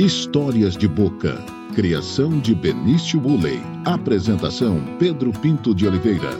Histórias 0.00 0.76
de 0.76 0.86
Boca. 0.86 1.44
Criação 1.74 2.38
de 2.38 2.54
Benício 2.54 3.18
Bulley. 3.18 3.58
Apresentação 3.84 4.96
Pedro 4.96 5.32
Pinto 5.32 5.74
de 5.74 5.88
Oliveira. 5.88 6.30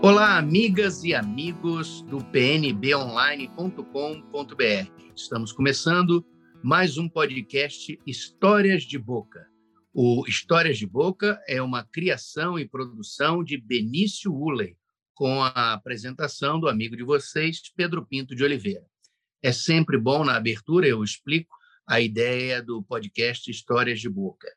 Olá, 0.00 0.38
amigas 0.38 1.02
e 1.02 1.12
amigos 1.12 2.02
do 2.02 2.18
pnbonline.com.br. 2.26 4.92
Estamos 5.16 5.50
começando 5.50 6.24
mais 6.62 6.96
um 6.96 7.08
podcast 7.08 7.98
Histórias 8.06 8.84
de 8.84 8.96
Boca. 8.96 9.44
O 9.92 10.24
Histórias 10.28 10.78
de 10.78 10.86
Boca 10.86 11.42
é 11.48 11.60
uma 11.60 11.82
criação 11.82 12.56
e 12.56 12.68
produção 12.68 13.42
de 13.42 13.60
Benício 13.60 14.32
Ulley, 14.32 14.76
com 15.14 15.42
a 15.42 15.72
apresentação 15.72 16.60
do 16.60 16.68
amigo 16.68 16.96
de 16.96 17.02
vocês, 17.02 17.60
Pedro 17.74 18.06
Pinto 18.06 18.36
de 18.36 18.44
Oliveira. 18.44 18.91
É 19.42 19.50
sempre 19.50 19.98
bom, 19.98 20.24
na 20.24 20.36
abertura, 20.36 20.86
eu 20.86 21.02
explico 21.02 21.54
a 21.86 22.00
ideia 22.00 22.62
do 22.62 22.82
podcast 22.82 23.50
Histórias 23.50 24.00
de 24.00 24.08
Boca. 24.08 24.48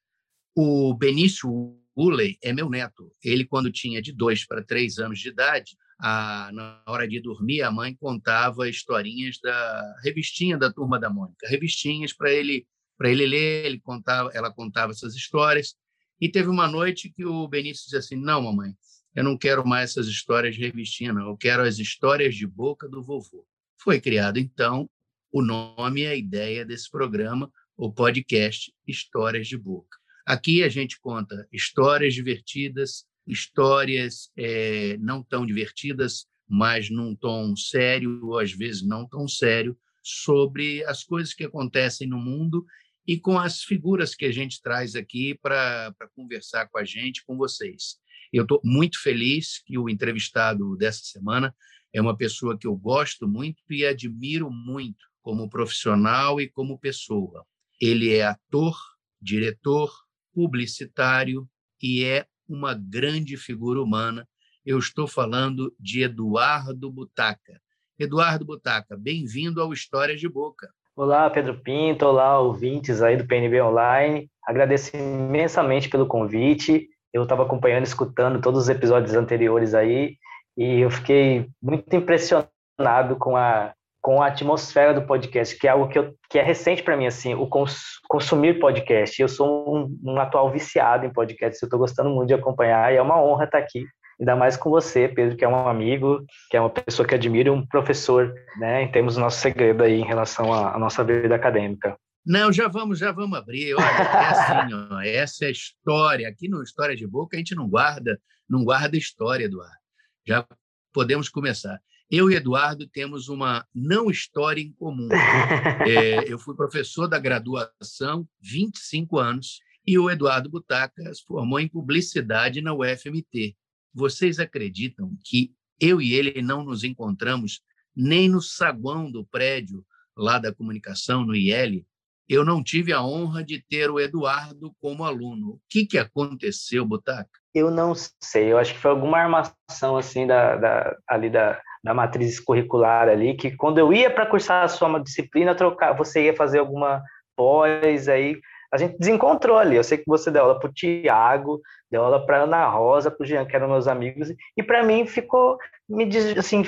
O 0.56 0.94
Benício 0.94 1.50
Ulley 1.96 2.38
é 2.42 2.54
meu 2.54 2.70
neto. 2.70 3.12
Ele, 3.24 3.46
quando 3.46 3.72
tinha 3.72 4.02
de 4.02 4.14
dois 4.14 4.46
para 4.46 4.64
três 4.64 5.00
anos 5.00 5.20
de 5.20 5.30
idade, 5.30 5.76
a, 6.00 6.52
na 6.54 6.84
hora 6.88 7.08
de 7.08 7.20
dormir, 7.20 7.62
a 7.62 7.72
mãe 7.72 7.96
contava 7.96 8.70
historinhas 8.70 9.40
da 9.42 9.96
revistinha 10.04 10.58
da 10.58 10.72
Turma 10.72 11.00
da 11.00 11.10
Mônica, 11.10 11.48
revistinhas 11.48 12.14
para 12.14 12.32
ele 12.32 12.68
para 12.98 13.10
ele 13.10 13.26
ler, 13.26 13.66
ele 13.66 13.80
contava, 13.80 14.32
ela 14.34 14.50
contava 14.50 14.94
essas 14.94 15.16
histórias. 15.16 15.76
E 16.20 16.30
teve 16.30 16.48
uma 16.48 16.66
noite 16.66 17.10
que 17.10 17.26
o 17.26 17.46
Benício 17.48 17.84
disse 17.84 17.98
assim: 17.98 18.16
Não, 18.16 18.42
mamãe, 18.42 18.74
eu 19.14 19.24
não 19.24 19.38
quero 19.38 19.68
mais 19.68 19.92
essas 19.92 20.08
histórias 20.08 20.56
de 20.56 20.62
revistinha, 20.62 21.12
não. 21.12 21.28
Eu 21.28 21.38
quero 21.38 21.64
as 21.64 21.78
histórias 21.78 22.36
de 22.36 22.48
boca 22.48 22.88
do 22.88 23.04
vovô. 23.04 23.46
Foi 23.86 24.02
criado, 24.02 24.40
então, 24.40 24.90
o 25.32 25.44
nome 25.44 26.02
e 26.02 26.08
a 26.08 26.16
ideia 26.16 26.66
desse 26.66 26.90
programa, 26.90 27.52
o 27.78 27.94
podcast 27.94 28.74
Histórias 28.88 29.48
de 29.48 29.56
Boca. 29.56 29.96
Aqui 30.26 30.64
a 30.64 30.70
gente 30.70 31.00
conta 31.00 31.48
histórias 31.54 32.16
divertidas, 32.16 33.06
histórias 33.28 34.32
é, 34.36 34.98
não 34.98 35.22
tão 35.22 35.46
divertidas, 35.46 36.26
mas 36.50 36.90
num 36.90 37.16
tom 37.16 37.56
sério, 37.56 38.26
ou 38.26 38.40
às 38.40 38.52
vezes 38.52 38.82
não 38.82 39.08
tão 39.08 39.28
sério, 39.28 39.78
sobre 40.02 40.84
as 40.86 41.04
coisas 41.04 41.36
que 41.36 41.44
acontecem 41.44 42.08
no 42.08 42.18
mundo 42.18 42.66
e 43.08 43.20
com 43.20 43.38
as 43.38 43.62
figuras 43.62 44.16
que 44.16 44.26
a 44.26 44.32
gente 44.32 44.64
traz 44.64 44.96
aqui 44.96 45.38
para 45.40 45.94
conversar 46.16 46.68
com 46.70 46.80
a 46.80 46.84
gente, 46.84 47.24
com 47.24 47.38
vocês. 47.38 47.98
Eu 48.34 48.42
estou 48.42 48.60
muito 48.64 49.00
feliz 49.00 49.62
que 49.64 49.78
o 49.78 49.88
entrevistado 49.88 50.76
dessa 50.76 51.04
semana 51.04 51.54
é 51.96 52.02
uma 52.02 52.18
pessoa 52.18 52.58
que 52.58 52.68
eu 52.68 52.76
gosto 52.76 53.26
muito 53.26 53.64
e 53.70 53.86
admiro 53.86 54.52
muito 54.52 55.06
como 55.22 55.50
profissional 55.50 56.42
e 56.42 56.50
como 56.50 56.78
pessoa. 56.78 57.46
Ele 57.82 58.14
é 58.14 58.26
ator, 58.26 58.76
diretor, 59.22 59.90
publicitário 60.34 61.48
e 61.82 62.04
é 62.04 62.26
uma 62.50 62.74
grande 62.74 63.38
figura 63.38 63.82
humana. 63.82 64.28
Eu 64.66 64.78
estou 64.78 65.08
falando 65.08 65.74
de 65.80 66.04
Eduardo 66.04 66.92
Butaca. 66.92 67.62
Eduardo 67.98 68.44
Butaca, 68.44 68.98
bem-vindo 68.98 69.62
ao 69.62 69.72
Histórias 69.72 70.20
de 70.20 70.28
Boca. 70.28 70.68
Olá, 70.98 71.30
Pedro 71.30 71.62
Pinto, 71.62 72.06
olá, 72.06 72.38
ouvintes 72.38 73.02
aí 73.02 73.16
do 73.16 73.26
PNB 73.26 73.62
Online. 73.62 74.30
Agradeço 74.46 74.98
imensamente 74.98 75.88
pelo 75.88 76.08
convite. 76.08 76.90
Eu 77.14 77.24
estava 77.24 77.44
acompanhando, 77.44 77.86
escutando 77.86 78.42
todos 78.42 78.64
os 78.64 78.70
episódios 78.70 79.16
anteriores 79.16 79.74
aí 79.74 80.18
e 80.58 80.82
eu 80.82 80.90
fiquei 80.90 81.50
muito 81.62 81.96
impressionado 81.96 83.16
com 83.18 83.36
a 83.36 83.74
com 84.06 84.22
a 84.22 84.28
atmosfera 84.28 84.94
do 84.94 85.02
podcast, 85.02 85.58
que 85.58 85.68
é 85.68 85.72
algo 85.72 85.90
que, 85.90 85.98
eu, 85.98 86.14
que 86.30 86.38
é 86.38 86.44
recente 86.44 86.84
para 86.84 86.96
mim, 86.96 87.08
assim, 87.08 87.34
o 87.34 87.48
cons, 87.48 88.00
consumir 88.08 88.60
podcast. 88.60 89.20
Eu 89.20 89.28
sou 89.28 89.76
um, 89.76 90.00
um 90.04 90.20
atual 90.20 90.52
viciado 90.52 91.08
em 91.08 91.12
podcast, 91.12 91.60
eu 91.60 91.66
estou 91.66 91.80
gostando 91.80 92.12
muito 92.12 92.28
de 92.28 92.36
acompanhar 92.36 92.94
e 92.94 92.98
é 92.98 93.02
uma 93.02 93.20
honra 93.20 93.46
estar 93.46 93.58
aqui, 93.58 93.84
ainda 94.20 94.36
mais 94.36 94.56
com 94.56 94.70
você, 94.70 95.08
Pedro, 95.08 95.36
que 95.36 95.44
é 95.44 95.48
um 95.48 95.68
amigo, 95.68 96.24
que 96.52 96.56
é 96.56 96.62
uma 96.62 96.70
pessoa 96.70 97.08
que 97.08 97.16
admiro, 97.16 97.52
um 97.52 97.66
professor, 97.66 98.32
né, 98.60 98.84
em 98.84 98.92
termos 98.92 99.16
do 99.16 99.22
nosso 99.22 99.40
segredo 99.40 99.84
aí 99.84 100.00
em 100.00 100.06
relação 100.06 100.54
à, 100.54 100.76
à 100.76 100.78
nossa 100.78 101.04
vida 101.04 101.34
acadêmica. 101.34 101.98
Não, 102.24 102.54
já 102.54 102.68
vamos, 102.68 103.00
já 103.00 103.12
vamos 103.12 103.36
abrir. 103.36 103.74
Olha, 103.74 103.86
é 103.86 104.28
assim, 104.28 104.74
ó, 104.92 105.02
essa 105.02 105.46
é 105.46 105.48
a 105.48 105.52
história. 105.52 106.30
Aqui 106.30 106.48
no 106.48 106.62
História 106.62 106.96
de 106.96 107.08
Boca 107.08 107.36
a 107.36 107.40
gente 107.40 107.56
não 107.56 107.68
guarda, 107.68 108.20
não 108.48 108.64
guarda 108.64 108.96
história, 108.96 109.46
Eduardo 109.46 109.85
já 110.28 110.48
podemos 110.92 111.30
começar. 111.30 111.82
Eu 112.10 112.30
e 112.30 112.36
Eduardo 112.36 112.88
temos 112.88 113.30
uma 113.30 113.66
não 113.74 114.10
história 114.10 114.62
em 114.62 114.72
comum. 114.74 115.10
É, 115.88 116.32
eu 116.32 116.40
fui 116.40 116.56
professor 116.56 117.08
da 117.08 117.20
graduação 117.20 118.28
25 118.42 119.20
anos 119.20 119.60
e 119.86 120.00
o 120.00 120.10
Eduardo 120.10 120.50
Butaca 120.50 121.14
se 121.14 121.24
formou 121.24 121.60
em 121.60 121.68
publicidade 121.68 122.60
na 122.60 122.74
UFMT. 122.74 123.56
Vocês 123.94 124.40
acreditam 124.40 125.16
que 125.24 125.54
eu 125.80 126.02
e 126.02 126.14
ele 126.14 126.42
não 126.42 126.64
nos 126.64 126.84
encontramos 126.84 127.62
nem 127.96 128.28
no 128.28 128.42
saguão 128.42 129.12
do 129.12 129.24
prédio 129.26 129.86
lá 130.18 130.40
da 130.40 130.54
comunicação, 130.54 131.24
no 131.24 131.36
IL? 131.36 131.86
Eu 132.28 132.44
não 132.44 132.64
tive 132.64 132.92
a 132.92 133.04
honra 133.04 133.44
de 133.44 133.62
ter 133.62 133.92
o 133.92 134.00
Eduardo 134.00 134.74
como 134.80 135.04
aluno. 135.04 135.52
O 135.52 135.62
que, 135.70 135.86
que 135.86 135.98
aconteceu, 136.00 136.84
Butaca? 136.84 137.40
Eu 137.56 137.72
não 137.72 137.94
sei, 138.22 138.52
eu 138.52 138.58
acho 138.58 138.74
que 138.74 138.82
foi 138.82 138.92
alguma 138.92 139.18
armação 139.18 139.96
assim 139.98 140.28
da, 140.28 140.58
da 140.58 140.96
ali 141.08 141.30
da, 141.30 141.58
da 141.82 141.94
matriz 141.94 142.38
curricular 142.38 143.08
ali, 143.08 143.34
que 143.34 143.56
quando 143.56 143.78
eu 143.78 143.94
ia 143.94 144.10
para 144.10 144.26
cursar 144.26 144.66
a 144.66 144.68
sua 144.68 145.00
disciplina, 145.00 145.56
trocar, 145.56 145.94
você 145.94 146.26
ia 146.26 146.36
fazer 146.36 146.60
alguma 146.60 147.02
pós, 147.34 148.10
aí 148.10 148.38
a 148.74 148.78
gente 148.78 148.98
desencontrou 149.00 149.58
ali. 149.58 149.78
Eu 149.78 149.84
sei 149.84 149.98
que 149.98 150.04
você 150.06 150.30
deu 150.30 150.42
aula 150.42 150.60
para 150.60 150.70
o 150.70 150.74
Tiago, 150.74 151.62
deu 151.90 152.04
aula 152.04 152.26
para 152.26 152.44
Ana 152.44 152.68
Rosa, 152.68 153.10
para 153.10 153.24
o 153.24 153.26
Jean, 153.26 153.46
que 153.46 153.56
eram 153.56 153.70
meus 153.70 153.88
amigos, 153.88 154.34
e 154.58 154.62
para 154.62 154.84
mim 154.84 155.06
ficou, 155.06 155.58
me 155.88 156.10
assim, 156.38 156.64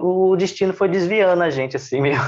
o 0.00 0.36
destino 0.36 0.72
foi 0.72 0.88
desviando 0.88 1.42
a 1.42 1.50
gente, 1.50 1.76
assim 1.76 2.00
mesmo. 2.00 2.22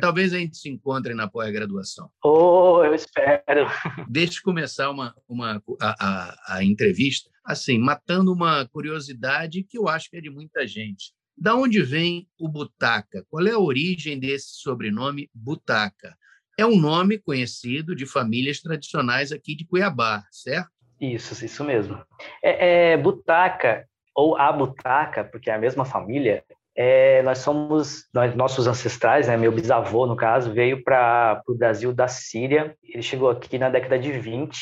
Talvez 0.00 0.32
a 0.32 0.38
gente 0.38 0.56
se 0.56 0.68
encontre 0.68 1.14
na 1.14 1.28
pós-graduação. 1.28 2.10
Oh, 2.24 2.82
eu 2.84 2.94
espero. 2.94 3.66
Deixa 4.08 4.38
eu 4.38 4.42
começar 4.42 4.90
uma, 4.90 5.14
uma, 5.28 5.62
a, 5.80 5.94
a, 6.00 6.56
a, 6.56 6.64
entrevista, 6.64 7.30
assim, 7.44 7.78
matando 7.78 8.32
uma 8.32 8.66
curiosidade 8.68 9.62
que 9.62 9.78
eu 9.78 9.88
acho 9.88 10.08
que 10.08 10.16
é 10.16 10.20
de 10.20 10.30
muita 10.30 10.66
gente. 10.66 11.12
Da 11.36 11.54
onde 11.54 11.82
vem 11.82 12.28
o 12.38 12.48
Butaca? 12.48 13.24
Qual 13.30 13.46
é 13.46 13.52
a 13.52 13.58
origem 13.58 14.18
desse 14.18 14.60
sobrenome 14.60 15.30
Butaca? 15.34 16.16
É 16.58 16.66
um 16.66 16.78
nome 16.78 17.18
conhecido 17.18 17.94
de 17.94 18.04
famílias 18.04 18.60
tradicionais 18.60 19.32
aqui 19.32 19.54
de 19.54 19.64
Cuiabá, 19.64 20.24
certo? 20.30 20.70
Isso, 21.00 21.42
isso 21.44 21.64
mesmo. 21.64 21.98
É, 22.42 22.92
é 22.92 22.96
Butaca, 22.98 23.88
ou 24.14 24.36
a 24.36 24.52
Butaca, 24.52 25.24
porque 25.24 25.48
é 25.48 25.54
a 25.54 25.58
mesma 25.58 25.86
família, 25.86 26.44
é, 26.76 27.22
nós 27.22 27.38
somos, 27.38 28.08
nós, 28.12 28.34
nossos 28.34 28.66
ancestrais, 28.66 29.28
né, 29.28 29.36
meu 29.36 29.52
bisavô, 29.52 30.06
no 30.06 30.16
caso, 30.16 30.52
veio 30.52 30.82
para 30.82 31.42
o 31.46 31.54
Brasil 31.54 31.92
da 31.92 32.08
Síria. 32.08 32.76
Ele 32.82 33.02
chegou 33.02 33.30
aqui 33.30 33.58
na 33.58 33.68
década 33.68 33.98
de 33.98 34.12
20. 34.12 34.58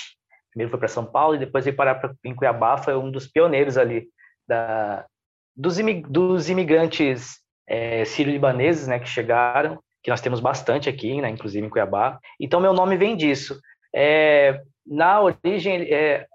Primeiro 0.51 0.71
foi 0.71 0.79
para 0.79 0.89
São 0.89 1.05
Paulo 1.05 1.35
e 1.37 1.39
depois 1.39 1.65
veio 1.65 1.77
parar 1.77 1.97
pra, 1.97 2.13
em 2.25 2.35
Cuiabá. 2.35 2.79
Foi 2.79 2.97
um 2.97 3.11
dos 3.11 3.27
pioneiros 3.27 3.77
ali 3.77 4.09
da, 4.49 5.05
dos, 5.55 5.79
imig, 5.79 6.03
dos 6.09 6.49
imigrantes 6.49 7.39
é, 7.69 8.05
sírio-libaneses 8.05 8.89
né, 8.89 8.99
que 8.99 9.09
chegaram, 9.09 9.79
que 10.03 10.11
nós 10.11 10.21
temos 10.21 10.41
bastante 10.41 10.89
aqui, 10.89 11.21
né, 11.21 11.29
inclusive 11.29 11.67
em 11.67 11.71
Cuiabá. 11.71 12.19
Então, 12.41 12.61
meu 12.61 12.73
nome 12.73 12.97
vem 12.97 13.17
disso. 13.17 13.61
É, 13.95 14.61
na 14.87 15.21
origem, 15.21 15.83
é, 15.93 16.27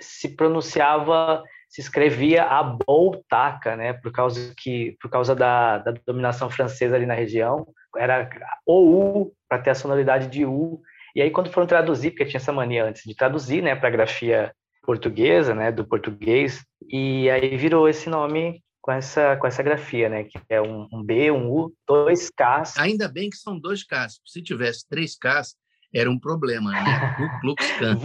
se 0.00 0.34
pronunciava 0.34 1.42
se 1.72 1.80
escrevia 1.80 2.44
a 2.44 2.62
Boltaca, 2.62 3.74
né, 3.74 3.94
por 3.94 4.12
causa 4.12 4.52
que 4.58 4.94
por 5.00 5.10
causa 5.10 5.34
da, 5.34 5.78
da 5.78 5.94
dominação 6.06 6.50
francesa 6.50 6.94
ali 6.94 7.06
na 7.06 7.14
região, 7.14 7.66
era 7.96 8.28
o 8.66 9.22
U 9.22 9.32
para 9.48 9.58
ter 9.58 9.70
a 9.70 9.74
sonoridade 9.74 10.26
de 10.26 10.44
U. 10.44 10.82
E 11.16 11.22
aí 11.22 11.30
quando 11.30 11.50
foram 11.50 11.66
traduzir, 11.66 12.10
porque 12.10 12.26
tinha 12.26 12.38
essa 12.38 12.52
mania 12.52 12.84
antes 12.84 13.02
de 13.06 13.16
traduzir, 13.16 13.62
né, 13.62 13.74
para 13.74 13.88
a 13.88 13.92
grafia 13.92 14.52
portuguesa, 14.82 15.54
né, 15.54 15.72
do 15.72 15.82
português, 15.82 16.62
e 16.90 17.30
aí 17.30 17.56
virou 17.56 17.88
esse 17.88 18.10
nome 18.10 18.62
com 18.82 18.92
essa 18.92 19.36
com 19.36 19.46
essa 19.46 19.62
grafia, 19.62 20.10
né, 20.10 20.24
que 20.24 20.38
é 20.50 20.60
um, 20.60 20.86
um 20.92 21.02
B, 21.02 21.30
um 21.30 21.50
U, 21.50 21.72
dois 21.88 22.28
Ks. 22.28 22.76
Ainda 22.76 23.08
bem 23.08 23.30
que 23.30 23.36
são 23.38 23.58
dois 23.58 23.82
Ks. 23.82 24.20
Se 24.26 24.42
tivesse 24.42 24.86
três 24.86 25.16
Ks, 25.16 25.56
era 25.94 26.10
um 26.10 26.18
problema, 26.18 26.70
né? 26.70 27.14
Ku 27.16 27.40
Klux 27.40 27.72
Klan. 27.78 27.96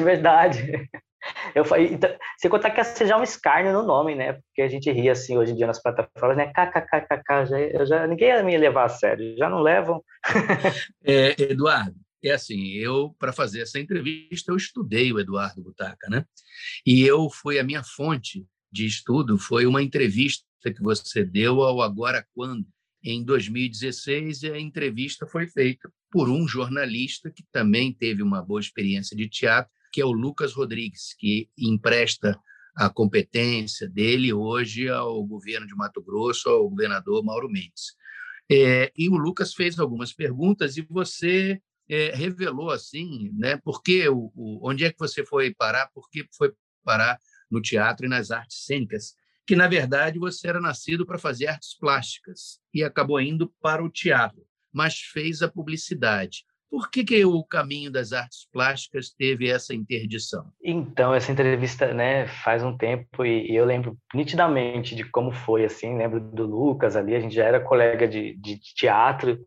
Verdade. 0.00 0.88
Eu 1.54 1.64
falei, 1.64 1.92
então, 1.92 2.10
sem 2.38 2.50
contar 2.50 2.70
que 2.70 2.82
seja 2.84 3.16
um 3.16 3.22
escárnio 3.22 3.72
no 3.72 3.82
nome, 3.82 4.14
né? 4.14 4.34
Porque 4.34 4.62
a 4.62 4.68
gente 4.68 4.90
ria 4.90 5.12
assim 5.12 5.36
hoje 5.36 5.52
em 5.52 5.56
dia 5.56 5.66
nas 5.66 5.80
plataformas, 5.80 6.36
né? 6.36 6.52
KKKKK, 6.52 7.46
já, 7.46 7.60
eu 7.60 7.86
já, 7.86 8.06
ninguém 8.06 8.28
ia 8.28 8.42
me 8.42 8.56
levar 8.56 8.84
a 8.84 8.88
sério, 8.88 9.36
já 9.36 9.48
não 9.48 9.60
levam. 9.60 10.02
é, 11.04 11.34
Eduardo, 11.42 11.96
é 12.24 12.32
assim, 12.32 12.72
eu, 12.72 13.14
para 13.18 13.32
fazer 13.32 13.62
essa 13.62 13.78
entrevista, 13.78 14.50
eu 14.50 14.56
estudei 14.56 15.12
o 15.12 15.20
Eduardo 15.20 15.62
Butaca, 15.62 16.08
né? 16.08 16.24
E 16.84 17.02
eu 17.02 17.28
fui, 17.30 17.58
a 17.58 17.64
minha 17.64 17.82
fonte 17.82 18.46
de 18.70 18.86
estudo 18.86 19.38
foi 19.38 19.66
uma 19.66 19.82
entrevista 19.82 20.44
que 20.62 20.82
você 20.82 21.24
deu 21.24 21.62
ao 21.62 21.80
Agora 21.80 22.26
Quando, 22.34 22.66
em 23.02 23.22
2016, 23.24 24.42
e 24.42 24.50
a 24.50 24.58
entrevista 24.58 25.26
foi 25.26 25.46
feita 25.46 25.88
por 26.10 26.28
um 26.28 26.46
jornalista 26.48 27.30
que 27.30 27.44
também 27.52 27.92
teve 27.92 28.22
uma 28.22 28.42
boa 28.42 28.60
experiência 28.60 29.16
de 29.16 29.28
teatro, 29.28 29.70
que 29.96 30.02
é 30.02 30.04
o 30.04 30.12
Lucas 30.12 30.52
Rodrigues, 30.52 31.14
que 31.14 31.48
empresta 31.56 32.38
a 32.76 32.90
competência 32.90 33.88
dele 33.88 34.30
hoje 34.30 34.90
ao 34.90 35.24
governo 35.24 35.66
de 35.66 35.74
Mato 35.74 36.02
Grosso, 36.02 36.50
ao 36.50 36.68
governador 36.68 37.24
Mauro 37.24 37.48
Mendes. 37.48 37.96
É, 38.46 38.92
e 38.94 39.08
o 39.08 39.16
Lucas 39.16 39.54
fez 39.54 39.78
algumas 39.78 40.12
perguntas 40.12 40.76
e 40.76 40.82
você 40.82 41.62
é, 41.88 42.14
revelou 42.14 42.68
assim, 42.68 43.30
né? 43.38 43.56
Por 43.56 43.82
que 43.82 44.06
o, 44.06 44.30
o, 44.34 44.68
onde 44.68 44.84
é 44.84 44.92
que 44.92 44.98
você 44.98 45.24
foi 45.24 45.54
parar? 45.54 45.86
Por 45.94 46.10
que 46.10 46.28
foi 46.36 46.52
parar 46.84 47.18
no 47.50 47.62
teatro 47.62 48.04
e 48.04 48.08
nas 48.10 48.30
artes 48.30 48.66
cênicas? 48.66 49.14
Que 49.46 49.56
na 49.56 49.66
verdade 49.66 50.18
você 50.18 50.46
era 50.46 50.60
nascido 50.60 51.06
para 51.06 51.18
fazer 51.18 51.46
artes 51.46 51.74
plásticas 51.74 52.60
e 52.74 52.84
acabou 52.84 53.18
indo 53.18 53.50
para 53.62 53.82
o 53.82 53.88
teatro, 53.88 54.44
mas 54.70 55.00
fez 55.00 55.40
a 55.40 55.48
publicidade. 55.48 56.44
Por 56.70 56.90
que, 56.90 57.04
que 57.04 57.24
o 57.24 57.44
caminho 57.44 57.90
das 57.90 58.12
artes 58.12 58.48
plásticas 58.52 59.10
teve 59.10 59.48
essa 59.48 59.74
interdição? 59.74 60.52
Então, 60.62 61.14
essa 61.14 61.30
entrevista 61.30 61.94
né, 61.94 62.26
faz 62.26 62.62
um 62.62 62.76
tempo 62.76 63.24
e, 63.24 63.50
e 63.50 63.56
eu 63.56 63.64
lembro 63.64 63.96
nitidamente 64.14 64.94
de 64.94 65.04
como 65.04 65.30
foi, 65.30 65.64
assim, 65.64 65.96
lembro 65.96 66.20
do 66.20 66.44
Lucas 66.44 66.96
ali, 66.96 67.14
a 67.14 67.20
gente 67.20 67.34
já 67.34 67.44
era 67.44 67.60
colega 67.60 68.06
de, 68.08 68.36
de 68.36 68.58
teatro 68.74 69.38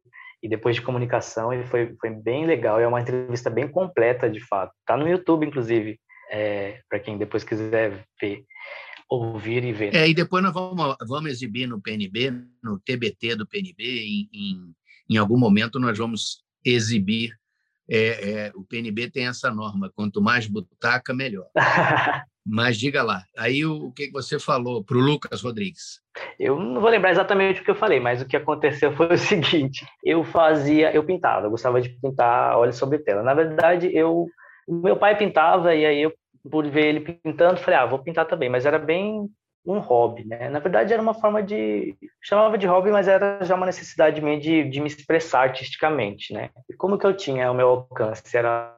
e 0.41 0.47
depois 0.47 0.75
de 0.75 0.81
comunicação 0.81 1.53
e 1.53 1.65
foi, 1.65 1.95
foi 1.99 2.09
bem 2.09 2.45
legal, 2.45 2.79
é 2.79 2.87
uma 2.87 3.01
entrevista 3.01 3.49
bem 3.49 3.67
completa, 3.67 4.29
de 4.29 4.39
fato. 4.39 4.73
Está 4.79 4.95
no 4.95 5.07
YouTube, 5.07 5.45
inclusive, 5.45 5.99
é, 6.31 6.79
para 6.89 6.99
quem 6.99 7.17
depois 7.17 7.43
quiser 7.43 8.05
ver 8.19 8.45
ouvir 9.09 9.63
e 9.63 9.73
ver. 9.73 9.95
É, 9.95 10.07
e 10.07 10.13
depois 10.13 10.43
nós 10.43 10.53
vamos, 10.53 10.95
vamos 11.07 11.31
exibir 11.31 11.67
no 11.67 11.81
PNB, 11.81 12.31
no 12.63 12.79
TBT 12.79 13.35
do 13.35 13.47
PNB, 13.47 13.83
em, 13.83 14.29
em, 14.31 14.73
em 15.09 15.17
algum 15.17 15.37
momento 15.37 15.79
nós 15.79 15.97
vamos 15.97 16.43
exibir. 16.63 17.37
É, 17.91 18.31
é, 18.31 18.51
o 18.55 18.63
PNB 18.63 19.09
tem 19.09 19.27
essa 19.27 19.49
norma: 19.49 19.91
quanto 19.95 20.21
mais 20.21 20.47
butaca, 20.47 21.13
melhor. 21.13 21.47
Mas 22.51 22.77
diga 22.77 23.03
lá, 23.03 23.23
aí 23.37 23.63
o, 23.63 23.87
o 23.87 23.91
que 23.91 24.09
você 24.09 24.39
falou 24.39 24.83
para 24.83 24.97
o 24.97 24.99
Lucas 24.99 25.41
Rodrigues? 25.43 26.01
Eu 26.39 26.59
não 26.59 26.81
vou 26.81 26.89
lembrar 26.89 27.11
exatamente 27.11 27.61
o 27.61 27.63
que 27.63 27.69
eu 27.69 27.75
falei, 27.75 27.99
mas 27.99 28.21
o 28.21 28.25
que 28.25 28.35
aconteceu 28.35 28.91
foi 28.97 29.13
o 29.13 29.17
seguinte: 29.17 29.85
eu 30.03 30.23
fazia, 30.23 30.91
eu 30.91 31.03
pintava, 31.03 31.45
eu 31.45 31.51
gostava 31.51 31.79
de 31.79 31.89
pintar 31.89 32.57
óleo 32.57 32.73
sobre 32.73 32.97
tela. 32.99 33.21
Na 33.21 33.35
verdade, 33.35 33.95
eu, 33.95 34.25
meu 34.67 34.97
pai 34.97 35.15
pintava 35.15 35.75
e 35.75 35.85
aí 35.85 36.01
eu, 36.01 36.13
por 36.49 36.67
ver 36.67 36.87
ele 36.87 37.01
pintando, 37.01 37.59
falei, 37.59 37.79
ah, 37.79 37.85
vou 37.85 37.99
pintar 37.99 38.25
também. 38.25 38.49
Mas 38.49 38.65
era 38.65 38.79
bem 38.79 39.29
um 39.65 39.79
hobby, 39.79 40.25
né? 40.25 40.49
Na 40.49 40.59
verdade, 40.59 40.93
era 40.93 41.01
uma 41.01 41.13
forma 41.13 41.43
de. 41.43 41.95
chamava 42.21 42.57
de 42.57 42.67
hobby, 42.67 42.91
mas 42.91 43.07
era 43.07 43.43
já 43.43 43.55
uma 43.55 43.65
necessidade 43.65 44.21
minha 44.21 44.39
de, 44.39 44.63
de 44.69 44.79
me 44.79 44.87
expressar 44.87 45.41
artisticamente, 45.41 46.33
né? 46.33 46.49
E 46.69 46.73
como 46.73 46.97
que 46.97 47.05
eu 47.05 47.15
tinha 47.15 47.51
o 47.51 47.55
meu 47.55 47.67
alcance? 47.67 48.35
Era 48.35 48.75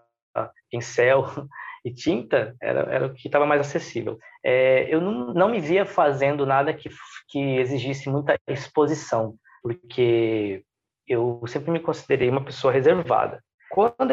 pincel 0.70 1.26
e 1.86 1.94
tinta, 1.94 2.56
era, 2.62 2.82
era 2.82 3.06
o 3.08 3.14
que 3.14 3.28
estava 3.28 3.46
mais 3.46 3.62
acessível. 3.62 4.18
É, 4.44 4.94
eu 4.94 5.02
não, 5.02 5.34
não 5.34 5.50
me 5.50 5.60
via 5.60 5.86
fazendo 5.86 6.46
nada 6.46 6.74
que, 6.74 6.90
que 7.30 7.58
exigisse 7.58 8.10
muita 8.10 8.38
exposição, 8.48 9.36
porque 9.62 10.64
eu 11.08 11.42
sempre 11.48 11.72
me 11.72 11.80
considerei 11.80 12.30
uma 12.30 12.44
pessoa 12.44 12.74
reservada. 12.74 13.44
Quando 13.70 14.12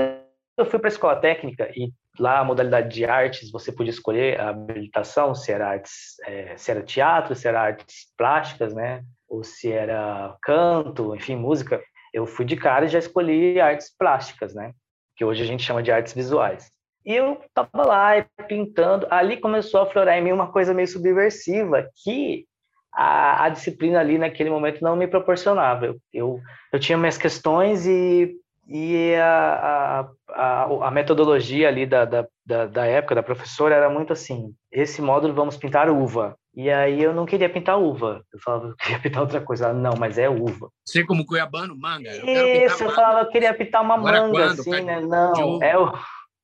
eu 0.56 0.66
fui 0.66 0.78
para 0.78 0.88
a 0.88 0.92
escola 0.92 1.16
técnica 1.16 1.70
e 1.74 1.92
lá 2.18 2.38
a 2.38 2.44
modalidade 2.44 2.94
de 2.94 3.04
artes 3.04 3.50
você 3.50 3.72
podia 3.72 3.90
escolher 3.90 4.40
a 4.40 4.50
habilitação 4.50 5.34
se 5.34 5.52
era 5.52 5.68
artes 5.68 6.16
é, 6.24 6.56
se 6.56 6.70
era 6.70 6.82
teatro 6.82 7.34
se 7.34 7.46
era 7.46 7.60
artes 7.60 8.12
plásticas 8.16 8.74
né? 8.74 9.02
Ou 9.28 9.44
se 9.44 9.70
era 9.70 10.36
canto 10.42 11.14
enfim 11.14 11.36
música. 11.36 11.82
Eu 12.12 12.26
fui 12.26 12.44
de 12.44 12.56
cara 12.56 12.86
e 12.86 12.88
já 12.88 12.98
escolhi 12.98 13.60
artes 13.60 13.94
plásticas 13.96 14.54
né? 14.54 14.72
Que 15.16 15.24
hoje 15.24 15.42
a 15.42 15.46
gente 15.46 15.62
chama 15.62 15.82
de 15.82 15.92
artes 15.92 16.14
visuais. 16.14 16.70
E 17.04 17.14
eu 17.14 17.40
tava 17.54 17.86
lá 17.86 18.26
pintando. 18.46 19.06
Ali 19.10 19.36
começou 19.38 19.80
a 19.80 19.86
florar 19.86 20.18
em 20.18 20.22
mim 20.22 20.32
uma 20.32 20.52
coisa 20.52 20.74
meio 20.74 20.88
subversiva 20.88 21.88
que 22.04 22.44
a, 22.92 23.44
a 23.44 23.48
disciplina 23.48 24.00
ali 24.00 24.18
naquele 24.18 24.50
momento 24.50 24.82
não 24.82 24.96
me 24.96 25.06
proporcionava. 25.06 25.86
Eu, 25.86 25.96
eu, 26.12 26.40
eu 26.72 26.78
tinha 26.78 26.98
minhas 26.98 27.18
questões 27.18 27.86
e 27.86 28.36
e 28.68 29.14
a, 29.14 30.00
a, 30.00 30.10
a, 30.30 30.90
metodologia 30.90 31.68
ali 31.68 31.86
da, 31.86 32.04
da, 32.04 32.26
da, 32.44 32.66
da, 32.66 32.86
época 32.86 33.14
da 33.14 33.22
professora 33.22 33.74
era 33.74 33.88
muito 33.88 34.12
assim: 34.12 34.54
esse 34.70 35.00
módulo 35.00 35.34
vamos 35.34 35.56
pintar 35.56 35.88
uva. 35.90 36.36
E 36.54 36.70
aí 36.70 37.02
eu 37.02 37.14
não 37.14 37.24
queria 37.24 37.48
pintar 37.48 37.78
uva. 37.78 38.22
Eu 38.32 38.40
falava, 38.40 38.68
eu 38.68 38.76
queria 38.76 38.98
pintar 38.98 39.22
outra 39.22 39.40
coisa. 39.40 39.66
Ela, 39.66 39.74
não, 39.74 39.94
mas 39.96 40.18
é 40.18 40.28
uva. 40.28 40.68
Você 40.84 41.04
como 41.04 41.24
cuiabano, 41.24 41.76
manga? 41.76 42.10
Eu 42.10 42.66
Isso, 42.66 42.84
eu 42.84 42.90
falava, 42.90 43.20
eu 43.20 43.30
queria 43.30 43.54
pintar 43.54 43.82
uma 43.82 43.94
Agora 43.94 44.22
manga, 44.22 44.32
quando? 44.32 44.60
assim, 44.60 44.80
né? 44.82 45.00
Não, 45.00 45.62
é 45.62 45.78
o... 45.78 45.92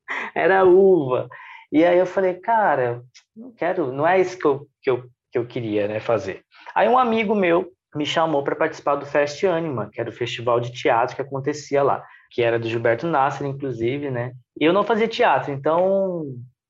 era 0.35 0.65
uva. 0.65 1.29
E 1.73 1.85
aí 1.85 1.99
eu 1.99 2.07
falei, 2.07 2.35
cara, 2.35 3.03
não 3.37 3.53
quero, 3.53 3.93
não 3.93 4.07
é 4.07 4.21
isso 4.21 4.39
que 4.39 4.45
eu, 4.45 4.67
que 4.81 4.91
eu, 4.91 5.05
que 5.33 5.39
eu 5.39 5.47
queria 5.47 5.89
né, 5.89 5.99
fazer. 5.99 6.43
Aí 6.75 6.89
um 6.89 6.97
amigo 6.97 7.35
meu 7.35 7.73
me 7.97 8.07
chamou 8.07 8.45
para 8.45 8.55
participar 8.55 8.95
do 8.97 9.07
Fest 9.07 9.43
Anima, 9.45 9.91
que 9.93 10.01
era 10.01 10.11
o 10.11 10.13
festival 10.13 10.61
de 10.61 10.73
teatro 10.73 11.17
que 11.17 11.23
acontecia 11.23 11.83
lá 11.83 12.05
que 12.35 12.43
era 12.43 12.59
do 12.59 12.69
Gilberto 12.69 13.07
Nasser, 13.07 13.47
inclusive, 13.47 14.11
né? 14.11 14.33
E 14.61 14.65
eu 14.65 14.73
não 14.73 14.83
fazia 14.83 15.07
teatro, 15.07 15.53
então 15.53 16.25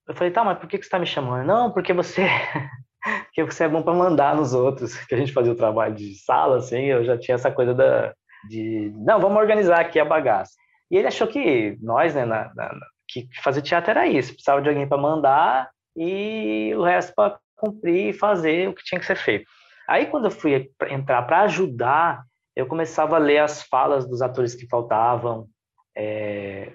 eu 0.06 0.14
falei, 0.14 0.30
tá, 0.30 0.44
mas 0.44 0.58
por 0.58 0.68
que, 0.68 0.76
que 0.76 0.84
você 0.84 0.90
tá 0.90 0.98
me 0.98 1.06
chamando? 1.06 1.46
Não, 1.46 1.72
porque 1.72 1.94
você, 1.94 2.28
porque 3.24 3.44
você 3.44 3.64
é 3.64 3.68
bom 3.68 3.82
para 3.82 3.94
mandar 3.94 4.36
nos 4.36 4.52
outros, 4.52 4.94
que 5.08 5.14
a 5.14 5.18
gente 5.18 5.32
fazia 5.32 5.52
o 5.52 5.56
trabalho 5.56 5.94
de 5.94 6.14
sala, 6.22 6.58
assim, 6.58 6.84
eu 6.84 7.02
já 7.02 7.16
tinha 7.16 7.36
essa 7.36 7.50
coisa 7.50 7.72
da, 7.72 8.12
de, 8.46 8.92
não, 8.94 9.18
vamos 9.18 9.38
organizar 9.38 9.80
aqui 9.80 9.98
a 9.98 10.04
bagaça. 10.04 10.52
E 10.90 10.98
ele 10.98 11.08
achou 11.08 11.26
que 11.26 11.78
nós, 11.80 12.14
né, 12.14 12.26
na, 12.26 12.52
na, 12.54 12.70
que 13.08 13.26
fazer 13.42 13.62
teatro 13.62 13.90
era 13.90 14.06
isso, 14.06 14.34
precisava 14.34 14.60
de 14.60 14.68
alguém 14.68 14.86
para 14.86 14.98
mandar 15.00 15.70
e 15.96 16.74
o 16.76 16.82
resto 16.82 17.14
para 17.14 17.38
cumprir 17.56 18.10
e 18.10 18.12
fazer 18.12 18.68
o 18.68 18.74
que 18.74 18.84
tinha 18.84 19.00
que 19.00 19.06
ser 19.06 19.16
feito. 19.16 19.46
Aí, 19.88 20.06
quando 20.06 20.26
eu 20.26 20.30
fui 20.30 20.70
entrar 20.90 21.22
para 21.22 21.40
ajudar, 21.42 22.22
eu 22.54 22.66
começava 22.66 23.16
a 23.16 23.18
ler 23.18 23.38
as 23.38 23.62
falas 23.62 24.06
dos 24.06 24.20
atores 24.20 24.54
que 24.54 24.68
faltavam, 24.68 25.48
é, 25.96 26.72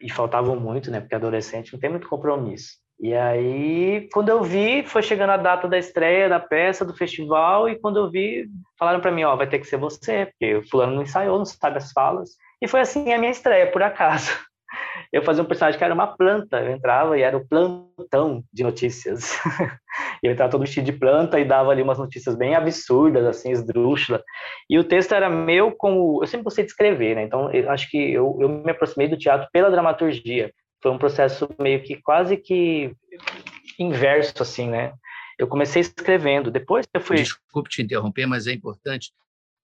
e 0.00 0.10
faltavam 0.10 0.58
muito, 0.58 0.90
né? 0.90 1.00
Porque 1.00 1.14
adolescente 1.14 1.72
não 1.72 1.80
tem 1.80 1.90
muito 1.90 2.08
compromisso. 2.08 2.80
E 3.00 3.14
aí, 3.14 4.08
quando 4.12 4.28
eu 4.28 4.42
vi, 4.42 4.84
foi 4.84 5.02
chegando 5.02 5.30
a 5.30 5.36
data 5.36 5.66
da 5.66 5.78
estreia 5.78 6.28
da 6.28 6.38
peça, 6.38 6.84
do 6.84 6.94
festival, 6.94 7.68
e 7.68 7.78
quando 7.78 7.98
eu 7.98 8.10
vi, 8.10 8.46
falaram 8.78 9.00
para 9.00 9.10
mim, 9.10 9.24
ó, 9.24 9.34
vai 9.34 9.48
ter 9.48 9.58
que 9.58 9.66
ser 9.66 9.76
você, 9.76 10.26
porque 10.26 10.54
o 10.56 10.68
fulano 10.68 10.94
não 10.94 11.02
ensaiou, 11.02 11.38
não 11.38 11.44
sabe 11.44 11.78
as 11.78 11.90
falas. 11.90 12.30
E 12.60 12.68
foi 12.68 12.80
assim 12.80 13.12
a 13.12 13.18
minha 13.18 13.32
estreia, 13.32 13.70
por 13.70 13.82
acaso 13.82 14.30
eu 15.12 15.22
fazia 15.22 15.42
um 15.42 15.46
personagem 15.46 15.78
que 15.78 15.84
era 15.84 15.94
uma 15.94 16.06
planta. 16.06 16.60
Eu 16.60 16.72
entrava 16.72 17.18
e 17.18 17.22
era 17.22 17.36
o 17.36 17.46
plantão 17.46 18.42
de 18.52 18.62
notícias. 18.62 19.38
eu 20.22 20.32
entrava 20.32 20.50
todo 20.50 20.62
vestido 20.62 20.84
de 20.84 20.92
planta 20.92 21.38
e 21.38 21.44
dava 21.44 21.70
ali 21.70 21.82
umas 21.82 21.98
notícias 21.98 22.34
bem 22.34 22.54
absurdas, 22.54 23.24
assim, 23.26 23.50
esdrúxulas. 23.50 24.22
E 24.68 24.78
o 24.78 24.84
texto 24.84 25.12
era 25.12 25.28
meu 25.28 25.72
como... 25.72 26.22
Eu 26.22 26.26
sempre 26.26 26.44
gostei 26.44 26.64
de 26.64 26.70
escrever, 26.70 27.16
né? 27.16 27.22
Então, 27.22 27.50
eu 27.52 27.70
acho 27.70 27.90
que 27.90 28.12
eu, 28.12 28.38
eu 28.40 28.48
me 28.48 28.70
aproximei 28.70 29.08
do 29.08 29.18
teatro 29.18 29.48
pela 29.52 29.70
dramaturgia. 29.70 30.52
Foi 30.82 30.90
um 30.90 30.98
processo 30.98 31.48
meio 31.60 31.82
que 31.82 31.96
quase 32.02 32.36
que 32.36 32.92
inverso, 33.78 34.42
assim, 34.42 34.68
né? 34.68 34.92
Eu 35.38 35.46
comecei 35.46 35.80
escrevendo, 35.80 36.50
depois 36.50 36.86
eu 36.94 37.00
fui... 37.00 37.16
Desculpe 37.16 37.70
te 37.70 37.82
interromper, 37.82 38.26
mas 38.26 38.46
é 38.46 38.52
importante 38.52 39.12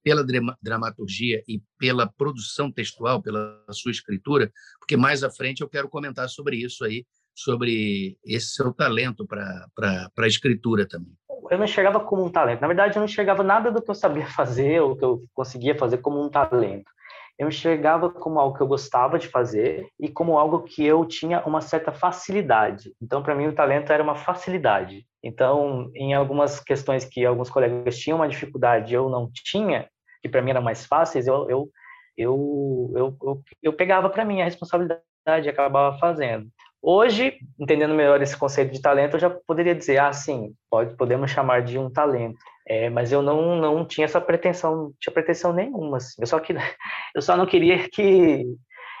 pela 0.03 0.25
dramaturgia 0.61 1.43
e 1.47 1.61
pela 1.77 2.07
produção 2.07 2.71
textual, 2.71 3.21
pela 3.21 3.63
sua 3.71 3.91
escritura, 3.91 4.51
porque 4.79 4.97
mais 4.97 5.23
à 5.23 5.29
frente 5.29 5.61
eu 5.61 5.69
quero 5.69 5.89
comentar 5.89 6.29
sobre 6.29 6.57
isso 6.57 6.83
aí, 6.83 7.05
sobre 7.35 8.17
esse 8.25 8.53
seu 8.53 8.73
talento 8.73 9.25
para 9.25 10.11
a 10.17 10.27
escritura 10.27 10.87
também. 10.87 11.13
Eu 11.49 11.57
não 11.57 11.65
enxergava 11.65 11.99
como 11.99 12.23
um 12.23 12.29
talento. 12.29 12.61
Na 12.61 12.67
verdade, 12.67 12.95
eu 12.95 12.99
não 12.99 13.05
enxergava 13.05 13.43
nada 13.43 13.71
do 13.71 13.81
que 13.81 13.89
eu 13.89 13.95
sabia 13.95 14.27
fazer 14.27 14.81
ou 14.81 14.95
que 14.95 15.03
eu 15.03 15.23
conseguia 15.33 15.75
fazer 15.75 15.99
como 15.99 16.21
um 16.23 16.29
talento. 16.29 16.91
Eu 17.37 17.47
enxergava 17.47 18.09
como 18.09 18.37
algo 18.37 18.55
que 18.57 18.61
eu 18.61 18.67
gostava 18.67 19.17
de 19.17 19.29
fazer 19.29 19.87
e 19.97 20.09
como 20.09 20.37
algo 20.37 20.63
que 20.63 20.85
eu 20.85 21.05
tinha 21.05 21.41
uma 21.45 21.61
certa 21.61 21.91
facilidade. 21.91 22.93
Então, 23.01 23.23
para 23.23 23.33
mim, 23.33 23.47
o 23.47 23.55
talento 23.55 23.93
era 23.93 24.03
uma 24.03 24.15
facilidade. 24.15 25.05
Então, 25.23 25.91
em 25.93 26.13
algumas 26.13 26.59
questões 26.59 27.05
que 27.05 27.25
alguns 27.25 27.49
colegas 27.49 27.97
tinham 27.97 28.17
uma 28.17 28.27
dificuldade 28.27 28.93
eu 28.93 29.09
não 29.09 29.29
tinha, 29.33 29.87
que 30.21 30.29
para 30.29 30.41
mim 30.41 30.51
eram 30.51 30.61
mais 30.61 30.85
fáceis, 30.85 31.27
eu, 31.27 31.49
eu, 31.49 31.69
eu, 32.17 32.91
eu, 32.95 33.17
eu, 33.21 33.43
eu 33.63 33.73
pegava 33.73 34.09
para 34.09 34.25
mim 34.25 34.41
a 34.41 34.45
responsabilidade 34.45 35.03
e 35.45 35.49
acabava 35.49 35.97
fazendo. 35.97 36.47
Hoje, 36.81 37.37
entendendo 37.59 37.93
melhor 37.93 38.21
esse 38.21 38.37
conceito 38.37 38.71
de 38.71 38.81
talento, 38.81 39.15
eu 39.15 39.19
já 39.19 39.29
poderia 39.29 39.75
dizer, 39.75 39.97
ah, 39.97 40.13
sim, 40.13 40.53
pode, 40.69 40.95
podemos 40.95 41.29
chamar 41.29 41.61
de 41.61 41.77
um 41.77 41.89
talento. 41.89 42.39
É, 42.65 42.89
mas 42.89 43.11
eu 43.11 43.21
não, 43.21 43.57
não 43.57 43.85
tinha 43.85 44.05
essa 44.05 44.21
pretensão, 44.21 44.93
tinha 44.99 45.13
pretensão 45.13 45.51
nenhuma. 45.51 45.97
Assim. 45.97 46.21
Eu, 46.21 46.27
só 46.27 46.39
que, 46.39 46.53
eu 47.15 47.21
só 47.21 47.35
não 47.35 47.45
queria 47.45 47.89
que... 47.89 48.45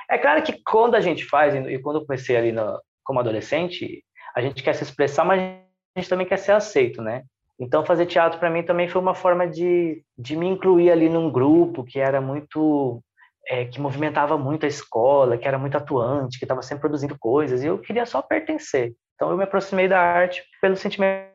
É 0.09 0.17
claro 0.17 0.43
que 0.43 0.61
quando 0.63 0.95
a 0.95 1.01
gente 1.01 1.23
faz, 1.25 1.53
e 1.55 1.79
quando 1.79 1.99
eu 1.99 2.05
comecei 2.05 2.35
ali 2.35 2.51
no, 2.51 2.81
como 3.03 3.19
adolescente, 3.19 4.03
a 4.35 4.41
gente 4.41 4.61
quer 4.61 4.73
se 4.73 4.83
expressar, 4.83 5.23
mas 5.23 5.68
gente 5.99 6.09
também 6.09 6.27
quer 6.27 6.37
ser 6.37 6.53
aceito, 6.53 7.01
né? 7.01 7.23
Então, 7.59 7.85
fazer 7.85 8.05
teatro 8.05 8.39
para 8.39 8.49
mim 8.49 8.63
também 8.63 8.87
foi 8.87 9.01
uma 9.01 9.13
forma 9.13 9.45
de, 9.45 10.01
de 10.17 10.35
me 10.35 10.47
incluir 10.47 10.91
ali 10.91 11.09
num 11.09 11.29
grupo 11.29 11.83
que 11.83 11.99
era 11.99 12.21
muito 12.21 13.03
é, 13.49 13.65
que 13.65 13.81
movimentava 13.81 14.37
muito 14.37 14.65
a 14.65 14.69
escola, 14.69 15.37
que 15.37 15.47
era 15.47 15.57
muito 15.57 15.75
atuante, 15.75 16.37
que 16.37 16.45
estava 16.45 16.61
sempre 16.61 16.81
produzindo 16.81 17.17
coisas, 17.17 17.63
e 17.63 17.67
eu 17.67 17.79
queria 17.79 18.05
só 18.05 18.21
pertencer. 18.21 18.93
Então 19.15 19.31
eu 19.31 19.37
me 19.37 19.43
aproximei 19.43 19.87
da 19.87 19.99
arte 19.99 20.43
pelo 20.61 20.77
sentimento 20.77 21.27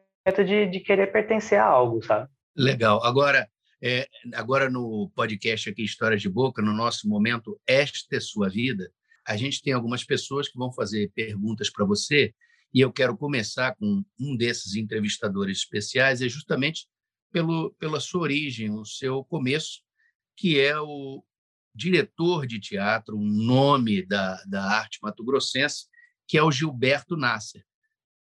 de, 0.46 0.66
de 0.66 0.80
querer 0.80 1.12
pertencer 1.12 1.58
a 1.58 1.64
algo, 1.64 2.02
sabe? 2.02 2.28
Legal. 2.56 3.04
Agora, 3.04 3.46
é, 3.82 4.06
agora 4.34 4.70
no 4.70 5.10
podcast 5.14 5.68
aqui 5.68 5.82
Histórias 5.82 6.22
de 6.22 6.28
Boca, 6.30 6.62
no 6.62 6.72
nosso 6.72 7.06
momento 7.08 7.60
Esta 7.66 8.16
é 8.16 8.20
Sua 8.20 8.48
Vida, 8.48 8.88
a 9.26 9.36
gente 9.36 9.62
tem 9.62 9.72
algumas 9.72 10.04
pessoas 10.04 10.48
que 10.48 10.56
vão 10.56 10.72
fazer 10.72 11.10
perguntas 11.14 11.68
para 11.68 11.84
você 11.84 12.32
e 12.74 12.80
eu 12.80 12.92
quero 12.92 13.16
começar 13.16 13.76
com 13.76 14.04
um 14.18 14.36
desses 14.36 14.74
entrevistadores 14.74 15.58
especiais, 15.58 16.20
é 16.20 16.28
justamente 16.28 16.88
pelo, 17.32 17.72
pela 17.78 18.00
sua 18.00 18.22
origem, 18.22 18.70
o 18.72 18.84
seu 18.84 19.24
começo, 19.24 19.80
que 20.36 20.58
é 20.58 20.76
o 20.78 21.22
diretor 21.72 22.46
de 22.46 22.58
teatro, 22.58 23.16
um 23.16 23.28
nome 23.28 24.04
da, 24.04 24.42
da 24.44 24.64
arte 24.64 24.98
mato-grossense, 25.00 25.86
que 26.26 26.36
é 26.36 26.42
o 26.42 26.50
Gilberto 26.50 27.16
Nasser. 27.16 27.64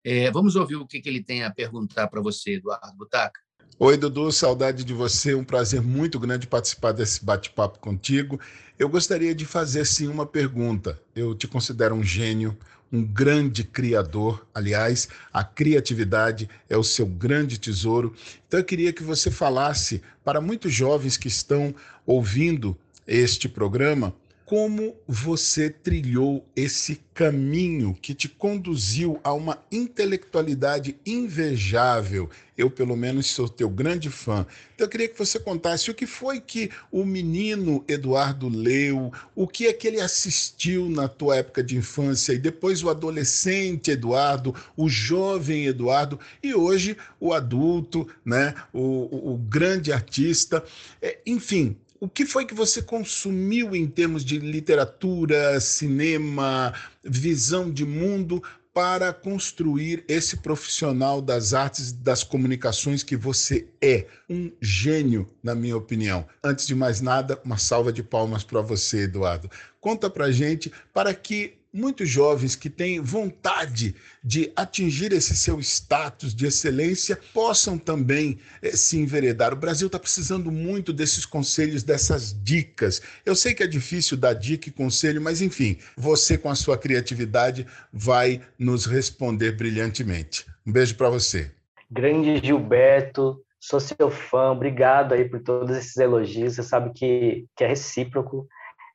É, 0.04 0.30
vamos 0.30 0.56
ouvir 0.56 0.76
o 0.76 0.86
que, 0.86 1.00
que 1.00 1.08
ele 1.08 1.22
tem 1.22 1.44
a 1.44 1.50
perguntar 1.50 2.08
para 2.08 2.20
você, 2.20 2.54
Eduardo 2.54 2.96
Butaca. 2.96 3.38
Oi, 3.78 3.96
Dudu, 3.96 4.30
saudade 4.32 4.84
de 4.84 4.92
você. 4.92 5.34
Um 5.34 5.44
prazer 5.44 5.80
muito 5.80 6.18
grande 6.18 6.46
participar 6.46 6.92
desse 6.92 7.24
bate-papo 7.24 7.78
contigo. 7.78 8.40
Eu 8.78 8.88
gostaria 8.88 9.34
de 9.34 9.44
fazer 9.44 9.84
sim 9.86 10.08
uma 10.08 10.26
pergunta. 10.26 11.00
Eu 11.14 11.34
te 11.34 11.46
considero 11.46 11.94
um 11.94 12.02
gênio, 12.02 12.58
um 12.92 13.02
grande 13.02 13.64
criador. 13.64 14.46
Aliás, 14.54 15.08
a 15.32 15.44
criatividade 15.44 16.48
é 16.68 16.76
o 16.76 16.82
seu 16.82 17.06
grande 17.06 17.58
tesouro. 17.58 18.14
Então, 18.46 18.58
eu 18.58 18.64
queria 18.64 18.92
que 18.92 19.02
você 19.02 19.30
falasse 19.30 20.02
para 20.24 20.40
muitos 20.40 20.72
jovens 20.72 21.16
que 21.16 21.28
estão 21.28 21.74
ouvindo 22.04 22.76
este 23.06 23.48
programa 23.48 24.14
como 24.50 24.96
você 25.06 25.70
trilhou 25.70 26.44
esse 26.56 27.00
caminho 27.14 27.96
que 28.02 28.12
te 28.12 28.28
conduziu 28.28 29.20
a 29.22 29.32
uma 29.32 29.62
intelectualidade 29.70 30.96
invejável. 31.06 32.28
Eu, 32.58 32.68
pelo 32.68 32.96
menos, 32.96 33.28
sou 33.28 33.48
teu 33.48 33.70
grande 33.70 34.10
fã. 34.10 34.44
Então, 34.74 34.86
eu 34.86 34.88
queria 34.88 35.06
que 35.06 35.16
você 35.16 35.38
contasse 35.38 35.88
o 35.88 35.94
que 35.94 36.04
foi 36.04 36.40
que 36.40 36.68
o 36.90 37.04
menino 37.04 37.84
Eduardo 37.86 38.48
leu, 38.48 39.12
o 39.36 39.46
que 39.46 39.68
é 39.68 39.72
que 39.72 39.86
ele 39.86 40.00
assistiu 40.00 40.90
na 40.90 41.06
tua 41.06 41.36
época 41.36 41.62
de 41.62 41.76
infância, 41.76 42.32
e 42.32 42.38
depois 42.38 42.82
o 42.82 42.90
adolescente 42.90 43.92
Eduardo, 43.92 44.52
o 44.76 44.88
jovem 44.88 45.66
Eduardo, 45.66 46.18
e 46.42 46.56
hoje 46.56 46.96
o 47.20 47.32
adulto, 47.32 48.04
né? 48.24 48.52
o, 48.72 48.80
o, 48.80 49.34
o 49.34 49.38
grande 49.38 49.92
artista. 49.92 50.64
É, 51.00 51.18
enfim, 51.24 51.76
o 52.00 52.08
que 52.08 52.24
foi 52.24 52.46
que 52.46 52.54
você 52.54 52.80
consumiu 52.80 53.76
em 53.76 53.86
termos 53.86 54.24
de 54.24 54.38
literatura, 54.38 55.60
cinema, 55.60 56.72
visão 57.04 57.70
de 57.70 57.84
mundo 57.84 58.42
para 58.72 59.12
construir 59.12 60.02
esse 60.08 60.38
profissional 60.38 61.20
das 61.20 61.52
artes 61.52 61.92
das 61.92 62.24
comunicações 62.24 63.02
que 63.02 63.16
você 63.16 63.68
é? 63.82 64.06
Um 64.28 64.50
gênio, 64.62 65.28
na 65.42 65.54
minha 65.54 65.76
opinião. 65.76 66.26
Antes 66.42 66.66
de 66.66 66.74
mais 66.74 67.02
nada, 67.02 67.38
uma 67.44 67.58
salva 67.58 67.92
de 67.92 68.02
palmas 68.02 68.44
para 68.44 68.62
você, 68.62 69.02
Eduardo. 69.02 69.50
Conta 69.78 70.08
para 70.08 70.30
gente 70.30 70.72
para 70.94 71.12
que 71.12 71.59
muitos 71.72 72.08
jovens 72.08 72.56
que 72.56 72.68
têm 72.68 73.00
vontade 73.00 73.94
de 74.22 74.52
atingir 74.54 75.12
esse 75.12 75.36
seu 75.36 75.60
status 75.60 76.34
de 76.34 76.46
excelência 76.46 77.18
possam 77.32 77.78
também 77.78 78.38
eh, 78.60 78.72
se 78.72 78.98
enveredar. 78.98 79.52
O 79.52 79.56
Brasil 79.56 79.86
está 79.86 79.98
precisando 79.98 80.50
muito 80.50 80.92
desses 80.92 81.24
conselhos, 81.24 81.82
dessas 81.82 82.36
dicas. 82.42 83.00
Eu 83.24 83.34
sei 83.34 83.54
que 83.54 83.62
é 83.62 83.66
difícil 83.66 84.16
dar 84.16 84.34
dica 84.34 84.68
e 84.68 84.72
conselho, 84.72 85.20
mas 85.20 85.40
enfim, 85.40 85.78
você 85.96 86.36
com 86.36 86.50
a 86.50 86.54
sua 86.54 86.76
criatividade 86.76 87.66
vai 87.92 88.40
nos 88.58 88.86
responder 88.86 89.52
brilhantemente. 89.52 90.46
Um 90.66 90.72
beijo 90.72 90.94
para 90.96 91.08
você. 91.08 91.50
Grande 91.90 92.40
Gilberto, 92.44 93.42
sou 93.58 93.80
seu 93.80 94.10
fã, 94.10 94.52
obrigado 94.52 95.12
aí 95.12 95.28
por 95.28 95.40
todos 95.40 95.76
esses 95.76 95.96
elogios. 95.96 96.54
Você 96.54 96.62
sabe 96.62 96.92
que, 96.92 97.46
que 97.56 97.64
é 97.64 97.66
recíproco. 97.66 98.48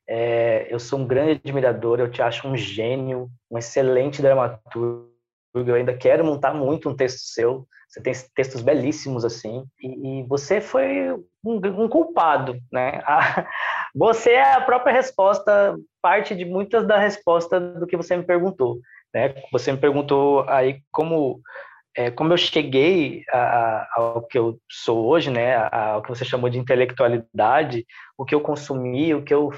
É, 0.08 0.66
eu 0.70 0.78
sou 0.78 1.00
um 1.00 1.06
grande 1.06 1.40
admirador, 1.44 1.98
eu 1.98 2.10
te 2.10 2.22
acho 2.22 2.46
um 2.46 2.56
gênio, 2.56 3.28
um 3.50 3.58
excelente 3.58 4.22
dramaturgo. 4.22 5.10
Eu 5.54 5.74
ainda 5.74 5.96
quero 5.96 6.24
montar 6.24 6.54
muito 6.54 6.88
um 6.88 6.94
texto 6.94 7.20
seu. 7.20 7.66
Você 7.88 8.02
tem 8.02 8.12
textos 8.34 8.60
belíssimos 8.60 9.24
assim, 9.24 9.64
e, 9.80 10.20
e 10.20 10.22
você 10.24 10.60
foi 10.60 11.12
um, 11.44 11.56
um, 11.84 11.88
culpado, 11.88 12.58
né? 12.70 13.00
A, 13.04 13.46
você 13.94 14.32
é 14.32 14.54
a 14.54 14.60
própria 14.60 14.92
resposta, 14.92 15.76
parte 16.02 16.34
de 16.34 16.44
muitas 16.44 16.86
da 16.86 16.98
resposta 16.98 17.58
do 17.58 17.86
que 17.86 17.96
você 17.96 18.16
me 18.16 18.24
perguntou, 18.24 18.80
né? 19.14 19.34
Você 19.52 19.72
me 19.72 19.78
perguntou 19.78 20.44
aí 20.48 20.80
como 20.92 21.40
é, 21.96 22.10
como 22.10 22.32
eu 22.32 22.36
cheguei 22.36 23.22
a, 23.32 23.38
a, 23.38 23.88
ao 23.96 24.22
que 24.22 24.36
eu 24.36 24.60
sou 24.70 25.06
hoje, 25.06 25.30
né? 25.30 25.56
Ao 25.56 26.02
que 26.02 26.10
você 26.10 26.24
chamou 26.24 26.50
de 26.50 26.58
intelectualidade, 26.58 27.86
o 28.18 28.24
que 28.24 28.34
eu 28.34 28.40
consumi, 28.40 29.14
o 29.14 29.22
que 29.22 29.32
eu 29.32 29.50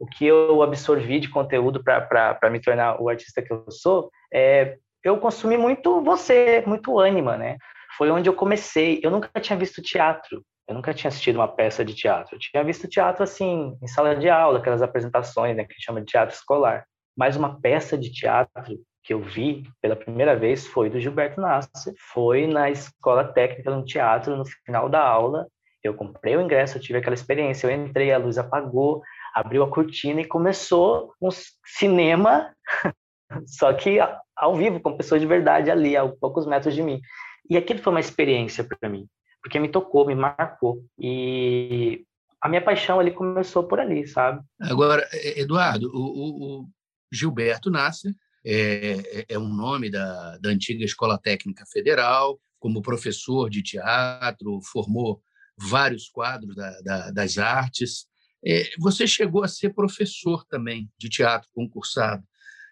o 0.00 0.06
que 0.06 0.26
eu 0.26 0.62
absorvi 0.62 1.20
de 1.20 1.28
conteúdo 1.28 1.84
para 1.84 2.50
me 2.50 2.58
tornar 2.58 3.00
o 3.00 3.08
artista 3.10 3.42
que 3.42 3.52
eu 3.52 3.70
sou, 3.70 4.10
é, 4.32 4.78
eu 5.04 5.18
consumi 5.18 5.58
muito 5.58 6.02
você, 6.02 6.64
muito 6.66 6.98
ânima, 6.98 7.36
né? 7.36 7.58
Foi 7.98 8.10
onde 8.10 8.28
eu 8.28 8.34
comecei. 8.34 8.98
Eu 9.02 9.10
nunca 9.10 9.28
tinha 9.40 9.58
visto 9.58 9.82
teatro, 9.82 10.42
eu 10.66 10.74
nunca 10.74 10.94
tinha 10.94 11.08
assistido 11.08 11.36
uma 11.36 11.48
peça 11.48 11.84
de 11.84 11.94
teatro. 11.94 12.34
Eu 12.34 12.38
tinha 12.38 12.64
visto 12.64 12.88
teatro 12.88 13.22
assim, 13.22 13.76
em 13.82 13.86
sala 13.86 14.16
de 14.16 14.30
aula, 14.30 14.58
aquelas 14.58 14.80
apresentações, 14.80 15.54
né, 15.54 15.64
que 15.64 15.74
chama 15.82 16.00
de 16.00 16.06
teatro 16.06 16.34
escolar. 16.34 16.86
Mas 17.14 17.36
uma 17.36 17.60
peça 17.60 17.98
de 17.98 18.10
teatro 18.10 18.78
que 19.04 19.12
eu 19.12 19.20
vi 19.20 19.64
pela 19.82 19.96
primeira 19.96 20.34
vez 20.34 20.66
foi 20.66 20.88
do 20.88 20.98
Gilberto 20.98 21.40
Nasser. 21.42 21.92
Foi 22.12 22.46
na 22.46 22.70
escola 22.70 23.24
técnica 23.24 23.70
no 23.70 23.84
teatro, 23.84 24.34
no 24.34 24.44
final 24.64 24.88
da 24.88 25.02
aula. 25.02 25.46
Eu 25.82 25.92
comprei 25.94 26.36
o 26.36 26.40
ingresso, 26.40 26.78
eu 26.78 26.82
tive 26.82 26.98
aquela 26.98 27.14
experiência. 27.14 27.66
Eu 27.66 27.84
entrei, 27.84 28.12
a 28.12 28.18
luz 28.18 28.38
apagou, 28.38 29.02
abriu 29.34 29.62
a 29.62 29.70
cortina 29.70 30.20
e 30.20 30.26
começou 30.26 31.14
um 31.20 31.28
cinema, 31.64 32.54
só 33.46 33.72
que 33.72 33.98
ao 34.36 34.56
vivo, 34.56 34.80
com 34.80 34.96
pessoas 34.96 35.20
de 35.20 35.26
verdade 35.26 35.70
ali, 35.70 35.96
a 35.96 36.08
poucos 36.08 36.46
metros 36.46 36.74
de 36.74 36.82
mim. 36.82 37.00
E 37.48 37.56
aquilo 37.56 37.82
foi 37.82 37.92
uma 37.92 38.00
experiência 38.00 38.64
para 38.64 38.88
mim, 38.88 39.06
porque 39.42 39.58
me 39.58 39.68
tocou, 39.68 40.06
me 40.06 40.14
marcou. 40.14 40.84
E 40.98 42.04
a 42.40 42.48
minha 42.48 42.62
paixão 42.62 42.98
ali 42.98 43.10
começou 43.10 43.64
por 43.64 43.78
ali, 43.78 44.06
sabe? 44.06 44.40
Agora, 44.60 45.06
Eduardo, 45.12 45.90
o, 45.92 46.60
o 46.60 46.68
Gilberto 47.12 47.70
Nasser 47.70 48.14
é, 48.44 49.26
é 49.28 49.38
um 49.38 49.48
nome 49.48 49.90
da, 49.90 50.38
da 50.38 50.48
antiga 50.48 50.84
Escola 50.84 51.18
Técnica 51.18 51.64
Federal, 51.70 52.40
como 52.58 52.82
professor 52.82 53.50
de 53.50 53.62
teatro, 53.62 54.60
formou 54.62 55.22
vários 55.56 56.08
quadros 56.08 56.54
da, 56.56 56.80
da, 56.80 57.10
das 57.10 57.38
artes. 57.38 58.06
É, 58.44 58.70
você 58.78 59.06
chegou 59.06 59.44
a 59.44 59.48
ser 59.48 59.74
professor 59.74 60.44
também 60.46 60.90
de 60.98 61.08
teatro 61.08 61.48
concursado. 61.54 62.22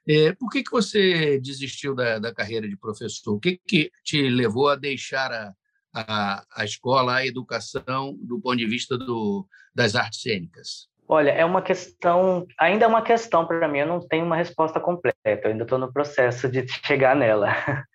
É, 0.09 0.33
por 0.33 0.49
que, 0.51 0.63
que 0.63 0.71
você 0.71 1.39
desistiu 1.39 1.95
da, 1.95 2.19
da 2.19 2.35
carreira 2.35 2.67
de 2.67 2.77
professor? 2.77 3.35
O 3.35 3.41
que, 3.41 3.61
que 3.67 3.91
te 4.03 4.29
levou 4.31 4.69
a 4.69 4.77
deixar 4.77 5.31
a, 5.31 5.53
a, 5.95 6.45
a 6.57 6.65
escola, 6.65 7.17
a 7.17 7.27
educação, 7.27 8.17
do 8.21 8.41
ponto 8.41 8.57
de 8.57 8.67
vista 8.67 8.97
do, 8.97 9.47
das 9.75 9.95
artes 9.95 10.23
cênicas? 10.23 10.89
Olha, 11.07 11.31
é 11.31 11.45
uma 11.45 11.63
questão, 11.63 12.47
ainda 12.59 12.85
é 12.85 12.89
uma 12.89 13.03
questão 13.03 13.47
para 13.47 13.67
mim, 13.67 13.79
eu 13.79 13.87
não 13.87 14.01
tenho 14.01 14.27
uma 14.27 14.37
resposta 14.37 14.79
completa, 14.79 15.17
eu 15.27 15.51
ainda 15.51 15.63
estou 15.63 15.79
no 15.79 15.93
processo 15.93 16.49
de 16.49 16.67
chegar 16.87 17.17
nela. 17.17 17.49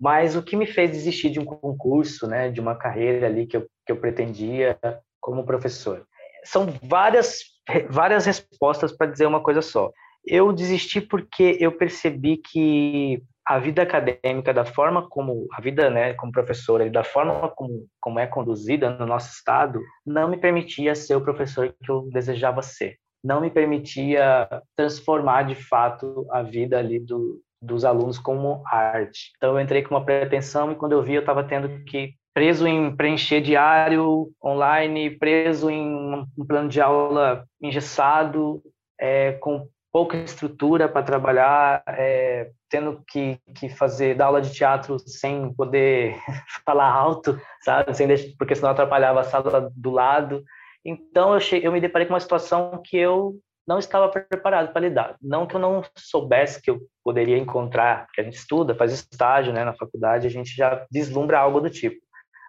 Mas 0.00 0.36
o 0.36 0.42
que 0.42 0.56
me 0.56 0.66
fez 0.66 0.90
desistir 0.90 1.30
de 1.30 1.40
um 1.40 1.44
concurso, 1.44 2.28
né, 2.28 2.48
de 2.48 2.60
uma 2.60 2.76
carreira 2.76 3.26
ali 3.26 3.44
que 3.46 3.56
eu, 3.56 3.66
que 3.84 3.90
eu 3.90 3.96
pretendia 3.96 4.78
como 5.20 5.44
professor? 5.44 6.06
São 6.44 6.66
várias, 6.82 7.40
várias 7.88 8.26
respostas 8.26 8.92
para 8.92 9.10
dizer 9.10 9.26
uma 9.26 9.42
coisa 9.42 9.62
só. 9.62 9.90
Eu 10.24 10.52
desisti 10.52 11.00
porque 11.00 11.56
eu 11.60 11.72
percebi 11.72 12.36
que 12.36 13.22
a 13.46 13.58
vida 13.58 13.82
acadêmica, 13.82 14.54
da 14.54 14.64
forma 14.64 15.08
como 15.08 15.48
a 15.52 15.60
vida, 15.60 15.90
né, 15.90 16.14
como 16.14 16.30
professora, 16.30 16.88
da 16.88 17.02
forma 17.02 17.48
como, 17.48 17.86
como 18.00 18.18
é 18.18 18.26
conduzida 18.26 18.90
no 18.90 19.06
nosso 19.06 19.32
estado, 19.32 19.80
não 20.06 20.28
me 20.28 20.36
permitia 20.36 20.94
ser 20.94 21.16
o 21.16 21.20
professor 21.20 21.74
que 21.82 21.90
eu 21.90 22.08
desejava 22.12 22.62
ser. 22.62 22.96
Não 23.24 23.40
me 23.40 23.50
permitia 23.50 24.48
transformar 24.76 25.42
de 25.44 25.54
fato 25.54 26.26
a 26.30 26.42
vida 26.42 26.78
ali 26.78 27.00
do, 27.00 27.40
dos 27.60 27.84
alunos 27.84 28.18
como 28.18 28.62
arte. 28.66 29.32
Então 29.36 29.54
eu 29.54 29.60
entrei 29.60 29.82
com 29.82 29.94
uma 29.94 30.04
pretensão 30.04 30.72
e 30.72 30.76
quando 30.76 30.92
eu 30.92 31.02
vi 31.02 31.14
eu 31.14 31.20
estava 31.20 31.44
tendo 31.44 31.84
que 31.84 32.14
preso 32.34 32.66
em 32.66 32.94
preencher 32.94 33.40
diário 33.40 34.30
online, 34.44 35.10
preso 35.10 35.70
em 35.70 36.24
um 36.38 36.46
plano 36.46 36.68
de 36.68 36.80
aula 36.80 37.44
engessado, 37.60 38.62
é, 38.98 39.32
com 39.32 39.66
pouca 39.92 40.16
estrutura 40.16 40.88
para 40.88 41.02
trabalhar, 41.02 41.82
é, 41.88 42.50
tendo 42.68 43.02
que, 43.08 43.38
que 43.56 43.68
fazer 43.68 44.14
dar 44.14 44.26
aula 44.26 44.40
de 44.40 44.52
teatro 44.52 44.98
sem 44.98 45.52
poder 45.54 46.16
falar 46.64 46.92
alto, 46.92 47.40
sabe, 47.62 47.94
sem 47.94 48.06
deixar, 48.06 48.28
porque 48.38 48.54
senão 48.54 48.70
atrapalhava 48.70 49.20
a 49.20 49.24
sala 49.24 49.70
do 49.74 49.90
lado. 49.90 50.44
Então 50.84 51.34
eu 51.34 51.40
cheguei, 51.40 51.66
eu 51.66 51.72
me 51.72 51.80
deparei 51.80 52.06
com 52.06 52.14
uma 52.14 52.20
situação 52.20 52.80
que 52.84 52.96
eu 52.96 53.34
não 53.66 53.78
estava 53.78 54.08
preparado 54.08 54.72
para 54.72 54.80
lidar. 54.80 55.16
Não 55.20 55.46
que 55.46 55.54
eu 55.54 55.60
não 55.60 55.82
soubesse 55.96 56.62
que 56.62 56.70
eu 56.70 56.80
poderia 57.04 57.38
encontrar, 57.38 58.06
que 58.12 58.20
a 58.20 58.24
gente 58.24 58.36
estuda, 58.36 58.74
faz 58.74 58.92
estágio 58.92 59.52
né, 59.52 59.64
na 59.64 59.74
faculdade, 59.74 60.26
a 60.26 60.30
gente 60.30 60.54
já 60.54 60.86
deslumbra 60.90 61.38
algo 61.38 61.60
do 61.60 61.70
tipo. 61.70 62.00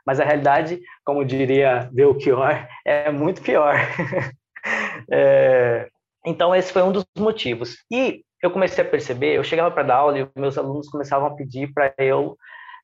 Mas 0.06 0.20
a 0.20 0.26
realidade, 0.26 0.80
como 1.04 1.26
diria 1.26 1.90
Belchior, 1.92 2.68
é 2.86 3.12
muito 3.12 3.42
pior. 3.42 3.76
é, 5.12 5.88
então, 6.26 6.56
esse 6.56 6.72
foi 6.72 6.84
um 6.84 6.92
dos 6.92 7.06
motivos. 7.18 7.78
E 7.92 8.24
eu 8.42 8.52
comecei 8.52 8.84
a 8.84 8.88
perceber, 8.88 9.36
eu 9.36 9.44
chegava 9.44 9.72
para 9.72 9.84
dar 9.84 9.96
aula 9.96 10.20
e 10.20 10.30
meus 10.36 10.58
alunos 10.58 10.90
começavam 10.90 11.28
a 11.28 11.36
pedir 11.36 11.72
para 11.74 11.94
eu 11.98 12.36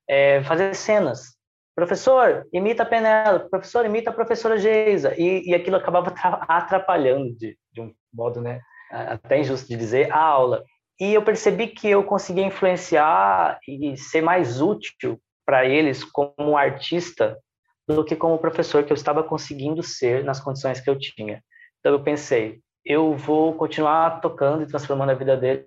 é, 0.07 0.43
fazer 0.43 0.73
cenas. 0.75 1.35
Professor, 1.75 2.47
imita 2.51 2.83
a 2.83 2.85
Penélope. 2.85 3.49
Professor, 3.49 3.85
imita 3.85 4.09
a 4.09 4.13
professora 4.13 4.57
Geisa. 4.57 5.13
E, 5.15 5.49
e 5.49 5.53
aquilo 5.53 5.75
acabava 5.75 6.11
atrapalhando, 6.47 7.35
de, 7.35 7.57
de 7.71 7.81
um 7.81 7.93
modo 8.13 8.41
né, 8.41 8.61
até 8.91 9.39
injusto 9.39 9.67
de 9.67 9.75
dizer, 9.75 10.11
a 10.11 10.19
aula. 10.19 10.63
E 10.99 11.13
eu 11.13 11.21
percebi 11.21 11.67
que 11.67 11.87
eu 11.87 12.03
conseguia 12.03 12.45
influenciar 12.45 13.59
e 13.67 13.95
ser 13.95 14.21
mais 14.21 14.59
útil 14.59 15.19
para 15.47 15.65
eles 15.65 16.03
como 16.03 16.57
artista 16.57 17.39
do 17.87 18.03
que 18.03 18.17
como 18.17 18.37
professor 18.37 18.83
que 18.83 18.91
eu 18.91 18.95
estava 18.95 19.23
conseguindo 19.23 19.81
ser 19.81 20.25
nas 20.25 20.41
condições 20.41 20.81
que 20.81 20.89
eu 20.89 20.99
tinha. 20.99 21.41
Então 21.79 21.93
eu 21.93 22.03
pensei, 22.03 22.59
eu 22.83 23.15
vou 23.15 23.53
continuar 23.53 24.19
tocando 24.19 24.63
e 24.63 24.67
transformando 24.67 25.11
a 25.11 25.15
vida 25.15 25.37
deles 25.37 25.63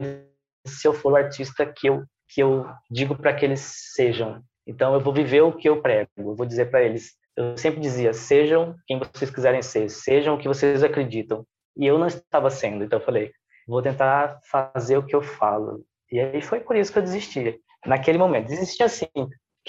se 0.66 0.86
eu 0.86 0.92
for 0.92 1.12
o 1.12 1.16
artista 1.16 1.64
que 1.64 1.88
eu 1.88 2.04
que 2.28 2.42
eu 2.42 2.64
digo 2.88 3.16
para 3.16 3.34
que 3.34 3.44
eles 3.44 3.60
sejam. 3.94 4.40
Então 4.64 4.94
eu 4.94 5.00
vou 5.00 5.12
viver 5.12 5.40
o 5.40 5.52
que 5.52 5.68
eu 5.68 5.82
prego. 5.82 6.10
Eu 6.16 6.36
vou 6.36 6.46
dizer 6.46 6.70
para 6.70 6.82
eles, 6.82 7.14
eu 7.36 7.56
sempre 7.56 7.80
dizia, 7.80 8.12
sejam 8.12 8.76
quem 8.86 9.00
vocês 9.00 9.30
quiserem 9.30 9.62
ser, 9.62 9.88
sejam 9.88 10.34
o 10.34 10.38
que 10.38 10.46
vocês 10.46 10.84
acreditam. 10.84 11.44
E 11.76 11.86
eu 11.86 11.98
não 11.98 12.06
estava 12.06 12.50
sendo, 12.50 12.84
então 12.84 13.00
eu 13.00 13.04
falei, 13.04 13.32
vou 13.66 13.82
tentar 13.82 14.38
fazer 14.48 14.96
o 14.96 15.04
que 15.04 15.16
eu 15.16 15.22
falo. 15.22 15.84
E 16.12 16.20
aí 16.20 16.40
foi 16.40 16.60
por 16.60 16.76
isso 16.76 16.92
que 16.92 16.98
eu 16.98 17.02
desisti. 17.02 17.58
Naquele 17.84 18.18
momento, 18.18 18.46
desisti 18.46 18.82
assim, 18.82 19.08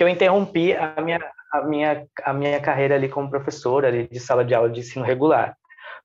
que 0.01 0.05
eu 0.05 0.09
interrompi 0.09 0.73
a 0.73 0.99
minha 0.99 1.19
a 1.53 1.61
minha 1.61 2.07
a 2.23 2.33
minha 2.33 2.59
carreira 2.59 2.95
ali 2.95 3.07
como 3.07 3.29
professora 3.29 3.87
ali 3.87 4.07
de 4.07 4.19
sala 4.19 4.43
de 4.43 4.55
aula 4.55 4.67
de 4.67 4.79
ensino 4.79 5.05
regular 5.05 5.55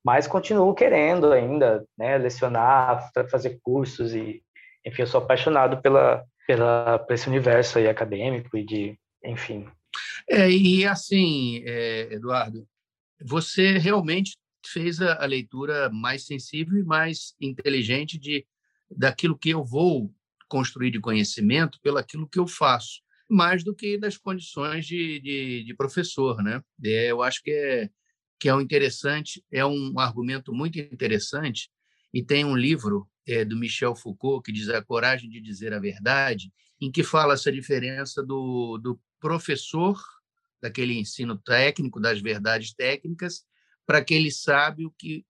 mas 0.05 0.27
continuo 0.27 0.75
querendo 0.75 1.33
ainda 1.33 1.83
né, 1.99 2.19
lecionar, 2.19 3.11
fazer 3.31 3.59
cursos 3.61 4.15
e, 4.15 4.41
enfim, 4.85 5.03
eu 5.03 5.07
sou 5.07 5.21
apaixonado 5.21 5.83
pela, 5.83 6.25
pela, 6.47 7.01
por 7.01 7.13
esse 7.13 7.29
universo 7.29 7.79
aí 7.79 7.89
acadêmico 7.89 8.57
e 8.57 8.65
de, 8.65 8.99
enfim. 9.25 9.67
É, 10.31 10.49
e 10.49 10.87
assim, 10.87 11.61
é, 11.67 12.13
Eduardo, 12.13 12.69
você 13.21 13.79
realmente 13.79 14.37
fez 14.65 15.01
a, 15.03 15.15
a, 15.25 15.27
leitura 15.27 15.91
mais 15.91 16.25
sensível 16.25 16.79
e 16.79 16.85
mais 16.85 17.35
inteligente 17.41 18.17
de 18.17 18.47
daquilo 18.89 19.37
que 19.37 19.51
eu 19.51 19.65
vou 19.65 20.09
construir 20.49 20.93
de 20.93 21.01
conhecimento 21.01 21.81
pelo 21.83 21.99
aquilo 21.99 22.29
que 22.29 22.39
eu 22.39 22.47
faço, 22.47 23.01
mais 23.29 23.65
do 23.65 23.75
que 23.75 23.99
das 23.99 24.17
condições 24.17 24.87
de, 24.87 25.21
de, 25.21 25.65
de 25.65 25.75
professor, 25.75 26.43
né? 26.43 26.63
É, 26.85 27.11
eu 27.11 27.23
acho 27.23 27.43
que 27.43 27.51
é 27.51 27.91
que 28.39 28.49
é 28.49 28.55
um 28.55 28.61
interessante, 28.61 29.43
é 29.51 29.65
um 29.65 29.99
argumento 29.99 30.53
muito 30.53 30.79
interessante, 30.79 31.71
e 32.13 32.23
tem 32.23 32.45
um 32.45 32.57
livro 32.57 33.09
é, 33.27 33.45
do 33.45 33.57
Michel 33.57 33.97
Foucault 33.97 34.45
que 34.45 34.53
diz 34.53 34.69
A 34.69 34.83
Coragem 34.83 35.29
de 35.29 35.41
Dizer 35.41 35.73
a 35.73 35.81
Verdade, 35.81 36.53
em 36.81 36.91
que 36.91 37.03
fala 37.03 37.35
essa 37.35 37.51
diferença 37.51 38.23
do, 38.23 38.79
do 38.79 39.01
professor, 39.19 39.99
daquele 40.61 40.99
ensino 40.99 41.37
técnico, 41.37 42.01
das 42.01 42.21
verdades 42.21 42.75
técnicas, 42.75 43.45
para 43.87 43.99
aquele 43.99 44.31
sábio 44.31 44.93
que 44.99 45.25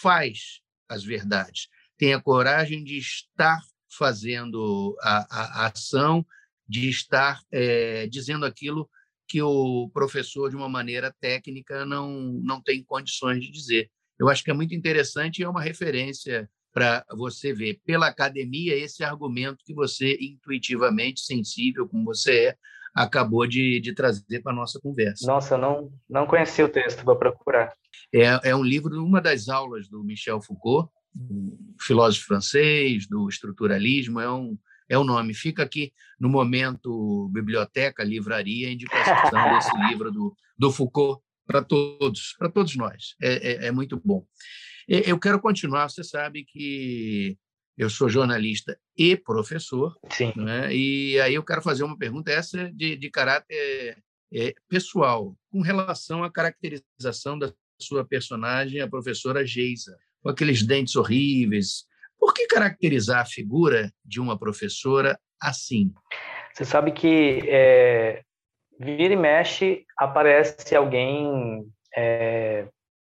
faz 0.00 0.60
as 0.88 1.04
verdades. 1.04 1.68
Tem 1.98 2.14
a 2.14 2.20
coragem 2.20 2.84
de 2.84 2.96
estar 2.98 3.60
fazendo 3.88 4.96
a, 5.00 5.26
a, 5.30 5.64
a 5.64 5.66
ação, 5.66 6.24
de 6.68 6.88
estar 6.88 7.40
é, 7.52 8.06
dizendo 8.06 8.44
aquilo 8.44 8.88
que 9.28 9.42
o 9.42 9.90
professor, 9.92 10.50
de 10.50 10.56
uma 10.56 10.68
maneira 10.68 11.14
técnica, 11.20 11.84
não, 11.84 12.10
não 12.42 12.62
tem 12.62 12.84
condições 12.84 13.40
de 13.40 13.50
dizer. 13.50 13.90
Eu 14.18 14.28
acho 14.28 14.42
que 14.42 14.50
é 14.50 14.54
muito 14.54 14.74
interessante 14.74 15.38
e 15.38 15.44
é 15.44 15.48
uma 15.48 15.62
referência 15.62 16.48
para 16.72 17.04
você 17.12 17.52
ver 17.52 17.80
pela 17.84 18.06
academia 18.06 18.76
esse 18.76 19.02
argumento 19.02 19.64
que 19.64 19.74
você, 19.74 20.16
intuitivamente 20.20 21.20
sensível 21.20 21.88
como 21.88 22.04
você 22.04 22.48
é, 22.48 22.56
acabou 22.94 23.46
de, 23.46 23.80
de 23.80 23.94
trazer 23.94 24.42
para 24.42 24.52
a 24.52 24.54
nossa 24.54 24.78
conversa. 24.80 25.26
Nossa, 25.26 25.54
eu 25.54 25.58
não, 25.58 25.92
não 26.08 26.26
conheci 26.26 26.62
o 26.62 26.68
texto, 26.68 27.04
vou 27.04 27.16
procurar. 27.16 27.74
É, 28.14 28.50
é 28.50 28.56
um 28.56 28.62
livro, 28.62 29.02
uma 29.02 29.20
das 29.20 29.48
aulas 29.48 29.88
do 29.88 30.04
Michel 30.04 30.40
Foucault, 30.40 30.90
filósofo 31.80 32.26
francês, 32.26 33.06
do 33.06 33.28
estruturalismo, 33.28 34.20
é 34.20 34.30
um, 34.30 34.58
é 34.88 34.98
o 34.98 35.04
nome. 35.04 35.34
Fica 35.34 35.62
aqui 35.62 35.92
no 36.18 36.28
momento 36.28 37.28
biblioteca, 37.32 38.04
livraria, 38.04 38.70
indicação 38.70 39.04
desse 39.54 39.76
livro 39.88 40.10
do, 40.10 40.36
do 40.58 40.72
Foucault 40.72 41.22
para 41.46 41.62
todos, 41.62 42.34
para 42.38 42.48
todos 42.48 42.76
nós. 42.76 43.14
É, 43.20 43.64
é, 43.64 43.66
é, 43.66 43.70
muito 43.72 44.00
bom. 44.04 44.26
Eu 44.88 45.18
quero 45.18 45.40
continuar. 45.40 45.88
Você 45.88 46.04
sabe 46.04 46.44
que 46.44 47.36
eu 47.76 47.90
sou 47.90 48.08
jornalista 48.08 48.78
e 48.96 49.16
professor, 49.16 49.94
Sim. 50.10 50.32
Né? 50.36 50.74
e 50.74 51.20
aí 51.20 51.34
eu 51.34 51.44
quero 51.44 51.60
fazer 51.60 51.84
uma 51.84 51.98
pergunta 51.98 52.32
essa 52.32 52.72
de, 52.72 52.96
de 52.96 53.10
caráter 53.10 54.02
é, 54.32 54.54
pessoal, 54.68 55.36
com 55.50 55.60
relação 55.60 56.24
à 56.24 56.30
caracterização 56.30 57.38
da 57.38 57.52
sua 57.80 58.04
personagem, 58.04 58.80
a 58.80 58.88
professora 58.88 59.46
Geisa, 59.46 59.96
com 60.22 60.30
aqueles 60.30 60.62
dentes 60.62 60.96
horríveis, 60.96 61.84
por 62.26 62.34
que 62.34 62.44
caracterizar 62.48 63.20
a 63.20 63.24
figura 63.24 63.88
de 64.04 64.20
uma 64.20 64.36
professora 64.36 65.16
assim? 65.40 65.94
Você 66.52 66.64
sabe 66.64 66.90
que 66.90 67.40
é, 67.46 68.20
vira 68.80 69.14
e 69.14 69.16
mexe 69.16 69.84
aparece 69.96 70.74
alguém, 70.74 71.64
é, 71.96 72.66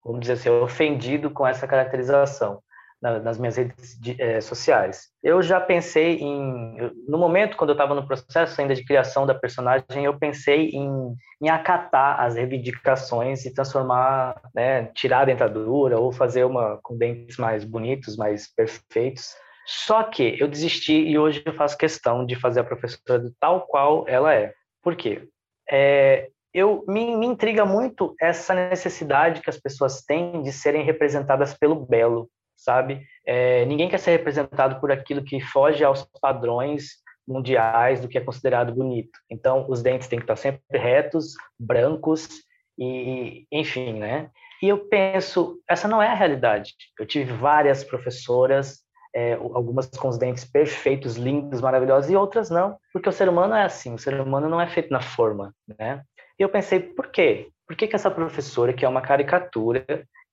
vamos 0.05 0.21
dizer 0.21 0.35
assim, 0.35 0.51
ofendido 0.51 1.31
com 1.31 1.47
essa 1.47 1.67
caracterização 1.67 2.63
nas 3.01 3.39
minhas 3.39 3.57
redes 3.57 3.99
é, 4.19 4.41
sociais. 4.41 5.09
Eu 5.23 5.41
já 5.41 5.61
pensei 5.61 6.17
em, 6.17 6.91
no 7.07 7.17
momento 7.17 7.57
quando 7.57 7.71
eu 7.71 7.75
estava 7.75 7.95
no 7.95 8.07
processo 8.07 8.61
ainda 8.61 8.75
de 8.75 8.85
criação 8.85 9.25
da 9.25 9.35
personagem, 9.35 10.05
eu 10.05 10.19
pensei 10.19 10.71
em, 10.71 11.15
em 11.41 11.49
acatar 11.49 12.21
as 12.21 12.35
reivindicações 12.35 13.45
e 13.45 13.55
transformar, 13.55 14.41
né, 14.55 14.87
tirar 14.95 15.21
a 15.21 15.25
dentadura 15.27 15.99
ou 15.99 16.11
fazer 16.11 16.45
uma 16.45 16.79
com 16.83 16.97
dentes 16.97 17.37
mais 17.37 17.65
bonitos, 17.65 18.17
mais 18.17 18.53
perfeitos. 18.53 19.35
Só 19.65 20.03
que 20.03 20.37
eu 20.41 20.49
desisti 20.49 20.95
e 20.95 21.19
hoje 21.19 21.43
eu 21.45 21.53
faço 21.53 21.79
questão 21.79 22.27
de 22.27 22.35
fazer 22.35 22.61
a 22.61 22.65
professora 22.65 23.31
tal 23.39 23.67
qual 23.67 24.05
ela 24.09 24.35
é. 24.35 24.53
Por 24.83 24.97
quê? 24.97 25.29
É, 25.71 26.29
eu 26.53 26.85
me, 26.89 27.15
me 27.15 27.27
intriga 27.27 27.65
muito 27.65 28.15
essa 28.21 28.55
necessidade 28.55 29.43
que 29.43 29.51
as 29.51 29.61
pessoas 29.61 30.03
têm 30.03 30.43
de 30.43 30.51
serem 30.51 30.83
representadas 30.83 31.55
pelo 31.55 31.87
belo 31.87 32.29
sabe? 32.59 33.07
É, 33.25 33.65
ninguém 33.65 33.89
quer 33.89 33.99
ser 33.99 34.11
representado 34.11 34.81
por 34.81 34.91
aquilo 34.91 35.23
que 35.23 35.41
foge 35.41 35.85
aos 35.85 36.05
padrões 36.21 36.99
mundiais 37.27 38.01
do 38.01 38.09
que 38.09 38.19
é 38.19 38.21
considerado 38.21 38.75
bonito. 38.75 39.19
Então, 39.31 39.67
os 39.69 39.83
dentes 39.83 40.09
têm 40.09 40.19
que 40.19 40.25
estar 40.25 40.37
sempre 40.37 40.61
retos, 40.73 41.35
brancos 41.59 42.29
e, 42.77 43.47
enfim, 43.53 43.93
né? 43.93 44.31
E 44.63 44.69
eu 44.69 44.89
penso, 44.89 45.61
essa 45.69 45.87
não 45.87 46.03
é 46.03 46.09
a 46.09 46.15
realidade. 46.15 46.75
Eu 46.99 47.07
tive 47.07 47.33
várias 47.33 47.85
professoras, 47.85 48.81
é, 49.15 49.35
algumas 49.35 49.87
com 49.87 50.09
os 50.09 50.19
dentes 50.19 50.45
perfeitos, 50.45 51.17
lindos, 51.17 51.61
maravilhosos, 51.61 52.11
e 52.11 52.17
outras 52.17 52.51
não, 52.51 52.77
porque 52.93 53.09
o 53.09 53.13
ser 53.13 53.29
humano 53.29 53.55
é 53.55 53.63
assim, 53.63 53.95
o 53.95 53.99
ser 53.99 54.21
humano 54.21 54.49
não 54.49 54.61
é 54.61 54.67
feito 54.67 54.91
na 54.91 55.01
forma, 55.01 55.55
né? 55.79 56.03
E 56.39 56.43
eu 56.43 56.49
pensei, 56.49 56.81
por 56.81 57.09
quê? 57.09 57.51
Por 57.67 57.77
que, 57.77 57.87
que 57.87 57.95
essa 57.95 58.11
professora, 58.11 58.73
que 58.73 58.85
é 58.85 58.89
uma 58.89 59.03
caricatura, 59.03 59.85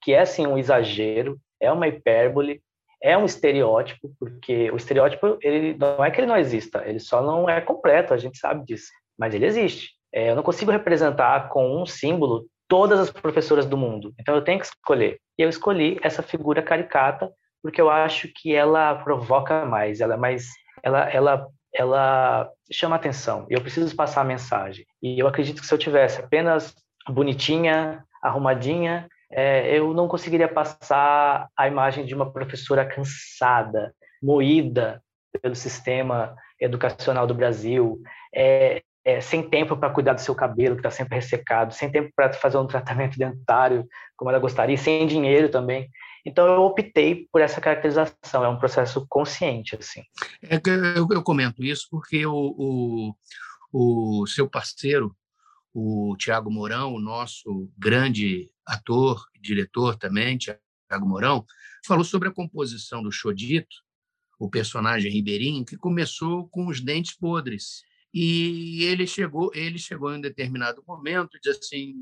que 0.02 0.14
é 0.14 0.22
assim 0.22 0.48
um 0.48 0.58
exagero, 0.58 1.40
é 1.60 1.72
uma 1.72 1.88
hipérbole, 1.88 2.62
é 3.02 3.18
um 3.18 3.26
estereótipo, 3.26 4.12
porque 4.20 4.72
o 4.72 4.78
estereótipo 4.78 5.38
ele 5.42 5.76
não 5.78 6.04
é 6.04 6.10
que 6.10 6.20
ele 6.20 6.28
não 6.28 6.38
exista, 6.38 6.84
ele 6.86 7.00
só 7.00 7.22
não 7.22 7.50
é 7.50 7.62
completo, 7.62 8.14
a 8.14 8.18
gente 8.18 8.38
sabe 8.38 8.66
disso, 8.66 8.92
mas 9.18 9.34
ele 9.34 9.46
existe. 9.46 9.92
É, 10.14 10.30
eu 10.30 10.36
não 10.36 10.44
consigo 10.44 10.72
representar 10.72 11.50
com 11.50 11.82
um 11.82 11.86
símbolo 11.86 12.46
todas 12.68 13.00
as 13.00 13.12
professoras 13.12 13.66
do 13.66 13.78
mundo, 13.78 14.14
então 14.20 14.34
eu 14.34 14.42
tenho 14.42 14.60
que 14.60 14.66
escolher. 14.66 15.20
E 15.38 15.44
eu 15.44 15.50
escolhi 15.50 16.00
essa 16.02 16.24
figura 16.24 16.64
caricata 16.64 17.32
porque 17.66 17.82
eu 17.82 17.90
acho 17.90 18.28
que 18.28 18.54
ela 18.54 18.94
provoca 18.94 19.66
mais, 19.66 20.00
ela 20.00 20.14
é 20.14 20.18
mais, 20.18 20.46
ela, 20.84 21.10
ela, 21.10 21.48
ela 21.74 22.52
chama 22.72 22.96
atenção. 22.96 23.48
Eu 23.50 23.60
preciso 23.60 23.96
passar 23.96 24.22
a 24.22 24.24
mensagem. 24.24 24.86
E 25.02 25.20
eu 25.20 25.28
acredito 25.28 25.62
que 25.62 25.68
se 25.68 25.74
eu 25.74 25.78
tivesse 25.80 26.22
apenas 26.22 26.76
bonitinha, 27.10 28.04
arrumadinha, 28.22 29.08
é, 29.32 29.78
eu 29.78 29.94
não 29.94 30.08
conseguiria 30.08 30.48
passar 30.48 31.50
a 31.58 31.68
imagem 31.68 32.06
de 32.06 32.14
uma 32.14 32.32
professora 32.32 32.86
cansada, 32.86 33.94
moída 34.22 35.02
pelo 35.42 35.56
sistema 35.56 36.36
educacional 36.60 37.28
do 37.28 37.34
Brasil. 37.34 38.02
É, 38.34 38.82
é, 39.06 39.22
sem 39.22 39.48
tempo 39.48 39.78
para 39.78 39.92
cuidar 39.92 40.14
do 40.14 40.22
seu 40.22 40.34
cabelo, 40.34 40.76
que 40.76 40.80
está 40.80 40.90
sempre 40.90 41.16
ressecado, 41.16 41.74
sem 41.74 41.92
tempo 41.92 42.12
para 42.16 42.34
fazer 42.34 42.58
um 42.58 42.66
tratamento 42.66 43.20
dentário 43.20 43.88
como 44.18 44.32
ela 44.32 44.40
gostaria, 44.40 44.78
sem 44.78 45.06
dinheiro 45.06 45.48
também. 45.48 45.88
Então 46.26 46.48
eu 46.48 46.64
optei 46.64 47.28
por 47.32 47.40
essa 47.40 47.62
caracterização, 47.62 48.44
é 48.44 48.50
um 48.50 48.58
processo 48.58 49.06
consciente 49.08 49.76
assim. 49.76 50.02
É 50.42 50.60
eu, 50.98 51.08
eu 51.12 51.22
comento 51.22 51.64
isso 51.64 51.88
porque 51.92 52.26
o, 52.26 53.14
o, 53.72 54.22
o 54.22 54.26
seu 54.26 54.50
parceiro, 54.50 55.16
o 55.78 56.16
Tiago 56.16 56.50
Mourão, 56.50 56.94
o 56.94 57.02
nosso 57.02 57.70
grande 57.78 58.50
ator, 58.66 59.22
diretor 59.42 59.98
também, 59.98 60.38
Tiago 60.38 61.06
Mourão, 61.06 61.46
falou 61.86 62.06
sobre 62.06 62.30
a 62.30 62.32
composição 62.32 63.04
do 63.04 63.12
Chodito, 63.12 63.76
o 64.40 64.50
personagem 64.50 65.12
Ribeirinho, 65.12 65.66
que 65.66 65.76
começou 65.76 66.48
com 66.48 66.68
os 66.68 66.80
dentes 66.80 67.18
podres. 67.18 67.84
E 68.14 68.84
ele 68.84 69.06
chegou, 69.06 69.52
ele 69.54 69.78
chegou 69.78 70.14
em 70.14 70.18
um 70.18 70.22
determinado 70.22 70.82
momento, 70.88 71.38
diz 71.44 71.58
assim, 71.58 71.94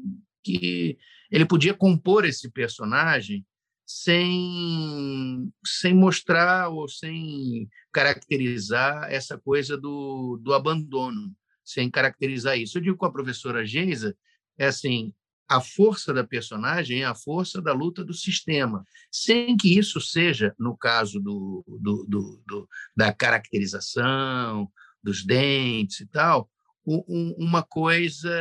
que 0.43 0.95
ele 1.31 1.43
podia 1.43 1.73
compor 1.73 2.25
esse 2.25 2.51
personagem 2.51 3.43
sem, 3.87 5.51
sem 5.65 5.95
mostrar 5.95 6.69
ou 6.69 6.87
sem 6.87 7.67
caracterizar 7.91 9.11
essa 9.11 9.35
coisa 9.35 9.75
do, 9.75 10.39
do 10.43 10.53
abandono, 10.53 11.35
sem 11.63 11.89
caracterizar 11.89 12.57
isso. 12.57 12.77
Eu 12.77 12.81
digo 12.81 12.97
com 12.97 13.05
a 13.05 13.11
professora 13.11 13.65
Geisa, 13.65 14.15
é 14.57 14.67
assim, 14.67 15.13
a 15.47 15.61
força 15.61 16.13
da 16.13 16.23
personagem 16.23 17.01
é 17.01 17.05
a 17.05 17.15
força 17.15 17.61
da 17.61 17.73
luta 17.73 18.03
do 18.03 18.13
sistema, 18.13 18.83
sem 19.11 19.55
que 19.57 19.77
isso 19.77 19.99
seja, 19.99 20.55
no 20.57 20.75
caso 20.77 21.19
do, 21.19 21.63
do, 21.67 22.05
do, 22.07 22.43
do 22.45 22.69
da 22.95 23.13
caracterização, 23.13 24.69
dos 25.03 25.25
dentes 25.25 25.99
e 25.99 26.07
tal, 26.07 26.49
um, 26.85 27.35
uma 27.37 27.63
coisa 27.63 28.31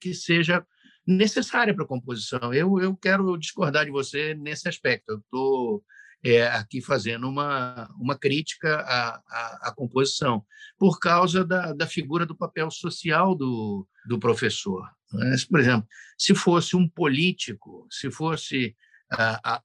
que 0.00 0.12
seja 0.14 0.66
necessária 1.06 1.74
para 1.74 1.84
a 1.84 1.88
composição. 1.88 2.52
Eu, 2.52 2.80
eu 2.80 2.96
quero 2.96 3.36
discordar 3.36 3.84
de 3.84 3.90
você 3.90 4.34
nesse 4.34 4.68
aspecto. 4.68 5.10
Eu 5.10 5.18
estou 5.18 5.84
é, 6.22 6.46
aqui 6.48 6.80
fazendo 6.80 7.28
uma, 7.28 7.88
uma 7.98 8.16
crítica 8.16 8.80
à, 8.80 9.22
à, 9.28 9.68
à, 9.68 9.74
composição, 9.74 10.44
por 10.78 10.98
causa 10.98 11.44
da, 11.44 11.72
da 11.72 11.86
figura 11.86 12.26
do 12.26 12.36
papel 12.36 12.70
social 12.70 13.34
do, 13.34 13.86
do 14.06 14.18
professor. 14.18 14.86
Mas, 15.12 15.44
por 15.44 15.60
exemplo, 15.60 15.88
se 16.18 16.34
fosse 16.34 16.76
um 16.76 16.88
político, 16.88 17.86
se 17.90 18.10
fosse 18.10 18.76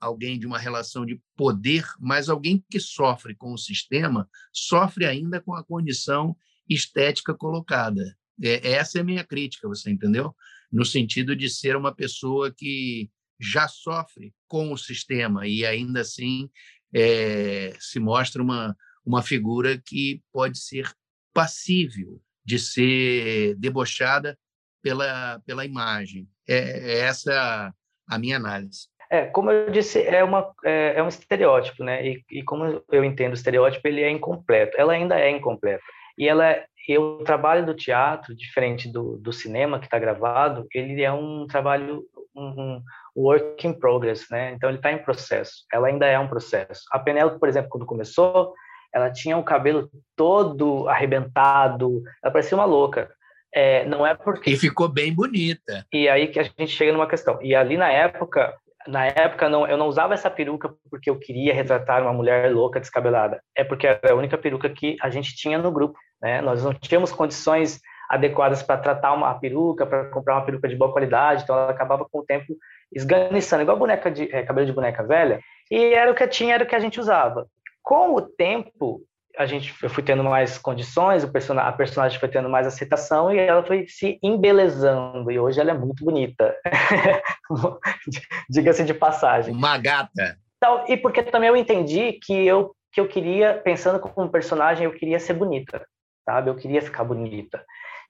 alguém 0.02 0.40
de 0.40 0.48
uma 0.48 0.58
relação 0.58 1.06
de 1.06 1.22
poder, 1.36 1.86
mas 2.00 2.30
alguém 2.30 2.64
que 2.70 2.80
sofre 2.80 3.36
com 3.36 3.54
o 3.54 3.58
sistema, 3.58 4.28
sofre 4.52 5.06
ainda 5.06 5.40
com 5.40 5.54
a 5.54 5.64
condição 5.64 6.36
estética 6.68 7.34
colocada. 7.34 8.18
É, 8.42 8.72
essa 8.72 8.98
é 8.98 9.02
a 9.02 9.04
minha 9.04 9.24
crítica, 9.24 9.68
você 9.68 9.92
entendeu? 9.92 10.36
No 10.72 10.84
sentido 10.84 11.36
de 11.36 11.48
ser 11.48 11.76
uma 11.76 11.94
pessoa 11.94 12.52
que 12.52 13.10
já 13.40 13.68
sofre 13.68 14.34
com 14.56 14.72
o 14.72 14.78
sistema 14.78 15.46
e 15.46 15.66
ainda 15.66 16.00
assim 16.00 16.50
é, 16.96 17.74
se 17.78 18.00
mostra 18.00 18.42
uma, 18.42 18.74
uma 19.06 19.22
figura 19.22 19.78
que 19.86 20.22
pode 20.32 20.60
ser 20.60 20.90
passível 21.34 22.22
de 22.46 22.58
ser 22.58 23.54
debochada 23.58 24.38
pela, 24.82 25.42
pela 25.46 25.66
imagem. 25.66 26.26
É, 26.48 26.56
é 26.56 27.00
essa 27.00 27.74
a 28.10 28.18
minha 28.18 28.38
análise. 28.38 28.88
É, 29.12 29.26
como 29.26 29.52
eu 29.52 29.70
disse, 29.70 30.02
é, 30.04 30.24
uma, 30.24 30.50
é, 30.64 30.94
é 30.96 31.04
um 31.04 31.10
estereótipo, 31.10 31.84
né? 31.84 32.08
E, 32.08 32.24
e, 32.32 32.42
como 32.42 32.82
eu 32.90 33.04
entendo 33.04 33.32
o 33.32 33.36
estereótipo, 33.36 33.86
ele 33.86 34.04
é 34.04 34.10
incompleto. 34.10 34.80
Ela 34.80 34.94
ainda 34.94 35.20
é 35.20 35.30
incompleta. 35.30 35.84
E 36.18 36.30
ela, 36.30 36.64
e 36.88 36.98
o 36.98 37.18
trabalho 37.26 37.66
do 37.66 37.76
teatro, 37.76 38.34
diferente 38.34 38.88
do, 38.88 39.18
do 39.18 39.34
cinema 39.34 39.80
que 39.80 39.86
está 39.86 40.00
gravado, 40.00 40.66
ele 40.74 41.04
é 41.04 41.12
um 41.12 41.46
trabalho, 41.46 42.06
um 42.34 42.82
work 43.16 43.66
in 43.66 43.74
progress, 43.74 44.26
né? 44.30 44.52
Então 44.52 44.70
ele 44.70 44.78
está 44.78 44.92
em 44.92 44.98
processo. 44.98 45.66
Ela 45.72 45.88
ainda 45.88 46.06
é 46.06 46.20
um 46.20 46.28
processo. 46.28 46.84
A 46.92 47.00
Penélope, 47.00 47.40
por 47.40 47.48
exemplo, 47.48 47.70
quando 47.70 47.86
começou, 47.86 48.54
ela 48.94 49.12
tinha 49.12 49.38
o 49.38 49.44
cabelo 49.44 49.90
todo 50.16 50.88
arrebentado, 50.88 52.02
ela 52.24 52.32
parecia 52.32 52.58
uma 52.58 52.66
louca. 52.66 53.10
É, 53.54 53.86
não 53.86 54.06
é 54.06 54.14
porque. 54.14 54.52
E 54.52 54.58
ficou 54.58 54.90
bem 54.90 55.14
bonita. 55.14 55.86
E 55.92 56.10
aí 56.10 56.28
que 56.28 56.40
a 56.40 56.44
gente 56.44 56.68
chega 56.68 56.92
numa 56.92 57.08
questão. 57.08 57.40
E 57.42 57.56
ali 57.56 57.78
na 57.78 57.90
época, 57.90 58.54
na 58.86 59.06
época 59.06 59.48
não, 59.48 59.66
eu 59.66 59.78
não 59.78 59.88
usava 59.88 60.14
essa 60.14 60.30
peruca 60.30 60.74
porque 60.90 61.10
eu 61.10 61.18
queria 61.18 61.54
retratar 61.54 62.02
uma 62.02 62.12
mulher 62.12 62.54
louca 62.54 62.80
descabelada. 62.82 63.42
É 63.56 63.64
porque 63.64 63.88
era 63.88 64.12
a 64.12 64.16
única 64.16 64.38
peruca 64.38 64.70
que 64.70 64.98
a 65.02 65.10
gente 65.10 65.36
tinha 65.36 65.58
no 65.58 65.72
grupo. 65.72 65.98
Né? 66.22 66.42
Nós 66.42 66.64
não 66.64 66.74
tínhamos 66.74 67.14
condições 67.14 67.80
adequadas 68.10 68.62
para 68.62 68.78
tratar 68.78 69.14
uma 69.14 69.34
peruca, 69.40 69.86
para 69.86 70.06
comprar 70.10 70.36
uma 70.36 70.46
peruca 70.46 70.68
de 70.68 70.76
boa 70.76 70.92
qualidade, 70.92 71.44
então 71.44 71.58
ela 71.58 71.72
acabava 71.72 72.06
com 72.06 72.20
o 72.20 72.26
tempo 72.26 72.56
esganiçando, 72.96 73.64
igual 73.64 73.78
boneca 73.78 74.10
de 74.10 74.34
é, 74.34 74.44
cabelo 74.44 74.66
de 74.66 74.74
boneca 74.74 75.04
velha. 75.04 75.40
E 75.70 75.94
era 75.94 76.12
o 76.12 76.16
que 76.16 76.28
tinha, 76.28 76.56
era 76.56 76.64
o 76.64 76.68
que 76.68 76.76
a 76.76 76.80
gente 76.80 77.00
usava. 77.00 77.48
Com 77.84 78.16
o 78.16 78.22
tempo, 78.22 79.02
a 79.38 79.46
gente 79.46 79.74
eu 79.84 79.90
fui 79.90 80.02
tendo 80.02 80.24
mais 80.24 80.58
condições, 80.58 81.24
o 81.24 81.32
person 81.32 81.60
a 81.60 81.72
personagem 81.72 82.20
foi 82.20 82.30
tendo 82.30 82.50
mais 82.50 82.66
aceitação 82.66 83.34
e 83.34 83.38
ela 83.38 83.64
foi 83.64 83.86
se 83.88 84.18
embelezando 84.24 85.30
e 85.30 85.38
hoje 85.38 85.60
ela 85.60 85.72
é 85.72 85.74
muito 85.74 86.04
bonita. 86.04 86.56
Diga-se 88.50 88.86
de 88.86 88.94
passagem. 88.94 89.54
Uma 89.54 89.78
gata. 89.78 90.38
Então, 90.58 90.86
e 90.88 90.96
porque 90.98 91.22
também 91.22 91.50
eu 91.50 91.56
entendi 91.56 92.14
que 92.14 92.34
eu 92.46 92.74
que 92.96 93.02
eu 93.02 93.10
queria, 93.10 93.56
pensando 93.56 94.00
como 94.00 94.30
personagem, 94.30 94.86
eu 94.86 94.94
queria 94.94 95.20
ser 95.20 95.34
bonita, 95.34 95.86
sabe? 96.24 96.50
Eu 96.50 96.56
queria 96.56 96.82
ficar 96.82 97.04
bonita. 97.04 97.62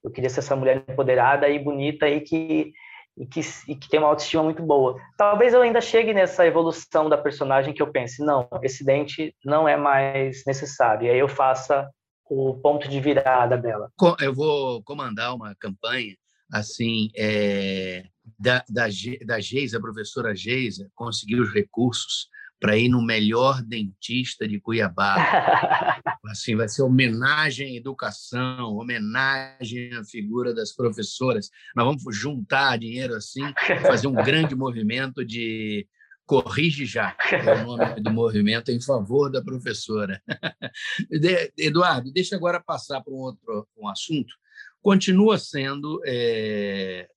Eu 0.03 0.11
queria 0.11 0.29
ser 0.29 0.41
essa 0.41 0.55
mulher 0.55 0.83
empoderada 0.87 1.49
e 1.49 1.57
bonita 1.57 2.07
e 2.07 2.21
que 2.21 2.71
e 3.17 3.25
que, 3.25 3.39
e 3.67 3.75
que 3.75 3.89
tem 3.89 3.99
uma 3.99 4.09
autoestima 4.09 4.43
muito 4.43 4.61
boa. 4.61 4.99
Talvez 5.17 5.53
eu 5.53 5.61
ainda 5.61 5.79
chegue 5.79 6.13
nessa 6.13 6.45
evolução 6.45 7.09
da 7.09 7.17
personagem 7.17 7.73
que 7.73 7.81
eu 7.81 7.91
pense, 7.91 8.23
não, 8.23 8.47
esse 8.61 8.83
dente 8.83 9.33
não 9.43 9.67
é 9.67 9.77
mais 9.77 10.43
necessário, 10.45 11.07
e 11.07 11.09
aí 11.09 11.19
eu 11.19 11.29
faça 11.29 11.89
o 12.29 12.55
ponto 12.55 12.87
de 12.87 12.99
virada 12.99 13.57
dela. 13.57 13.91
Eu 14.19 14.33
vou 14.33 14.83
comandar 14.83 15.35
uma 15.35 15.55
campanha 15.55 16.15
assim 16.51 17.09
é, 17.15 18.05
da, 18.39 18.63
da, 18.69 18.85
da 19.25 19.39
Geisa, 19.39 19.77
a 19.77 19.81
professora 19.81 20.35
Geisa, 20.35 20.89
conseguir 20.95 21.39
os 21.39 21.53
recursos 21.53 22.29
para 22.59 22.77
ir 22.77 22.89
no 22.89 23.01
melhor 23.01 23.61
dentista 23.61 24.47
de 24.47 24.59
Cuiabá. 24.59 25.15
Assim, 26.29 26.55
vai 26.55 26.67
ser 26.67 26.81
homenagem 26.81 27.73
à 27.73 27.77
educação, 27.77 28.75
homenagem 28.75 29.93
à 29.93 30.03
figura 30.03 30.53
das 30.53 30.73
professoras. 30.73 31.49
Nós 31.75 31.85
vamos 31.85 32.17
juntar 32.17 32.77
dinheiro 32.77 33.15
assim, 33.15 33.41
fazer 33.81 34.07
um 34.07 34.13
grande 34.13 34.55
movimento 34.55 35.25
de 35.25 35.87
Corrige 36.25 36.85
Já, 36.85 37.15
é 37.31 37.63
o 37.63 37.77
nome 37.77 38.01
do 38.01 38.11
movimento 38.11 38.71
em 38.71 38.81
favor 38.81 39.31
da 39.31 39.43
professora. 39.43 40.21
Eduardo, 41.57 42.11
deixa 42.11 42.35
agora 42.35 42.59
passar 42.59 43.01
para 43.01 43.13
um 43.13 43.17
outro 43.17 43.67
um 43.77 43.87
assunto. 43.87 44.33
Continua 44.81 45.37
sendo 45.37 46.01
é, 46.05 47.07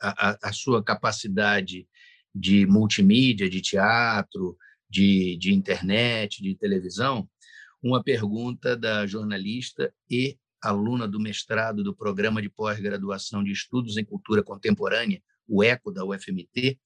a, 0.00 0.48
a 0.48 0.52
sua 0.52 0.84
capacidade 0.84 1.88
de 2.34 2.66
multimídia, 2.66 3.48
de 3.48 3.60
teatro, 3.62 4.56
de, 4.88 5.36
de 5.38 5.54
internet, 5.54 6.42
de 6.42 6.54
televisão, 6.54 7.28
uma 7.82 8.02
pergunta 8.02 8.76
da 8.76 9.06
jornalista 9.06 9.92
e 10.10 10.36
aluna 10.62 11.06
do 11.06 11.20
mestrado 11.20 11.82
do 11.84 11.94
Programa 11.94 12.42
de 12.42 12.48
Pós-Graduação 12.48 13.42
de 13.44 13.52
Estudos 13.52 13.96
em 13.96 14.04
Cultura 14.04 14.42
Contemporânea, 14.42 15.22
o 15.46 15.62
ECO 15.62 15.92
da 15.92 16.04
UFMT, 16.04 16.78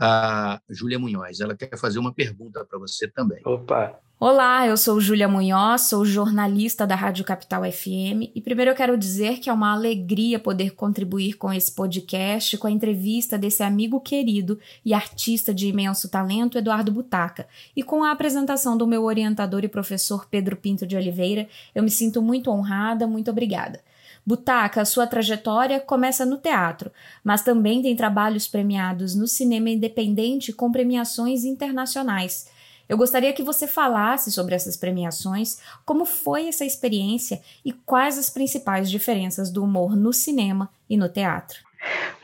a 0.00 0.60
Júlia 0.68 0.98
Munhoz. 0.98 1.40
Ela 1.40 1.56
quer 1.56 1.76
fazer 1.78 1.98
uma 1.98 2.14
pergunta 2.14 2.64
para 2.64 2.78
você 2.78 3.06
também. 3.06 3.42
Opa! 3.44 4.00
Olá, 4.22 4.66
eu 4.66 4.76
sou 4.76 5.00
Júlia 5.00 5.26
Munhoz, 5.26 5.88
sou 5.88 6.04
jornalista 6.04 6.86
da 6.86 6.94
Rádio 6.94 7.24
Capital 7.24 7.62
FM 7.62 8.28
e 8.34 8.40
primeiro 8.42 8.70
eu 8.70 8.74
quero 8.74 8.98
dizer 8.98 9.38
que 9.38 9.48
é 9.48 9.52
uma 9.52 9.72
alegria 9.72 10.38
poder 10.38 10.74
contribuir 10.74 11.38
com 11.38 11.50
esse 11.50 11.72
podcast, 11.72 12.58
com 12.58 12.66
a 12.66 12.70
entrevista 12.70 13.38
desse 13.38 13.62
amigo 13.62 13.98
querido 13.98 14.60
e 14.84 14.92
artista 14.92 15.54
de 15.54 15.68
imenso 15.68 16.06
talento, 16.10 16.58
Eduardo 16.58 16.92
Butaca, 16.92 17.48
e 17.74 17.82
com 17.82 18.04
a 18.04 18.10
apresentação 18.10 18.76
do 18.76 18.86
meu 18.86 19.04
orientador 19.04 19.64
e 19.64 19.68
professor 19.68 20.26
Pedro 20.28 20.54
Pinto 20.54 20.86
de 20.86 20.96
Oliveira. 20.96 21.48
Eu 21.74 21.82
me 21.82 21.90
sinto 21.90 22.20
muito 22.20 22.50
honrada, 22.50 23.06
muito 23.06 23.30
obrigada. 23.30 23.80
Butaca, 24.26 24.84
sua 24.84 25.06
trajetória 25.06 25.80
começa 25.80 26.26
no 26.26 26.36
teatro, 26.36 26.92
mas 27.24 27.40
também 27.40 27.80
tem 27.80 27.96
trabalhos 27.96 28.46
premiados 28.46 29.14
no 29.14 29.26
cinema 29.26 29.70
independente 29.70 30.52
com 30.52 30.70
premiações 30.70 31.42
internacionais. 31.42 32.59
Eu 32.90 32.96
gostaria 32.96 33.32
que 33.32 33.44
você 33.44 33.68
falasse 33.68 34.32
sobre 34.32 34.52
essas 34.52 34.76
premiações, 34.76 35.60
como 35.86 36.04
foi 36.04 36.48
essa 36.48 36.64
experiência 36.64 37.40
e 37.64 37.72
quais 37.72 38.18
as 38.18 38.28
principais 38.28 38.90
diferenças 38.90 39.48
do 39.48 39.62
humor 39.62 39.94
no 39.94 40.12
cinema 40.12 40.68
e 40.88 40.96
no 40.96 41.08
teatro. 41.08 41.60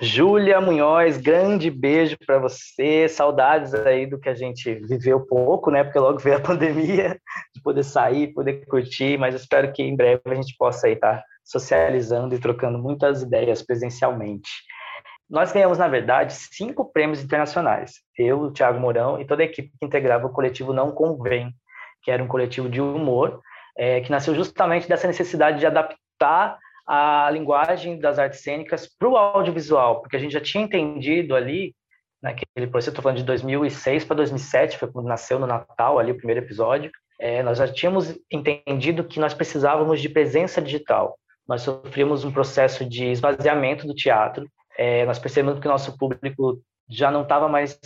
Júlia 0.00 0.61
Munhoz, 0.61 1.18
grande 1.18 1.70
beijo 1.70 2.16
para 2.26 2.40
você. 2.40 3.09
Saudades 3.09 3.74
aí 3.74 4.07
do 4.07 4.18
que 4.18 4.29
a 4.29 4.35
gente 4.35 4.74
viveu 4.74 5.20
pouco, 5.20 5.70
né? 5.70 5.85
Porque 5.85 6.00
logo 6.00 6.18
veio 6.18 6.38
a 6.38 6.40
pandemia, 6.42 7.16
de 7.55 7.62
poder 7.62 7.85
sair, 7.85 8.35
poder 8.35 8.66
curtir, 8.66 9.16
mas 9.16 9.37
espero 9.37 9.72
que 9.72 9.85
em 9.85 9.94
breve 9.94 10.20
a 10.24 10.35
gente 10.35 10.57
possa 10.59 10.90
estar 10.90 11.18
tá 11.18 11.24
socializando 11.44 12.35
e 12.35 12.40
trocando 12.40 12.76
muitas 12.76 13.22
ideias 13.22 13.62
presencialmente. 13.62 14.50
Nós 15.29 15.53
ganhamos, 15.53 15.79
na 15.79 15.89
verdade, 15.89 16.33
cinco 16.33 16.85
prêmios 16.93 17.23
internacionais. 17.23 18.01
Eu, 18.17 18.41
o 18.41 18.53
Thiago 18.53 18.79
Mourão 18.79 19.21
e 19.21 19.25
toda 19.27 19.43
a 19.43 19.47
equipe 19.47 19.73
que 19.79 19.85
integrava 19.85 20.27
o 20.27 20.33
coletivo 20.33 20.73
Não 20.73 20.93
Convém, 20.93 21.53
que 22.03 22.11
era 22.11 22.23
um 22.23 22.29
coletivo 22.29 22.69
de 22.69 22.81
humor, 22.81 23.41
é, 23.77 24.01
que 24.01 24.11
nasceu 24.11 24.35
justamente 24.35 24.89
dessa 24.89 25.07
necessidade 25.07 25.59
de 25.59 25.67
adaptar 25.67 26.59
a 26.87 27.29
linguagem 27.33 27.99
das 27.99 28.19
artes 28.19 28.41
cênicas 28.41 28.87
para 28.87 29.09
o 29.09 29.17
audiovisual, 29.17 30.01
porque 30.01 30.17
a 30.17 30.21
gente 30.21 30.33
já 30.33 30.41
tinha 30.41 30.62
entendido 30.62 31.35
ali, 31.35 31.75
naquele 32.23 32.69
processo, 32.69 32.91
estou 32.91 33.03
falando 33.03 33.19
de 33.19 33.25
2006 33.25 34.05
para 34.05 34.17
2007, 34.17 34.79
foi 34.79 34.91
quando 34.91 35.09
nasceu 35.09 35.39
no 35.41 35.47
Natal, 35.47 35.99
ali 35.99 36.12
o 36.12 36.17
primeiro 36.17 36.45
episódio, 36.45 36.91
é, 37.19 37.43
nós 37.43 37.59
já 37.59 37.67
tínhamos 37.67 38.17
entendido 38.31 39.05
que 39.05 39.19
nós 39.19 39.35
precisávamos 39.35 40.01
de 40.01 40.09
presença 40.09 40.62
digital. 40.62 41.19
Nós 41.49 41.62
sofríamos 41.62 42.25
um 42.25 42.33
processo 42.33 42.85
de 42.85 43.07
esvaziamento 43.07 43.87
do 43.87 43.95
teatro, 43.95 44.49
é, 44.77 45.05
nós 45.07 45.19
percebemos 45.19 45.59
que 45.59 45.67
o 45.67 45.71
nosso 45.71 45.97
público 45.97 46.61
já 46.89 47.11
não 47.11 47.23
estava 47.23 47.49
mais 47.49 47.79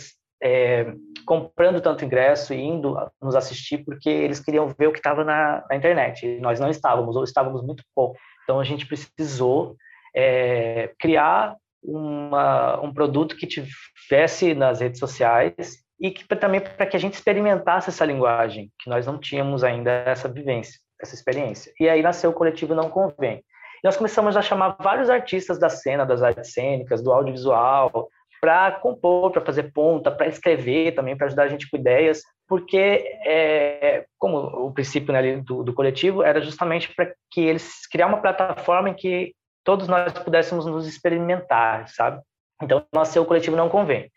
é, 0.43 0.93
comprando 1.25 1.81
tanto 1.81 2.03
ingresso 2.03 2.53
e 2.53 2.59
indo 2.59 2.95
nos 3.21 3.35
assistir 3.35 3.79
porque 3.85 4.09
eles 4.09 4.39
queriam 4.39 4.67
ver 4.67 4.87
o 4.87 4.91
que 4.91 4.99
estava 4.99 5.23
na, 5.23 5.63
na, 5.69 5.75
internet. 5.75 6.25
E 6.25 6.39
nós 6.39 6.59
não 6.59 6.69
estávamos, 6.69 7.15
ou 7.15 7.23
estávamos 7.23 7.63
muito 7.63 7.83
pouco. 7.95 8.17
Então 8.43 8.59
a 8.59 8.63
gente 8.63 8.85
precisou 8.85 9.75
é, 10.15 10.91
criar 10.99 11.55
uma, 11.83 12.79
um 12.81 12.93
produto 12.93 13.35
que 13.35 13.47
tivesse 13.47 14.53
nas 14.53 14.81
redes 14.81 14.99
sociais 14.99 15.83
e 15.99 16.09
que 16.09 16.27
também 16.35 16.59
para 16.59 16.85
que 16.85 16.97
a 16.97 16.99
gente 16.99 17.13
experimentasse 17.13 17.89
essa 17.89 18.05
linguagem, 18.05 18.71
que 18.79 18.89
nós 18.89 19.05
não 19.05 19.19
tínhamos 19.19 19.63
ainda 19.63 19.91
essa 19.91 20.27
vivência, 20.27 20.79
essa 20.99 21.13
experiência. 21.13 21.71
E 21.79 21.87
aí 21.87 22.01
nasceu 22.01 22.31
o 22.31 22.33
coletivo 22.33 22.73
Não 22.73 22.89
Convém. 22.89 23.43
E 23.83 23.87
nós 23.87 23.97
começamos 23.97 24.37
a 24.37 24.41
chamar 24.41 24.77
vários 24.79 25.09
artistas 25.09 25.59
da 25.59 25.69
cena, 25.69 26.05
das 26.05 26.21
artes 26.21 26.53
cênicas, 26.53 27.01
do 27.01 27.11
audiovisual, 27.11 28.09
para 28.39 28.71
compor, 28.71 29.31
para 29.31 29.45
fazer 29.45 29.71
ponta, 29.71 30.09
para 30.11 30.27
escrever 30.27 30.93
também, 30.93 31.15
para 31.15 31.27
ajudar 31.27 31.43
a 31.43 31.47
gente 31.47 31.69
com 31.69 31.77
ideias, 31.77 32.21
porque, 32.47 33.19
é, 33.25 34.05
como 34.17 34.37
o 34.37 34.73
princípio 34.73 35.13
né, 35.13 35.37
do, 35.37 35.63
do, 35.63 35.73
coletivo 35.73 36.23
era 36.23 36.41
justamente 36.41 36.93
para 36.93 37.13
que 37.31 37.41
eles 37.41 37.87
criar 37.87 38.07
uma 38.07 38.21
plataforma 38.21 38.89
em 38.89 38.93
que 38.93 39.33
todos 39.63 39.87
nós 39.87 40.11
pudéssemos 40.13 40.65
nos 40.65 40.87
experimentar, 40.87 41.87
sabe? 41.89 42.19
Então, 42.61 42.85
nasceu 42.93 43.23
o 43.23 43.25
coletivo 43.25 43.55
Não 43.55 43.69
Convém. 43.69 44.11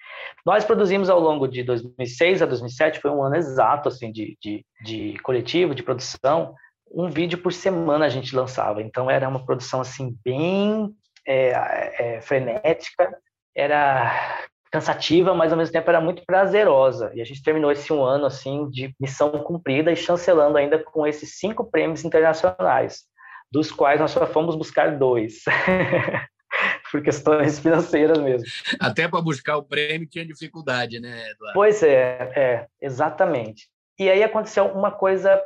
Nós 0.44 0.64
produzimos 0.64 1.09
ao 1.09 1.20
longo 1.20 1.46
de 1.46 1.62
2006 1.62 2.42
a 2.42 2.46
2007, 2.46 3.00
foi 3.00 3.11
um 3.11 3.22
ano 3.22 3.37
exato 3.37 3.88
assim 3.88 4.11
de, 4.11 4.37
de, 4.40 4.64
de 4.83 5.18
coletivo, 5.22 5.74
de 5.74 5.83
produção, 5.83 6.55
um 6.90 7.09
vídeo 7.09 7.38
por 7.38 7.53
semana 7.53 8.07
a 8.07 8.09
gente 8.09 8.35
lançava. 8.35 8.83
Então, 8.83 9.11
era 9.11 9.29
uma 9.29 9.44
produção 9.44 9.81
assim 9.81 10.16
bem 10.25 10.94
é, 11.27 12.16
é, 12.16 12.20
frenética, 12.20 13.16
era 13.55 14.47
cansativa, 14.70 15.33
mas 15.35 15.53
ao 15.53 15.59
mesmo 15.59 15.73
tempo 15.73 15.88
era 15.88 16.01
muito 16.01 16.25
prazerosa. 16.27 17.12
E 17.14 17.20
a 17.20 17.25
gente 17.25 17.42
terminou 17.42 17.70
esse 17.70 17.92
um 17.92 18.03
ano 18.03 18.27
assim 18.27 18.68
de 18.70 18.92
missão 19.01 19.31
cumprida 19.31 19.92
e 19.92 19.97
chancelando 19.97 20.59
ainda 20.59 20.79
com 20.79 21.07
esses 21.07 21.38
cinco 21.38 21.70
prêmios 21.70 22.05
internacionais, 22.05 23.05
dos 23.53 23.70
quais 23.70 24.01
nós 24.01 24.11
só 24.11 24.27
fomos 24.27 24.57
buscar 24.57 24.99
dois. 24.99 25.42
Por 26.90 27.03
questões 27.03 27.59
financeiras 27.59 28.18
mesmo. 28.18 28.47
Até 28.81 29.09
para 29.09 29.20
buscar 29.20 29.57
o 29.57 29.64
prêmio 29.64 30.09
tinha 30.09 30.25
dificuldade, 30.25 31.01
né, 31.01 31.31
Eduardo? 31.31 31.55
Pois 31.55 31.83
é, 31.83 32.33
é, 32.37 32.66
exatamente. 32.81 33.68
E 33.99 34.09
aí 34.09 34.23
aconteceu 34.23 34.66
uma 34.66 34.92
coisa 34.92 35.40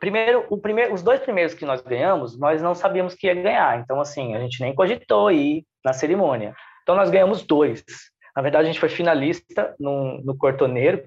primeiro, 0.00 0.46
o 0.48 0.58
primeiro, 0.58 0.94
os 0.94 1.02
dois 1.02 1.20
primeiros 1.20 1.54
que 1.54 1.64
nós 1.64 1.80
ganhamos, 1.80 2.38
nós 2.38 2.60
não 2.62 2.74
sabíamos 2.74 3.14
que 3.14 3.26
ia 3.26 3.34
ganhar. 3.34 3.80
Então, 3.80 4.00
assim, 4.00 4.34
a 4.34 4.40
gente 4.40 4.60
nem 4.60 4.74
cogitou 4.74 5.30
ir 5.30 5.64
na 5.84 5.92
cerimônia. 5.92 6.54
Então, 6.82 6.94
nós 6.94 7.10
ganhamos 7.10 7.42
dois. 7.42 7.84
Na 8.36 8.42
verdade, 8.42 8.64
a 8.64 8.66
gente 8.66 8.80
foi 8.80 8.88
finalista 8.88 9.74
no, 9.78 10.20
no 10.22 10.36
Cortoneiro, 10.36 11.04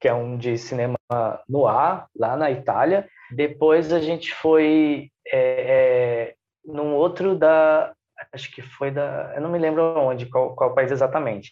que 0.00 0.08
é 0.08 0.14
um 0.14 0.36
de 0.36 0.58
cinema 0.58 0.96
no 1.48 1.66
ar, 1.66 2.06
lá 2.14 2.36
na 2.36 2.50
Itália. 2.50 3.08
Depois 3.30 3.92
a 3.92 4.00
gente 4.00 4.32
foi 4.34 5.10
é, 5.26 5.38
é, 5.38 6.34
num 6.64 6.94
outro 6.94 7.34
da. 7.34 7.92
Acho 8.32 8.50
que 8.50 8.62
foi 8.62 8.90
da. 8.90 9.32
Eu 9.34 9.40
não 9.40 9.50
me 9.50 9.58
lembro 9.58 9.82
onde, 9.98 10.26
qual, 10.26 10.54
qual 10.54 10.74
país 10.74 10.90
exatamente. 10.90 11.50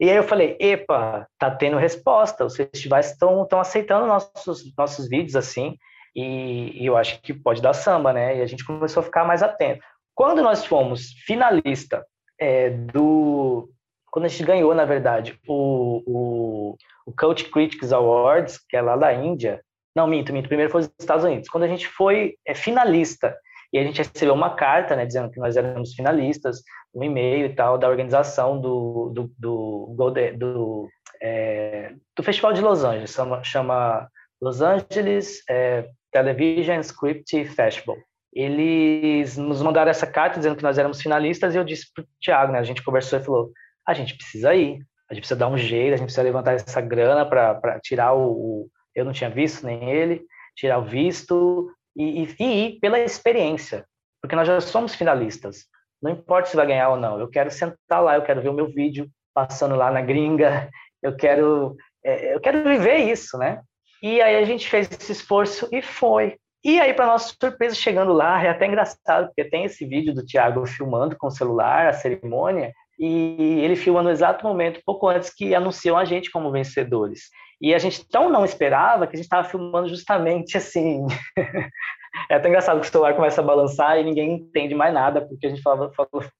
E 0.00 0.10
aí 0.10 0.16
eu 0.16 0.22
falei: 0.22 0.56
epa, 0.60 1.26
tá 1.38 1.50
tendo 1.50 1.78
resposta, 1.78 2.44
os 2.44 2.56
festivais 2.56 3.10
estão 3.10 3.46
aceitando 3.58 4.06
nossos, 4.06 4.74
nossos 4.76 5.08
vídeos 5.08 5.36
assim, 5.36 5.76
e, 6.16 6.82
e 6.82 6.86
eu 6.86 6.96
acho 6.96 7.20
que 7.20 7.34
pode 7.34 7.60
dar 7.60 7.74
samba, 7.74 8.10
né? 8.10 8.38
E 8.38 8.42
a 8.42 8.46
gente 8.46 8.64
começou 8.64 9.02
a 9.02 9.04
ficar 9.04 9.24
mais 9.24 9.42
atento. 9.42 9.84
Quando 10.14 10.42
nós 10.42 10.64
fomos 10.64 11.10
finalista 11.26 12.04
é, 12.40 12.70
do. 12.70 13.68
Quando 14.10 14.24
a 14.24 14.28
gente 14.28 14.44
ganhou, 14.44 14.74
na 14.74 14.86
verdade, 14.86 15.38
o, 15.46 16.02
o, 16.06 16.76
o 17.04 17.12
Coach 17.12 17.44
Critics 17.50 17.92
Awards, 17.92 18.58
que 18.66 18.74
é 18.74 18.80
lá 18.80 18.96
da 18.96 19.12
Índia. 19.12 19.60
Não, 19.94 20.06
minto, 20.06 20.32
minto. 20.32 20.48
Primeiro 20.48 20.72
foi 20.72 20.80
os 20.82 20.90
Estados 20.98 21.24
Unidos. 21.24 21.50
Quando 21.50 21.64
a 21.64 21.68
gente 21.68 21.86
foi 21.86 22.36
é, 22.46 22.54
finalista, 22.54 23.36
e 23.70 23.78
a 23.78 23.84
gente 23.84 23.98
recebeu 23.98 24.32
uma 24.32 24.54
carta, 24.54 24.96
né, 24.96 25.04
dizendo 25.04 25.30
que 25.30 25.38
nós 25.38 25.54
éramos 25.54 25.92
finalistas, 25.92 26.62
um 26.94 27.04
e-mail 27.04 27.44
e 27.44 27.54
tal, 27.54 27.76
da 27.76 27.88
organização 27.88 28.58
do, 28.58 29.10
do, 29.14 29.30
do, 29.38 29.94
do, 29.94 30.36
do, 30.36 30.88
é, 31.20 31.92
do 32.16 32.22
Festival 32.22 32.54
de 32.54 32.62
Los 32.62 32.84
Angeles, 32.84 33.10
chama, 33.10 33.44
chama 33.44 34.08
Los 34.40 34.62
Angeles 34.62 35.42
é, 35.50 35.88
Television 36.12 36.80
Script 36.80 37.44
Festival 37.46 37.96
eles 38.36 39.38
nos 39.38 39.62
mandaram 39.62 39.90
essa 39.90 40.06
carta 40.06 40.36
dizendo 40.36 40.56
que 40.56 40.62
nós 40.62 40.76
éramos 40.76 41.00
finalistas 41.00 41.54
e 41.54 41.58
eu 41.58 41.64
disse 41.64 41.90
para 41.94 42.04
o 42.04 42.06
Thiago, 42.20 42.52
né, 42.52 42.58
a 42.58 42.64
gente 42.64 42.84
conversou 42.84 43.18
e 43.18 43.24
falou, 43.24 43.50
a 43.88 43.94
gente 43.94 44.14
precisa 44.14 44.54
ir, 44.54 44.84
a 45.10 45.14
gente 45.14 45.22
precisa 45.22 45.40
dar 45.40 45.48
um 45.48 45.56
jeito, 45.56 45.94
a 45.94 45.96
gente 45.96 46.04
precisa 46.04 46.22
levantar 46.22 46.52
essa 46.52 46.82
grana 46.82 47.24
para 47.24 47.80
tirar 47.80 48.14
o, 48.14 48.68
eu 48.94 49.06
não 49.06 49.12
tinha 49.12 49.30
visto 49.30 49.64
nem 49.64 49.90
ele, 49.90 50.22
tirar 50.54 50.78
o 50.78 50.84
visto 50.84 51.70
e, 51.96 52.24
e, 52.24 52.36
e 52.38 52.66
ir 52.66 52.78
pela 52.78 53.00
experiência, 53.00 53.86
porque 54.20 54.36
nós 54.36 54.46
já 54.46 54.60
somos 54.60 54.94
finalistas. 54.94 55.64
Não 56.02 56.12
importa 56.12 56.50
se 56.50 56.56
vai 56.56 56.66
ganhar 56.66 56.90
ou 56.90 56.98
não, 56.98 57.18
eu 57.18 57.30
quero 57.30 57.50
sentar 57.50 58.02
lá, 58.02 58.16
eu 58.16 58.22
quero 58.22 58.42
ver 58.42 58.50
o 58.50 58.54
meu 58.54 58.66
vídeo 58.66 59.08
passando 59.32 59.76
lá 59.76 59.90
na 59.90 60.02
gringa, 60.02 60.68
eu 61.02 61.16
quero, 61.16 61.74
é, 62.04 62.34
eu 62.34 62.40
quero 62.40 62.62
viver 62.64 62.98
isso, 62.98 63.38
né? 63.38 63.62
E 64.06 64.22
aí 64.22 64.36
a 64.36 64.44
gente 64.44 64.68
fez 64.68 64.88
esse 64.88 65.10
esforço 65.10 65.68
e 65.72 65.82
foi. 65.82 66.36
E 66.64 66.78
aí, 66.78 66.94
para 66.94 67.06
nossa 67.06 67.34
surpresa, 67.40 67.74
chegando 67.74 68.12
lá, 68.12 68.40
é 68.40 68.48
até 68.48 68.64
engraçado, 68.64 69.26
porque 69.26 69.50
tem 69.50 69.64
esse 69.64 69.84
vídeo 69.84 70.14
do 70.14 70.24
Tiago 70.24 70.64
filmando 70.64 71.16
com 71.18 71.26
o 71.26 71.30
celular 71.30 71.88
a 71.88 71.92
cerimônia, 71.92 72.72
e 73.00 73.58
ele 73.64 73.74
filma 73.74 74.04
no 74.04 74.10
exato 74.10 74.46
momento, 74.46 74.80
pouco 74.86 75.08
antes 75.08 75.34
que 75.34 75.56
anunciam 75.56 75.98
a 75.98 76.04
gente 76.04 76.30
como 76.30 76.52
vencedores. 76.52 77.30
E 77.60 77.74
a 77.74 77.78
gente 77.80 78.08
tão 78.08 78.30
não 78.30 78.44
esperava 78.44 79.08
que 79.08 79.14
a 79.14 79.16
gente 79.16 79.24
estava 79.24 79.48
filmando 79.48 79.88
justamente 79.88 80.56
assim. 80.56 81.04
é 82.30 82.36
até 82.36 82.48
engraçado 82.48 82.80
que 82.80 82.86
o 82.86 82.90
celular 82.90 83.14
começa 83.14 83.40
a 83.40 83.44
balançar 83.44 83.98
e 83.98 84.04
ninguém 84.04 84.34
entende 84.34 84.74
mais 84.76 84.94
nada, 84.94 85.20
porque 85.20 85.46
a 85.46 85.50
gente 85.50 85.62
falava, 85.62 85.92
falava 85.92 86.30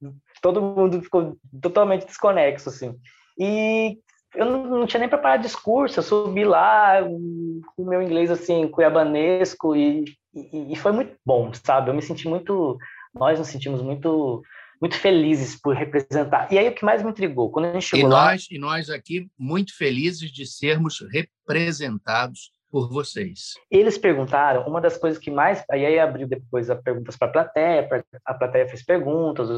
todo 0.41 0.63
mundo 0.63 1.03
ficou 1.03 1.37
totalmente 1.61 2.07
desconexo, 2.07 2.69
assim. 2.69 2.95
E 3.37 3.99
eu 4.37 4.45
não, 4.45 4.87
tinha 4.87 5.01
nem 5.01 5.09
preparado 5.09 5.43
discurso, 5.43 5.99
eu 5.99 6.03
subi 6.03 6.45
lá 6.45 7.03
com 7.03 7.83
o 7.83 7.87
meu 7.89 8.03
inglês 8.03 8.31
assim, 8.31 8.69
cuiabanesco 8.69 9.75
e, 9.75 10.05
e, 10.35 10.73
e, 10.73 10.77
foi 10.77 10.93
muito 10.93 11.17
bom, 11.25 11.51
sabe? 11.55 11.91
Eu 11.91 11.95
me 11.95 12.03
senti 12.03 12.29
muito, 12.29 12.79
nós 13.15 13.39
nos 13.39 13.49
sentimos 13.49 13.83
muito 13.83 14.43
muito 14.81 14.95
felizes 14.97 15.59
por 15.59 15.75
representar. 15.75 16.53
E 16.53 16.59
aí 16.59 16.69
o 16.69 16.75
que 16.75 16.85
mais 16.85 17.03
me 17.03 17.09
intrigou, 17.09 17.51
quando 17.51 17.65
a 17.65 17.73
gente 17.73 17.87
chegou 17.87 18.11
e 18.11 18.13
lá... 18.13 18.33
Nós, 18.33 18.47
e 18.51 18.59
nós 18.59 18.91
aqui 18.91 19.27
muito 19.39 19.75
felizes 19.75 20.31
de 20.31 20.45
sermos 20.45 20.99
representados 21.11 22.51
por 22.71 22.89
vocês. 22.89 23.55
Eles 23.71 23.97
perguntaram, 23.97 24.67
uma 24.67 24.81
das 24.81 24.97
coisas 24.97 25.19
que 25.19 25.31
mais. 25.31 25.65
Aí 25.71 25.99
abriu 25.99 26.27
depois 26.27 26.69
as 26.69 26.81
perguntas 26.81 27.17
para 27.17 27.29
a 27.29 27.33
plateia, 27.33 27.89
a 28.25 28.35
plateia 28.35 28.69
fez 28.69 28.85
perguntas, 28.85 29.49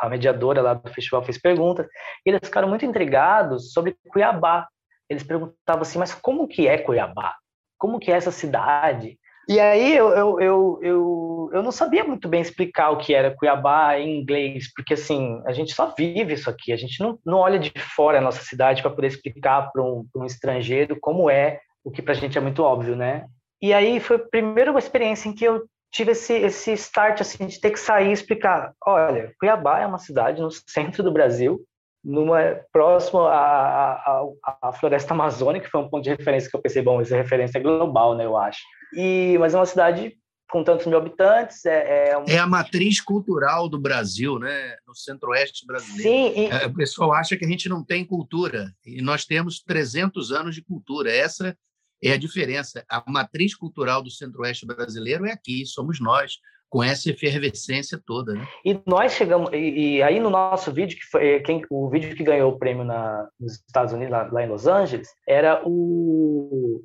a 0.00 0.08
mediadora 0.08 0.62
lá 0.62 0.74
do 0.74 0.92
festival 0.92 1.24
fez 1.24 1.40
perguntas, 1.40 1.86
e 2.24 2.30
eles 2.30 2.40
ficaram 2.42 2.68
muito 2.68 2.84
intrigados 2.84 3.72
sobre 3.72 3.96
Cuiabá. 4.08 4.68
Eles 5.08 5.22
perguntavam 5.22 5.82
assim, 5.82 5.98
mas 5.98 6.14
como 6.14 6.46
que 6.46 6.66
é 6.66 6.78
Cuiabá? 6.78 7.34
Como 7.78 7.98
que 7.98 8.10
é 8.10 8.16
essa 8.16 8.30
cidade? 8.30 9.18
E 9.48 9.58
aí 9.58 9.96
eu, 9.96 10.10
eu, 10.10 10.40
eu, 10.40 10.78
eu, 10.82 11.50
eu 11.54 11.62
não 11.62 11.72
sabia 11.72 12.04
muito 12.04 12.28
bem 12.28 12.42
explicar 12.42 12.90
o 12.90 12.98
que 12.98 13.14
era 13.14 13.34
Cuiabá 13.34 13.98
em 13.98 14.20
inglês, 14.20 14.70
porque 14.74 14.92
assim, 14.92 15.40
a 15.46 15.52
gente 15.52 15.72
só 15.72 15.94
vive 15.96 16.34
isso 16.34 16.50
aqui, 16.50 16.70
a 16.70 16.76
gente 16.76 17.00
não, 17.00 17.18
não 17.24 17.38
olha 17.38 17.58
de 17.58 17.72
fora 17.78 18.18
a 18.18 18.20
nossa 18.20 18.42
cidade 18.42 18.82
para 18.82 18.90
poder 18.90 19.06
explicar 19.06 19.72
para 19.72 19.82
um, 19.82 20.06
um 20.14 20.26
estrangeiro 20.26 20.98
como 21.00 21.30
é 21.30 21.60
o 21.84 21.90
que 21.90 22.02
para 22.02 22.12
a 22.12 22.16
gente 22.16 22.36
é 22.36 22.40
muito 22.40 22.62
óbvio, 22.62 22.96
né? 22.96 23.26
E 23.60 23.72
aí 23.72 23.98
foi 24.00 24.16
a 24.16 24.20
primeira 24.20 24.76
experiência 24.78 25.28
em 25.28 25.34
que 25.34 25.44
eu 25.44 25.66
tive 25.90 26.12
esse, 26.12 26.34
esse 26.34 26.72
start 26.72 27.20
assim 27.20 27.46
de 27.46 27.60
ter 27.60 27.70
que 27.70 27.80
sair 27.80 28.10
e 28.10 28.12
explicar, 28.12 28.72
olha, 28.84 29.32
Cuiabá 29.38 29.80
é 29.80 29.86
uma 29.86 29.98
cidade 29.98 30.40
no 30.40 30.50
centro 30.50 31.02
do 31.02 31.12
Brasil, 31.12 31.64
numa 32.04 32.60
próximo 32.72 33.20
à, 33.22 33.92
à, 33.92 34.24
à, 34.62 34.72
floresta 34.72 35.14
amazônica, 35.14 35.64
que 35.64 35.70
foi 35.70 35.80
um 35.80 35.88
ponto 35.88 36.04
de 36.04 36.10
referência 36.10 36.48
que 36.48 36.56
eu 36.56 36.62
pensei, 36.62 36.82
bom, 36.82 37.00
essa 37.00 37.16
referência 37.16 37.58
é 37.58 37.62
global, 37.62 38.14
né, 38.14 38.24
eu 38.24 38.36
acho. 38.36 38.60
E 38.94 39.36
mas 39.38 39.54
é 39.54 39.58
uma 39.58 39.66
cidade 39.66 40.16
com 40.50 40.64
tantos 40.64 40.86
mil 40.86 40.96
habitantes. 40.96 41.64
É, 41.66 42.10
é, 42.10 42.18
um... 42.18 42.24
é 42.26 42.38
a 42.38 42.46
matriz 42.46 43.00
cultural 43.00 43.68
do 43.68 43.78
Brasil, 43.78 44.38
né? 44.38 44.76
no 44.86 44.94
centro-oeste 44.94 45.66
brasileiro. 45.66 46.02
Sim, 46.02 46.40
e... 46.40 46.46
É, 46.46 46.66
o 46.66 46.74
pessoal 46.74 47.12
acha 47.12 47.36
que 47.36 47.44
a 47.44 47.48
gente 47.48 47.68
não 47.68 47.84
tem 47.84 48.04
cultura, 48.04 48.72
e 48.84 49.02
nós 49.02 49.24
temos 49.24 49.60
300 49.60 50.32
anos 50.32 50.54
de 50.54 50.62
cultura. 50.62 51.12
Essa 51.12 51.56
é 52.02 52.12
a 52.12 52.18
diferença. 52.18 52.84
A 52.88 53.02
matriz 53.06 53.54
cultural 53.54 54.02
do 54.02 54.10
centro-oeste 54.10 54.66
brasileiro 54.66 55.26
é 55.26 55.32
aqui, 55.32 55.64
somos 55.66 56.00
nós, 56.00 56.38
com 56.68 56.82
essa 56.82 57.10
efervescência 57.10 58.00
toda. 58.06 58.34
Né? 58.34 58.46
E 58.64 58.78
nós 58.86 59.12
chegamos, 59.12 59.50
e, 59.52 59.96
e, 59.96 60.02
aí 60.02 60.20
no 60.20 60.30
nosso 60.30 60.72
vídeo, 60.72 60.98
que 60.98 61.06
foi 61.06 61.40
quem, 61.40 61.64
o 61.70 61.88
vídeo 61.88 62.14
que 62.14 62.22
ganhou 62.22 62.52
o 62.52 62.58
prêmio 62.58 62.84
na, 62.84 63.26
nos 63.40 63.54
Estados 63.54 63.92
Unidos, 63.92 64.12
lá, 64.12 64.28
lá 64.30 64.42
em 64.42 64.48
Los 64.48 64.66
Angeles, 64.66 65.08
era 65.26 65.62
o 65.64 66.82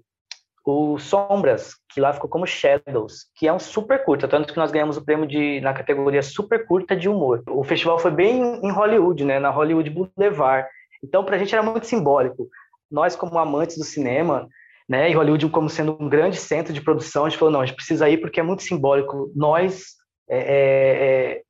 o 0.65 0.97
Sombras, 0.97 1.75
que 1.89 1.99
lá 1.99 2.13
ficou 2.13 2.29
como 2.29 2.47
Shadows, 2.47 3.25
que 3.35 3.47
é 3.47 3.53
um 3.53 3.59
super 3.59 4.03
curta, 4.05 4.27
tanto 4.29 4.53
que 4.53 4.59
nós 4.59 4.71
ganhamos 4.71 4.95
o 4.95 5.03
prêmio 5.03 5.27
de, 5.27 5.59
na 5.59 5.73
categoria 5.73 6.21
super 6.21 6.65
curta 6.65 6.95
de 6.95 7.09
humor. 7.09 7.43
O 7.49 7.63
festival 7.63 7.99
foi 7.99 8.11
bem 8.11 8.41
em 8.41 8.71
Hollywood, 8.71 9.25
né, 9.25 9.39
na 9.39 9.49
Hollywood 9.49 9.89
Boulevard. 9.89 10.67
Então, 11.03 11.25
para 11.25 11.35
a 11.35 11.39
gente 11.39 11.53
era 11.53 11.61
muito 11.61 11.85
simbólico. 11.85 12.47
Nós, 12.89 13.15
como 13.15 13.37
amantes 13.37 13.77
do 13.77 13.83
cinema, 13.83 14.47
né, 14.87 15.09
e 15.09 15.13
Hollywood 15.13 15.49
como 15.49 15.69
sendo 15.69 15.97
um 15.99 16.09
grande 16.09 16.37
centro 16.37 16.73
de 16.73 16.81
produção, 16.81 17.25
a 17.25 17.29
gente 17.29 17.39
falou, 17.39 17.51
não, 17.51 17.61
a 17.61 17.65
gente 17.65 17.75
precisa 17.75 18.09
ir 18.09 18.17
porque 18.17 18.39
é 18.39 18.43
muito 18.43 18.63
simbólico. 18.63 19.31
Nós, 19.35 19.85
é, 20.29 20.37
é, 20.37 21.35
é 21.35 21.41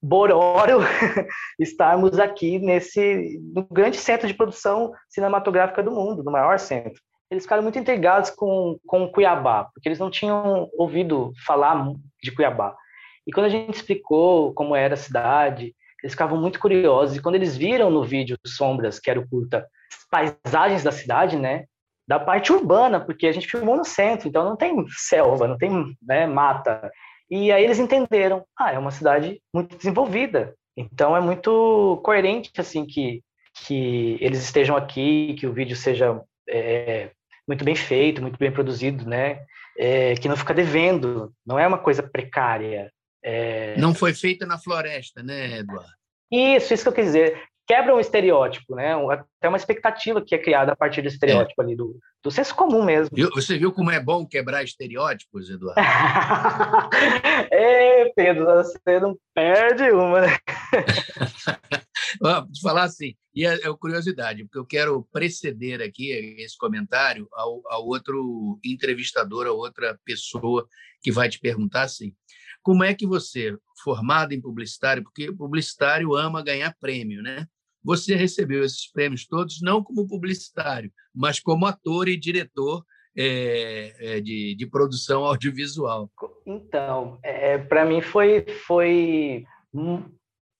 Bororo, 0.00 0.80
estarmos 1.58 2.18
aqui 2.18 2.58
nesse 2.58 3.38
no 3.54 3.66
grande 3.70 3.96
centro 3.96 4.26
de 4.26 4.34
produção 4.34 4.92
cinematográfica 5.08 5.82
do 5.82 5.92
mundo, 5.92 6.24
no 6.24 6.32
maior 6.32 6.58
centro 6.58 7.00
eles 7.32 7.44
ficaram 7.44 7.62
muito 7.62 7.78
intrigados 7.78 8.28
com, 8.28 8.78
com 8.86 9.08
Cuiabá, 9.10 9.64
porque 9.72 9.88
eles 9.88 9.98
não 9.98 10.10
tinham 10.10 10.68
ouvido 10.74 11.32
falar 11.46 11.90
de 12.22 12.30
Cuiabá. 12.30 12.76
E 13.26 13.32
quando 13.32 13.46
a 13.46 13.48
gente 13.48 13.74
explicou 13.74 14.52
como 14.52 14.76
era 14.76 14.94
a 14.94 14.98
cidade, 14.98 15.74
eles 16.02 16.12
ficavam 16.12 16.38
muito 16.38 16.60
curiosos. 16.60 17.16
E 17.16 17.22
quando 17.22 17.36
eles 17.36 17.56
viram 17.56 17.90
no 17.90 18.04
vídeo 18.04 18.36
Sombras, 18.46 19.00
que 19.00 19.10
era 19.10 19.18
o 19.18 19.26
curta, 19.26 19.66
paisagens 20.10 20.82
da 20.82 20.92
cidade, 20.92 21.36
né? 21.36 21.64
Da 22.06 22.18
parte 22.18 22.52
urbana, 22.52 23.00
porque 23.00 23.26
a 23.26 23.32
gente 23.32 23.46
filmou 23.46 23.76
no 23.76 23.84
centro, 23.84 24.28
então 24.28 24.44
não 24.44 24.56
tem 24.56 24.84
selva, 24.88 25.46
não 25.46 25.56
tem 25.56 25.96
né, 26.02 26.26
mata. 26.26 26.90
E 27.30 27.50
aí 27.50 27.64
eles 27.64 27.78
entenderam, 27.78 28.44
ah, 28.58 28.72
é 28.72 28.78
uma 28.78 28.90
cidade 28.90 29.40
muito 29.54 29.76
desenvolvida. 29.76 30.54
Então 30.76 31.16
é 31.16 31.20
muito 31.20 32.00
coerente, 32.04 32.50
assim, 32.58 32.84
que, 32.84 33.22
que 33.64 34.18
eles 34.20 34.42
estejam 34.42 34.76
aqui, 34.76 35.34
que 35.38 35.46
o 35.46 35.52
vídeo 35.52 35.76
seja 35.76 36.20
é, 36.48 37.10
muito 37.46 37.64
bem 37.64 37.74
feito, 37.74 38.20
muito 38.20 38.38
bem 38.38 38.50
produzido, 38.50 39.08
né? 39.08 39.44
É, 39.78 40.14
que 40.14 40.28
não 40.28 40.36
fica 40.36 40.52
devendo, 40.52 41.32
não 41.46 41.58
é 41.58 41.66
uma 41.66 41.78
coisa 41.78 42.02
precária. 42.02 42.92
É... 43.24 43.76
Não 43.78 43.94
foi 43.94 44.12
feita 44.12 44.44
na 44.44 44.58
floresta, 44.58 45.22
né, 45.22 45.58
Eduardo? 45.58 45.88
Isso, 46.30 46.74
isso 46.74 46.82
que 46.82 46.88
eu 46.88 46.92
quis 46.92 47.06
dizer. 47.06 47.42
Quebra 47.66 47.94
um 47.94 48.00
estereótipo, 48.00 48.74
né? 48.74 48.92
Até 49.10 49.48
uma 49.48 49.56
expectativa 49.56 50.20
que 50.20 50.34
é 50.34 50.38
criada 50.38 50.72
a 50.72 50.76
partir 50.76 51.00
do 51.02 51.08
estereótipo 51.08 51.62
é. 51.62 51.64
ali, 51.64 51.76
do, 51.76 51.98
do 52.22 52.30
senso 52.30 52.54
comum 52.54 52.84
mesmo. 52.84 53.16
Você 53.34 53.56
viu 53.56 53.72
como 53.72 53.90
é 53.90 54.00
bom 54.00 54.26
quebrar 54.26 54.64
estereótipos, 54.64 55.48
Eduardo? 55.48 55.80
é, 57.50 58.10
Pedro, 58.16 58.44
você 58.46 59.00
não 59.00 59.16
perde 59.34 59.90
uma, 59.90 60.22
né? 60.22 60.38
Vou 62.20 62.46
falar 62.62 62.84
assim, 62.84 63.14
e 63.34 63.46
é, 63.46 63.54
é 63.54 63.76
curiosidade, 63.76 64.44
porque 64.44 64.58
eu 64.58 64.66
quero 64.66 65.08
preceder 65.12 65.80
aqui 65.80 66.10
esse 66.38 66.56
comentário 66.56 67.26
ao, 67.32 67.62
ao 67.66 67.86
outro 67.86 68.58
entrevistador, 68.64 69.46
a 69.46 69.52
outra 69.52 69.98
pessoa 70.04 70.66
que 71.02 71.10
vai 71.10 71.28
te 71.28 71.38
perguntar 71.38 71.82
assim, 71.82 72.14
como 72.62 72.84
é 72.84 72.94
que 72.94 73.06
você, 73.06 73.56
formado 73.82 74.32
em 74.32 74.40
publicitário, 74.40 75.02
porque 75.02 75.32
publicitário 75.32 76.14
ama 76.14 76.42
ganhar 76.42 76.76
prêmio, 76.80 77.22
né? 77.22 77.46
Você 77.84 78.14
recebeu 78.14 78.64
esses 78.64 78.90
prêmios 78.90 79.26
todos 79.26 79.60
não 79.60 79.82
como 79.82 80.06
publicitário, 80.06 80.92
mas 81.14 81.40
como 81.40 81.66
ator 81.66 82.08
e 82.08 82.16
diretor 82.16 82.84
é, 83.16 83.94
é, 83.98 84.20
de, 84.20 84.54
de, 84.54 84.66
produção 84.66 85.24
audiovisual. 85.26 86.10
Então, 86.46 87.18
é, 87.22 87.58
para 87.58 87.84
mim 87.84 88.00
foi 88.00 88.46
foi 88.66 89.44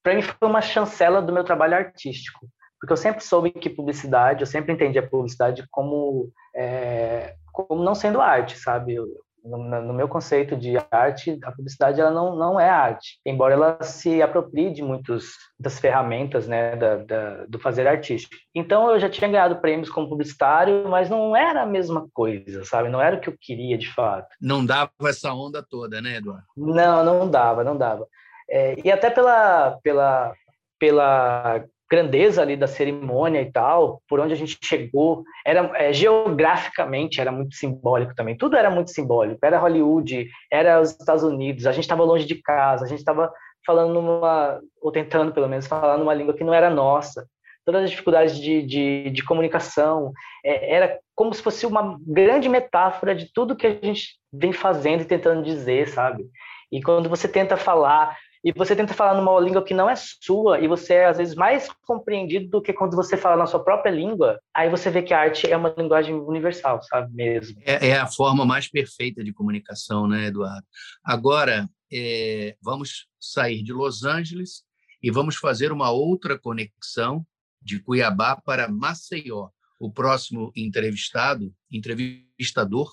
para 0.02 0.14
mim 0.14 0.22
foi 0.22 0.48
uma 0.48 0.60
chancela 0.60 1.22
do 1.22 1.32
meu 1.32 1.44
trabalho 1.44 1.74
artístico, 1.74 2.46
porque 2.80 2.92
eu 2.92 2.96
sempre 2.96 3.22
soube 3.22 3.50
que 3.52 3.70
publicidade, 3.70 4.40
eu 4.40 4.46
sempre 4.46 4.72
entendi 4.72 4.98
a 4.98 5.06
publicidade 5.06 5.64
como 5.70 6.30
é, 6.54 7.36
como 7.52 7.84
não 7.84 7.94
sendo 7.94 8.20
arte, 8.20 8.58
sabe? 8.58 8.96
No, 9.44 9.58
no, 9.58 9.92
meu 9.92 10.08
conceito 10.08 10.56
de 10.56 10.76
arte, 10.90 11.38
a 11.42 11.50
publicidade 11.50 12.00
ela 12.00 12.10
não, 12.10 12.36
não 12.36 12.60
é 12.60 12.68
arte, 12.68 13.18
embora 13.26 13.54
ela 13.54 13.82
se 13.82 14.22
aproprie 14.22 14.72
de 14.72 14.82
muitos 14.82 15.32
das 15.58 15.78
ferramentas 15.80 16.46
né, 16.46 16.76
da, 16.76 16.96
da, 16.96 17.46
do 17.46 17.58
fazer 17.58 17.88
artístico. 17.88 18.36
Então 18.54 18.90
eu 18.90 19.00
já 19.00 19.08
tinha 19.08 19.28
ganhado 19.28 19.60
prêmios 19.60 19.90
como 19.90 20.08
publicitário, 20.08 20.88
mas 20.88 21.10
não 21.10 21.36
era 21.36 21.62
a 21.62 21.66
mesma 21.66 22.06
coisa, 22.12 22.64
sabe? 22.64 22.88
Não 22.88 23.00
era 23.00 23.16
o 23.16 23.20
que 23.20 23.28
eu 23.28 23.36
queria 23.40 23.76
de 23.76 23.92
fato. 23.92 24.28
Não 24.40 24.64
dava 24.64 24.90
essa 25.04 25.32
onda 25.32 25.62
toda, 25.62 26.00
né, 26.00 26.16
Eduardo? 26.16 26.44
Não, 26.56 27.04
não 27.04 27.28
dava, 27.28 27.64
não 27.64 27.76
dava. 27.76 28.06
É, 28.48 28.76
e 28.84 28.90
até 28.92 29.10
pela, 29.10 29.78
pela, 29.82 30.34
pela 30.78 31.64
grandeza 31.92 32.40
ali 32.40 32.56
da 32.56 32.66
cerimônia 32.66 33.42
e 33.42 33.52
tal, 33.52 34.00
por 34.08 34.18
onde 34.18 34.32
a 34.32 34.36
gente 34.36 34.56
chegou, 34.62 35.24
era 35.44 35.70
é, 35.74 35.92
geograficamente 35.92 37.20
era 37.20 37.30
muito 37.30 37.54
simbólico 37.54 38.14
também. 38.14 38.34
Tudo 38.34 38.56
era 38.56 38.70
muito 38.70 38.90
simbólico. 38.90 39.44
Era 39.44 39.58
Hollywood, 39.58 40.26
era 40.50 40.80
os 40.80 40.92
Estados 40.92 41.22
Unidos. 41.22 41.66
A 41.66 41.72
gente 41.72 41.84
estava 41.84 42.02
longe 42.02 42.24
de 42.24 42.36
casa, 42.36 42.86
a 42.86 42.88
gente 42.88 43.00
estava 43.00 43.30
falando 43.66 43.92
numa 43.92 44.58
ou 44.80 44.90
tentando 44.90 45.32
pelo 45.32 45.46
menos 45.46 45.66
falar 45.66 45.98
numa 45.98 46.14
língua 46.14 46.32
que 46.32 46.42
não 46.42 46.54
era 46.54 46.70
nossa. 46.70 47.26
Todas 47.62 47.84
as 47.84 47.90
dificuldades 47.90 48.38
de, 48.38 48.62
de, 48.62 49.10
de 49.10 49.22
comunicação 49.22 50.12
é, 50.42 50.74
era 50.74 50.98
como 51.14 51.34
se 51.34 51.42
fosse 51.42 51.66
uma 51.66 51.98
grande 52.06 52.48
metáfora 52.48 53.14
de 53.14 53.30
tudo 53.34 53.54
que 53.54 53.66
a 53.66 53.70
gente 53.70 54.16
vem 54.32 54.52
fazendo 54.52 55.02
e 55.02 55.04
tentando 55.04 55.42
dizer, 55.44 55.88
sabe? 55.88 56.24
E 56.72 56.82
quando 56.82 57.10
você 57.10 57.28
tenta 57.28 57.54
falar 57.54 58.16
e 58.44 58.52
você 58.52 58.74
tenta 58.74 58.92
falar 58.92 59.14
numa 59.14 59.38
língua 59.40 59.62
que 59.62 59.72
não 59.72 59.88
é 59.88 59.94
sua, 59.96 60.58
e 60.60 60.66
você 60.66 60.94
é 60.94 61.06
às 61.06 61.18
vezes 61.18 61.34
mais 61.34 61.68
compreendido 61.86 62.48
do 62.48 62.62
que 62.62 62.72
quando 62.72 62.96
você 62.96 63.16
fala 63.16 63.36
na 63.36 63.46
sua 63.46 63.62
própria 63.62 63.90
língua, 63.90 64.40
aí 64.54 64.68
você 64.68 64.90
vê 64.90 65.02
que 65.02 65.14
a 65.14 65.20
arte 65.20 65.50
é 65.50 65.56
uma 65.56 65.72
linguagem 65.76 66.14
universal, 66.14 66.82
sabe 66.82 67.14
mesmo? 67.14 67.60
É, 67.64 67.88
é 67.88 67.98
a 67.98 68.06
forma 68.06 68.44
mais 68.44 68.68
perfeita 68.68 69.22
de 69.22 69.32
comunicação, 69.32 70.08
né, 70.08 70.26
Eduardo? 70.26 70.66
Agora, 71.04 71.68
é, 71.92 72.56
vamos 72.60 73.06
sair 73.20 73.62
de 73.62 73.72
Los 73.72 74.04
Angeles 74.04 74.64
e 75.02 75.10
vamos 75.10 75.36
fazer 75.36 75.70
uma 75.70 75.90
outra 75.90 76.38
conexão 76.38 77.24
de 77.60 77.78
Cuiabá 77.80 78.36
para 78.36 78.68
Maceió. 78.68 79.50
O 79.78 79.90
próximo 79.90 80.52
entrevistado, 80.56 81.52
entrevistador, 81.70 82.90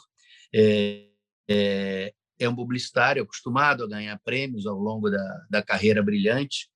é, 0.53 1.05
é, 1.47 2.13
é 2.39 2.47
um 2.47 2.55
publicitário 2.55 3.21
acostumado 3.21 3.83
a 3.83 3.87
ganhar 3.87 4.17
prêmios 4.23 4.65
ao 4.65 4.77
longo 4.77 5.09
da, 5.09 5.45
da 5.49 5.61
carreira 5.61 6.01
brilhante. 6.01 6.69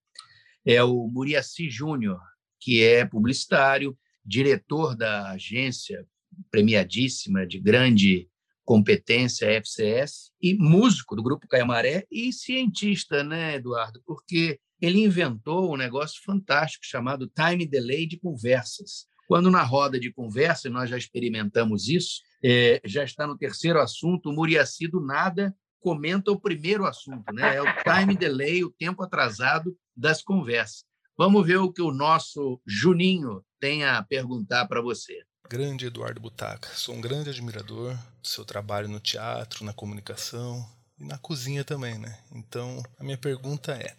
É 0.65 0.84
o 0.84 1.08
Muriaci 1.08 1.69
Júnior, 1.69 2.19
que 2.60 2.84
é 2.84 3.06
publicitário, 3.06 3.97
diretor 4.26 4.95
da 4.95 5.32
agência 5.32 6.06
premiadíssima 6.52 7.45
de 7.45 7.60
grande 7.60 8.30
competência 8.65 9.52
FCS 9.62 10.32
e 10.41 10.54
músico 10.54 11.15
do 11.15 11.23
grupo 11.23 11.47
Caiamaré 11.47 12.06
e 12.10 12.32
cientista, 12.32 13.23
né, 13.23 13.56
Eduardo? 13.56 14.02
Porque 14.06 14.60
ele 14.82 15.04
inventou 15.04 15.73
um 15.73 15.78
negócio 15.78 16.21
fantástico 16.23 16.86
chamado 16.86 17.28
time 17.30 17.65
delay 17.65 18.06
de 18.06 18.17
conversas. 18.17 19.06
Quando 19.28 19.49
na 19.49 19.63
roda 19.63 19.99
de 19.99 20.12
conversa, 20.12 20.67
e 20.67 20.71
nós 20.71 20.89
já 20.89 20.97
experimentamos 20.97 21.88
isso, 21.88 22.21
é, 22.43 22.82
já 22.84 23.03
está 23.03 23.25
no 23.25 23.38
terceiro 23.38 23.79
assunto, 23.79 24.29
o 24.29 24.34
Muriaci 24.34 24.88
do 24.88 24.99
nada 24.99 25.56
comenta 25.79 26.32
o 26.32 26.39
primeiro 26.39 26.86
assunto, 26.86 27.32
né? 27.34 27.56
É 27.56 27.62
o 27.62 27.65
time 27.84 28.15
delay, 28.15 28.63
o 28.63 28.71
tempo 28.71 29.03
atrasado 29.03 29.77
das 29.95 30.21
conversas. 30.21 30.84
Vamos 31.17 31.46
ver 31.46 31.58
o 31.58 31.71
que 31.71 31.81
o 31.81 31.91
nosso 31.91 32.60
Juninho 32.65 33.44
tem 33.60 33.85
a 33.85 34.02
perguntar 34.02 34.65
para 34.67 34.81
você. 34.81 35.23
Grande 35.50 35.85
Eduardo 35.85 36.19
Butaca, 36.19 36.69
sou 36.69 36.96
um 36.96 37.02
grande 37.02 37.29
admirador 37.29 37.96
do 38.21 38.27
seu 38.27 38.44
trabalho 38.44 38.87
no 38.87 39.00
teatro, 39.00 39.63
na 39.63 39.73
comunicação 39.73 40.65
e 40.98 41.06
na 41.06 41.17
cozinha 41.17 41.63
também, 41.63 41.98
né? 41.98 42.17
Então, 42.31 42.81
a 42.98 43.04
minha 43.04 43.17
pergunta 43.17 43.73
é: 43.73 43.96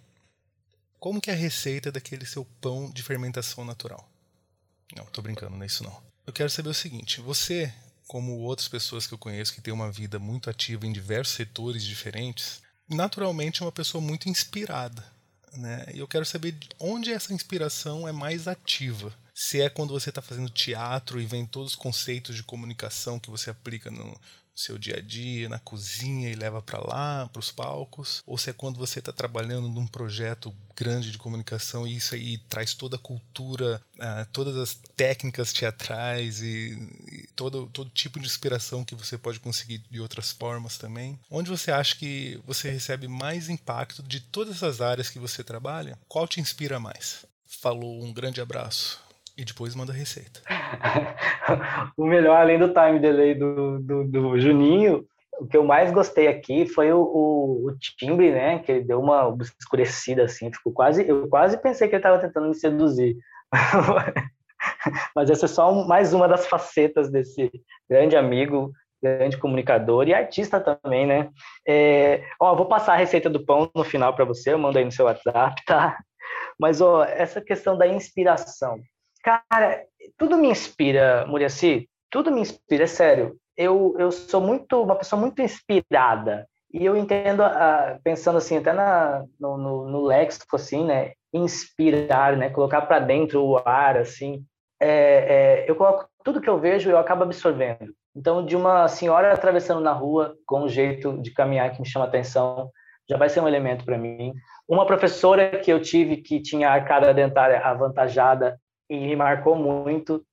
como 0.98 1.20
que 1.20 1.30
é 1.30 1.34
a 1.34 1.36
receita 1.36 1.92
daquele 1.92 2.26
seu 2.26 2.44
pão 2.60 2.90
de 2.90 3.02
fermentação 3.02 3.64
natural? 3.64 4.10
Não, 4.96 5.04
tô 5.06 5.22
brincando, 5.22 5.54
não 5.54 5.62
é 5.62 5.66
isso 5.66 5.84
não. 5.84 6.02
Eu 6.26 6.32
quero 6.32 6.50
saber 6.50 6.70
o 6.70 6.74
seguinte: 6.74 7.20
você 7.20 7.72
como 8.06 8.38
outras 8.38 8.68
pessoas 8.68 9.06
que 9.06 9.14
eu 9.14 9.18
conheço 9.18 9.54
que 9.54 9.60
têm 9.60 9.72
uma 9.72 9.90
vida 9.90 10.18
muito 10.18 10.50
ativa 10.50 10.86
em 10.86 10.92
diversos 10.92 11.34
setores 11.34 11.82
diferentes, 11.82 12.62
naturalmente 12.88 13.62
é 13.62 13.66
uma 13.66 13.72
pessoa 13.72 14.02
muito 14.02 14.28
inspirada. 14.28 15.04
Né? 15.52 15.86
E 15.94 15.98
eu 15.98 16.08
quero 16.08 16.24
saber 16.24 16.56
onde 16.78 17.12
essa 17.12 17.32
inspiração 17.32 18.06
é 18.08 18.12
mais 18.12 18.48
ativa. 18.48 19.14
se 19.36 19.60
é 19.60 19.68
quando 19.68 19.92
você 19.92 20.10
está 20.10 20.22
fazendo 20.22 20.48
teatro 20.48 21.20
e 21.20 21.26
vem 21.26 21.44
todos 21.44 21.72
os 21.72 21.76
conceitos 21.76 22.36
de 22.36 22.44
comunicação 22.44 23.18
que 23.18 23.30
você 23.30 23.50
aplica 23.50 23.90
no, 23.90 24.16
seu 24.54 24.78
dia 24.78 24.96
a 24.98 25.00
dia, 25.00 25.48
na 25.48 25.58
cozinha 25.58 26.30
e 26.30 26.34
leva 26.34 26.62
para 26.62 26.78
lá, 26.78 27.28
para 27.28 27.40
os 27.40 27.50
palcos, 27.50 28.22
ou 28.26 28.38
se 28.38 28.50
é 28.50 28.52
quando 28.52 28.78
você 28.78 29.00
está 29.00 29.12
trabalhando 29.12 29.68
num 29.68 29.86
projeto 29.86 30.54
grande 30.76 31.10
de 31.10 31.18
comunicação 31.18 31.86
e 31.86 31.96
isso 31.96 32.14
aí 32.14 32.38
traz 32.48 32.74
toda 32.74 32.96
a 32.96 32.98
cultura, 32.98 33.80
uh, 33.96 34.26
todas 34.32 34.56
as 34.56 34.74
técnicas 34.96 35.52
teatrais 35.52 36.40
e, 36.40 36.76
e, 37.10 37.28
todo, 37.34 37.66
todo 37.66 37.90
tipo 37.90 38.18
de 38.18 38.26
inspiração 38.26 38.84
que 38.84 38.94
você 38.94 39.16
pode 39.16 39.40
conseguir 39.40 39.78
de 39.90 40.00
outras 40.00 40.32
formas 40.32 40.78
também. 40.78 41.18
Onde 41.30 41.50
você 41.50 41.70
acha 41.70 41.96
que 41.96 42.40
você 42.46 42.70
recebe 42.70 43.08
mais 43.08 43.48
impacto 43.48 44.02
de 44.02 44.20
todas 44.20 44.62
as 44.62 44.80
áreas 44.80 45.10
que 45.10 45.18
você 45.18 45.42
trabalha? 45.42 45.98
Qual 46.08 46.26
te 46.26 46.40
inspira 46.40 46.78
mais? 46.80 47.24
Falou, 47.46 48.02
um 48.02 48.12
grande 48.12 48.40
abraço. 48.40 49.03
E 49.36 49.44
depois 49.44 49.74
manda 49.74 49.92
a 49.92 49.96
receita. 49.96 50.40
o 51.96 52.06
melhor, 52.06 52.36
além 52.36 52.58
do 52.58 52.72
time 52.72 53.00
delay 53.00 53.34
do, 53.34 53.80
do, 53.80 54.04
do, 54.04 54.38
Juninho, 54.38 55.04
o 55.40 55.46
que 55.46 55.56
eu 55.56 55.64
mais 55.64 55.90
gostei 55.90 56.28
aqui 56.28 56.66
foi 56.66 56.92
o, 56.92 57.00
o, 57.00 57.66
o, 57.68 57.76
timbre, 57.98 58.30
né? 58.30 58.60
Que 58.60 58.72
ele 58.72 58.84
deu 58.84 59.00
uma 59.00 59.36
escurecida 59.60 60.24
assim, 60.24 60.52
ficou 60.52 60.72
quase. 60.72 61.06
Eu 61.08 61.28
quase 61.28 61.60
pensei 61.60 61.88
que 61.88 61.96
ele 61.96 62.00
estava 62.00 62.20
tentando 62.20 62.48
me 62.48 62.54
seduzir. 62.54 63.16
Mas 65.16 65.30
essa 65.30 65.46
é 65.46 65.48
só 65.48 65.84
mais 65.84 66.14
uma 66.14 66.28
das 66.28 66.46
facetas 66.46 67.10
desse 67.10 67.50
grande 67.90 68.16
amigo, 68.16 68.72
grande 69.02 69.36
comunicador 69.36 70.06
e 70.08 70.14
artista 70.14 70.60
também, 70.60 71.06
né? 71.06 71.28
É, 71.66 72.24
ó, 72.40 72.54
vou 72.54 72.66
passar 72.66 72.94
a 72.94 72.96
receita 72.96 73.28
do 73.28 73.44
pão 73.44 73.68
no 73.74 73.84
final 73.84 74.14
para 74.14 74.24
você, 74.24 74.52
eu 74.52 74.58
mando 74.58 74.78
aí 74.78 74.84
no 74.84 74.92
seu 74.92 75.06
WhatsApp, 75.06 75.60
tá? 75.66 75.98
Mas 76.58 76.80
ó, 76.80 77.04
essa 77.04 77.40
questão 77.40 77.76
da 77.76 77.86
inspiração. 77.86 78.78
Cara, 79.24 79.86
tudo 80.18 80.36
me 80.36 80.48
inspira, 80.48 81.24
Muriaci, 81.26 81.88
tudo 82.10 82.30
me 82.30 82.42
inspira, 82.42 82.84
é 82.84 82.86
sério. 82.86 83.38
Eu, 83.56 83.96
eu 83.98 84.12
sou 84.12 84.38
muito 84.38 84.82
uma 84.82 84.96
pessoa 84.96 85.18
muito 85.18 85.40
inspirada. 85.40 86.46
E 86.70 86.84
eu 86.84 86.94
entendo, 86.94 87.40
uh, 87.40 87.98
pensando 88.02 88.36
assim, 88.36 88.58
até 88.58 88.74
na, 88.74 89.24
no, 89.40 89.56
no, 89.56 89.88
no 89.88 90.02
léxico, 90.02 90.56
assim, 90.56 90.84
né? 90.84 91.12
Inspirar, 91.32 92.36
né? 92.36 92.50
Colocar 92.50 92.82
para 92.82 92.98
dentro 92.98 93.42
o 93.42 93.56
ar, 93.66 93.96
assim. 93.96 94.44
É, 94.78 94.88
é, 94.88 95.70
eu 95.70 95.74
coloco 95.74 96.06
tudo 96.22 96.40
que 96.40 96.50
eu 96.50 96.58
vejo, 96.58 96.90
eu 96.90 96.98
acabo 96.98 97.22
absorvendo. 97.22 97.94
Então, 98.14 98.44
de 98.44 98.54
uma 98.54 98.88
senhora 98.88 99.32
atravessando 99.32 99.80
na 99.80 99.92
rua 99.92 100.36
com 100.46 100.64
um 100.64 100.68
jeito 100.68 101.16
de 101.22 101.30
caminhar 101.30 101.72
que 101.72 101.80
me 101.80 101.88
chama 101.88 102.04
atenção, 102.04 102.70
já 103.08 103.16
vai 103.16 103.30
ser 103.30 103.40
um 103.40 103.48
elemento 103.48 103.86
para 103.86 103.96
mim. 103.96 104.34
Uma 104.68 104.84
professora 104.84 105.58
que 105.60 105.72
eu 105.72 105.80
tive 105.80 106.18
que 106.18 106.40
tinha 106.40 106.74
a 106.74 106.84
cara 106.84 107.14
dentária 107.14 107.58
avantajada 107.60 108.58
e 108.88 108.98
me 108.98 109.16
marcou 109.16 109.56
muito 109.56 110.24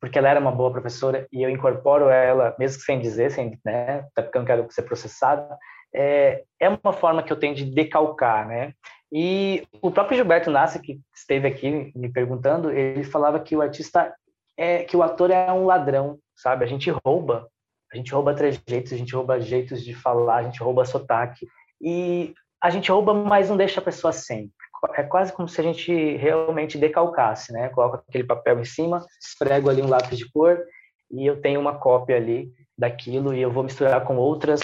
porque 0.00 0.18
ela 0.18 0.30
era 0.30 0.40
uma 0.40 0.50
boa 0.50 0.72
professora 0.72 1.28
e 1.30 1.42
eu 1.42 1.50
incorporo 1.50 2.08
ela, 2.08 2.56
mesmo 2.58 2.80
sem 2.82 2.98
dizer, 2.98 3.30
sem, 3.30 3.58
né, 3.64 4.06
até 4.12 4.22
porque 4.22 4.38
eu 4.38 4.40
não 4.40 4.46
quero 4.46 4.66
ser 4.70 4.82
processada, 4.82 5.58
é, 5.94 6.42
é 6.58 6.68
uma 6.68 6.92
forma 6.92 7.22
que 7.22 7.32
eu 7.32 7.38
tenho 7.38 7.54
de 7.54 7.64
decalcar, 7.66 8.46
né? 8.48 8.72
E 9.12 9.66
o 9.82 9.90
próprio 9.90 10.16
Gilberto 10.16 10.50
Nassi, 10.50 10.80
que 10.80 11.00
esteve 11.14 11.48
aqui 11.48 11.92
me 11.94 12.10
perguntando, 12.10 12.70
ele 12.70 13.02
falava 13.02 13.40
que 13.40 13.56
o 13.56 13.60
artista 13.60 14.14
é 14.56 14.84
que 14.84 14.96
o 14.96 15.02
ator 15.02 15.30
é 15.30 15.52
um 15.52 15.66
ladrão, 15.66 16.18
sabe? 16.36 16.64
A 16.64 16.68
gente 16.68 16.90
rouba, 17.04 17.48
a 17.92 17.96
gente 17.96 18.12
rouba 18.12 18.34
trejeitos, 18.34 18.92
a 18.92 18.96
gente 18.96 19.14
rouba 19.14 19.40
jeitos 19.40 19.82
de 19.84 19.92
falar, 19.94 20.36
a 20.36 20.42
gente 20.44 20.62
rouba 20.62 20.84
sotaque 20.84 21.46
e 21.82 22.32
a 22.62 22.70
gente 22.70 22.90
rouba, 22.90 23.12
mas 23.12 23.48
não 23.50 23.56
deixa 23.56 23.80
a 23.80 23.84
pessoa 23.84 24.12
sem 24.12 24.50
é 24.94 25.02
quase 25.02 25.32
como 25.32 25.48
se 25.48 25.60
a 25.60 25.64
gente 25.64 26.16
realmente 26.16 26.78
decalcasse, 26.78 27.52
né? 27.52 27.68
Coloco 27.70 27.96
aquele 28.08 28.24
papel 28.24 28.60
em 28.60 28.64
cima, 28.64 29.04
esfrego 29.20 29.68
ali 29.68 29.82
um 29.82 29.88
lápis 29.88 30.18
de 30.18 30.30
cor 30.30 30.64
e 31.10 31.26
eu 31.26 31.40
tenho 31.40 31.60
uma 31.60 31.78
cópia 31.78 32.16
ali 32.16 32.52
daquilo 32.76 33.34
e 33.34 33.42
eu 33.42 33.50
vou 33.50 33.62
misturar 33.62 34.04
com 34.04 34.16
outras. 34.16 34.60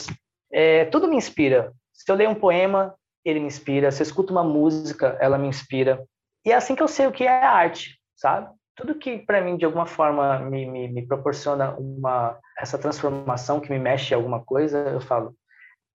É, 0.51 0.85
tudo 0.87 1.09
me 1.09 1.17
inspira. 1.17 1.73
Se 1.93 2.11
eu 2.11 2.17
leio 2.17 2.31
um 2.31 2.35
poema, 2.35 2.95
ele 3.25 3.41
me 3.41 3.47
inspira. 3.47 3.91
Se 3.91 4.03
eu 4.03 4.05
escuto 4.05 4.33
uma 4.33 4.45
música, 4.45 5.17
ela 5.21 5.37
me 5.37 5.49
inspira. 5.49 6.05
E 6.45 6.53
é 6.53 6.55
assim 6.55 6.75
que 6.75 6.83
eu 6.83 6.89
sei 6.89 7.07
o 7.07 7.13
que 7.13 7.25
é 7.25 7.45
arte, 7.45 7.99
sabe? 8.15 8.49
Tudo 8.77 8.95
que 8.95 9.19
para 9.19 9.41
mim 9.41 9.57
de 9.57 9.65
alguma 9.65 9.87
forma 9.87 10.39
me, 10.39 10.67
me, 10.67 10.89
me, 10.89 11.07
proporciona 11.07 11.75
uma 11.77 12.39
essa 12.59 12.79
transformação 12.79 13.61
que 13.61 13.71
me 13.71 13.79
mexe 13.79 14.13
em 14.13 14.17
alguma 14.17 14.45
coisa, 14.45 14.79
eu 14.91 15.01
falo, 15.01 15.35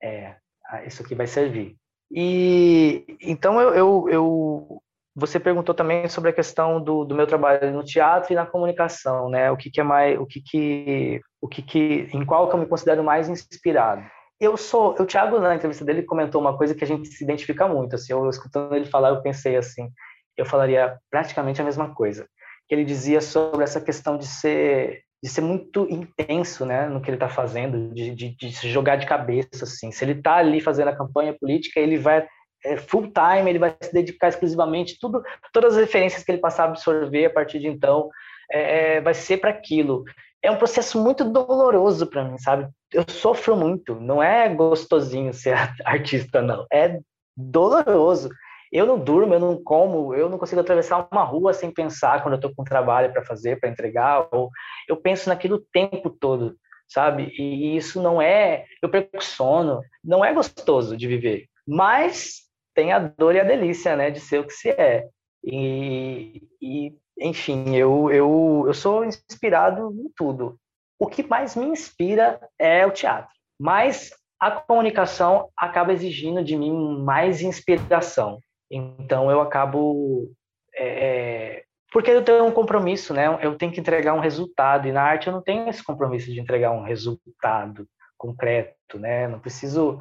é, 0.04 0.36
ah, 0.66 0.84
isso 0.84 1.02
aqui 1.02 1.16
vai 1.16 1.28
servir. 1.28 1.78
E 2.14 3.06
então 3.22 3.60
eu, 3.62 3.74
eu, 3.74 4.10
eu, 4.10 4.82
você 5.16 5.40
perguntou 5.40 5.74
também 5.74 6.08
sobre 6.10 6.30
a 6.30 6.34
questão 6.34 6.82
do, 6.82 7.06
do 7.06 7.16
meu 7.16 7.26
trabalho 7.26 7.72
no 7.72 7.84
teatro 7.84 8.34
e 8.34 8.36
na 8.36 8.46
comunicação, 8.46 9.30
né? 9.30 9.50
O 9.52 9.58
que, 9.58 9.70
que 9.70 9.80
é 9.80 9.84
mais, 9.84 10.20
o 10.20 10.26
que 10.26 10.42
que, 10.42 11.22
o 11.42 11.48
que 11.48 11.62
que, 11.62 12.10
em 12.14 12.26
qual 12.26 12.50
que 12.50 12.56
eu 12.56 12.60
me 12.60 12.66
considero 12.66 13.04
mais 13.04 13.30
inspirado? 13.30 14.04
Eu 14.40 14.58
sou, 14.58 14.96
o 15.00 15.06
Thiago 15.06 15.40
na 15.40 15.56
entrevista 15.56 15.86
dele 15.86 16.04
comentou 16.04 16.42
uma 16.42 16.58
coisa 16.58 16.74
que 16.74 16.84
a 16.84 16.88
gente 16.88 17.08
se 17.10 17.24
identifica 17.24 17.68
muito. 17.68 17.96
Assim, 17.96 18.12
eu 18.12 18.28
escutando 18.28 18.76
ele 18.76 18.86
falar, 18.86 19.10
eu 19.10 19.22
pensei 19.22 19.56
assim, 19.56 19.90
eu 20.36 20.46
falaria 20.46 20.98
praticamente 21.12 21.62
a 21.62 21.64
mesma 21.66 21.94
coisa. 21.94 22.28
Que 22.68 22.74
ele 22.74 22.84
dizia 22.84 23.22
sobre 23.22 23.64
essa 23.64 23.80
questão 23.80 24.18
de 24.18 24.26
ser 24.26 25.04
de 25.22 25.30
ser 25.30 25.42
muito 25.42 25.88
intenso, 25.90 26.66
né, 26.66 26.88
no 26.88 27.00
que 27.02 27.10
ele 27.10 27.16
está 27.16 27.30
fazendo, 27.30 27.94
de, 27.94 28.16
de, 28.16 28.36
de, 28.36 28.52
se 28.52 28.68
jogar 28.70 28.96
de 28.96 29.06
cabeça, 29.06 29.66
assim. 29.66 29.92
Se 29.92 30.04
ele 30.04 30.14
está 30.14 30.36
ali 30.36 30.60
fazendo 30.60 30.88
a 30.88 30.96
campanha 30.96 31.36
política, 31.40 31.80
ele 31.80 31.98
vai 31.98 32.28
é, 32.66 32.78
full 32.78 33.12
time, 33.12 33.50
ele 33.50 33.60
vai 33.60 33.76
se 33.80 33.94
dedicar 33.94 34.30
exclusivamente, 34.30 34.98
tudo, 35.00 35.22
todas 35.54 35.74
as 35.74 35.80
referências 35.80 36.24
que 36.24 36.32
ele 36.32 36.40
passar 36.40 36.64
a 36.64 36.68
absorver 36.68 37.26
a 37.26 37.30
partir 37.30 37.60
de 37.60 37.68
então, 37.68 38.10
é, 38.52 38.96
é 38.96 39.02
vai 39.02 39.14
ser 39.14 39.38
para 39.38 39.52
aquilo. 39.52 40.04
É 40.44 40.50
um 40.50 40.58
processo 40.58 41.00
muito 41.00 41.24
doloroso 41.24 42.08
para 42.08 42.24
mim, 42.24 42.38
sabe? 42.40 42.68
Eu 42.92 43.06
sofro 43.08 43.56
muito. 43.56 43.96
Não 44.00 44.24
é 44.24 44.50
gostosinho 44.50 45.34
ser 45.34 45.56
artista, 45.86 46.42
não. 46.42 46.66
É 46.74 47.00
doloroso. 47.38 48.30
Eu 48.72 48.86
não 48.86 48.98
durmo, 48.98 49.34
eu 49.34 49.40
não 49.40 49.62
como, 49.62 50.14
eu 50.16 50.30
não 50.30 50.38
consigo 50.38 50.62
atravessar 50.62 51.08
uma 51.12 51.24
rua 51.24 51.54
sem 51.54 51.72
pensar 51.72 52.22
quando 52.22 52.34
eu 52.34 52.38
estou 52.38 52.56
com 52.56 52.64
trabalho 52.64 53.12
para 53.12 53.26
fazer, 53.26 53.60
para 53.60 53.70
entregar, 53.70 54.28
ou 54.32 54.50
eu 54.88 54.96
penso 54.96 55.28
naquilo 55.28 55.58
o 55.58 55.66
tempo 55.74 56.10
todo, 56.10 56.56
sabe? 56.88 57.34
E 57.38 57.76
isso 57.76 58.02
não 58.02 58.22
é, 58.22 58.66
eu 58.82 58.90
perco 58.90 59.24
sono, 59.24 59.82
não 60.04 60.24
é 60.24 60.34
gostoso 60.34 60.96
de 60.96 61.08
viver, 61.08 61.48
mas 61.68 62.44
tem 62.74 62.94
a 62.94 63.00
dor 63.00 63.36
e 63.36 63.40
a 63.40 63.44
delícia, 63.44 63.96
né, 63.96 64.10
de 64.10 64.20
ser 64.20 64.40
o 64.40 64.46
que 64.46 64.54
se 64.54 64.70
é. 64.70 65.08
E, 65.44 66.42
e 66.62 66.96
enfim, 67.20 67.76
eu, 67.76 68.10
eu, 68.10 68.64
eu 68.68 68.74
sou 68.74 69.04
inspirado 69.04 69.92
em 69.92 70.10
tudo. 70.16 70.58
O 70.98 71.08
que 71.08 71.24
mais 71.24 71.56
me 71.56 71.66
inspira 71.66 72.40
é 72.58 72.86
o 72.86 72.92
teatro, 72.92 73.34
mas 73.60 74.12
a 74.40 74.50
comunicação 74.52 75.50
acaba 75.56 75.94
exigindo 75.94 76.44
de 76.44 76.56
mim 76.56 77.04
mais 77.04 77.42
inspiração. 77.42 78.40
Então 78.72 79.30
eu 79.30 79.42
acabo 79.42 80.32
é, 80.74 80.86
é, 80.86 81.64
porque 81.92 82.10
eu 82.10 82.24
tenho 82.24 82.46
um 82.46 82.52
compromisso, 82.52 83.14
né? 83.14 83.38
Eu 83.42 83.58
tenho 83.58 83.72
que 83.72 83.82
entregar 83.82 84.14
um 84.14 84.22
resultado 84.22 84.88
e 84.88 84.92
na 84.94 85.04
arte 85.04 85.28
eu 85.28 85.34
não 85.34 85.42
tenho 85.42 85.68
esse 85.70 85.84
compromisso 85.84 86.32
de 86.32 86.40
entregar 86.40 86.72
um 86.72 86.84
resultado 86.84 87.86
concreto, 88.18 88.98
né? 88.98 89.28
Não 89.28 89.40
preciso 89.40 90.00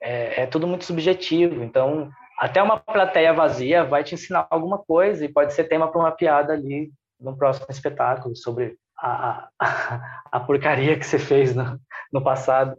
é, 0.00 0.42
é 0.42 0.46
tudo 0.46 0.66
muito 0.66 0.84
subjetivo. 0.84 1.62
Então 1.62 2.10
até 2.38 2.62
uma 2.62 2.78
plateia 2.78 3.34
vazia 3.34 3.84
vai 3.84 4.02
te 4.02 4.14
ensinar 4.14 4.46
alguma 4.50 4.78
coisa 4.78 5.24
e 5.24 5.32
pode 5.32 5.52
ser 5.52 5.64
tema 5.64 5.90
para 5.90 6.00
uma 6.00 6.12
piada 6.12 6.54
ali 6.54 6.90
no 7.20 7.36
próximo 7.36 7.66
espetáculo 7.68 8.34
sobre 8.34 8.76
a, 8.98 9.48
a, 9.60 10.20
a 10.32 10.40
porcaria 10.40 10.98
que 10.98 11.04
você 11.04 11.18
fez 11.18 11.54
no, 11.54 11.78
no 12.12 12.22
passado. 12.22 12.76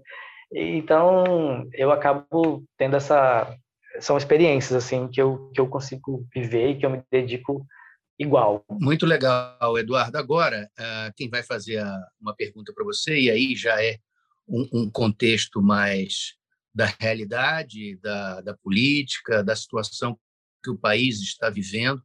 Então 0.52 1.68
eu 1.74 1.92
acabo 1.92 2.64
tendo 2.78 2.96
essa 2.96 3.56
são 4.00 4.18
experiências 4.18 4.86
assim 4.86 5.08
que 5.08 5.22
eu 5.22 5.52
que 5.54 5.60
eu 5.60 5.68
consigo 5.68 6.28
viver 6.34 6.72
e 6.72 6.80
que 6.80 6.86
eu 6.86 6.90
me 6.90 7.04
dedico 7.12 7.66
igual. 8.20 8.66
Muito 8.70 9.06
legal, 9.06 9.78
Eduardo. 9.78 10.18
Agora, 10.18 10.70
uh, 10.80 11.14
quem 11.16 11.30
vai 11.30 11.44
fazer 11.44 11.84
uma 12.20 12.36
pergunta 12.36 12.74
para 12.74 12.84
você 12.84 13.20
e 13.20 13.30
aí 13.30 13.56
já 13.56 13.82
é 13.84 14.00
um, 14.48 14.90
contexto 14.90 15.62
mais 15.62 16.36
da 16.74 16.86
realidade, 17.00 17.98
da, 17.98 18.42
da 18.42 18.56
política, 18.56 19.44
da 19.44 19.56
situação 19.56 20.18
que 20.64 20.70
o 20.70 20.78
país 20.78 21.20
está 21.20 21.50
vivendo 21.50 22.02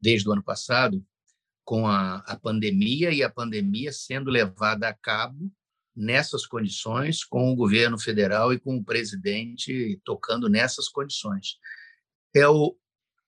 desde 0.00 0.28
o 0.28 0.32
ano 0.32 0.42
passado, 0.42 1.04
com 1.64 1.86
a, 1.86 2.16
a 2.26 2.36
pandemia 2.36 3.10
e 3.10 3.22
a 3.22 3.30
pandemia 3.30 3.92
sendo 3.92 4.30
levada 4.30 4.88
a 4.88 4.94
cabo 4.94 5.50
nessas 5.96 6.46
condições, 6.46 7.24
com 7.24 7.52
o 7.52 7.56
governo 7.56 7.98
federal 7.98 8.52
e 8.52 8.58
com 8.58 8.76
o 8.76 8.84
presidente 8.84 10.00
tocando 10.04 10.48
nessas 10.48 10.88
condições. 10.88 11.58
É 12.34 12.48
o, 12.48 12.76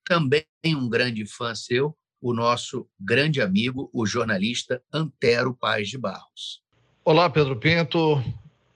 também 0.05 0.45
um 0.65 0.89
grande 0.89 1.25
fã 1.27 1.55
seu, 1.55 1.97
o 2.21 2.33
nosso 2.33 2.89
grande 2.99 3.41
amigo, 3.41 3.89
o 3.93 4.05
jornalista 4.07 4.83
Antero 4.93 5.55
Paz 5.55 5.89
de 5.89 5.99
Barros. 5.99 6.63
Olá, 7.05 7.31
Pedro 7.31 7.57
Pinto. 7.57 8.23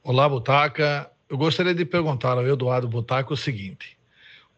Olá, 0.05 0.29
Butaca. 0.29 1.11
Eu 1.29 1.37
gostaria 1.37 1.75
de 1.75 1.85
perguntar 1.85 2.39
ao 2.39 2.47
Eduardo 2.47 2.89
Butaca 2.89 3.33
o 3.33 3.37
seguinte: 3.37 3.99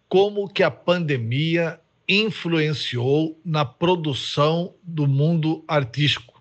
como 0.08 0.48
que 0.48 0.62
a 0.62 0.70
pandemia 0.70 1.80
influenciou 2.06 3.40
na 3.44 3.64
produção 3.64 4.74
do 4.82 5.06
mundo 5.06 5.64
artístico? 5.66 6.31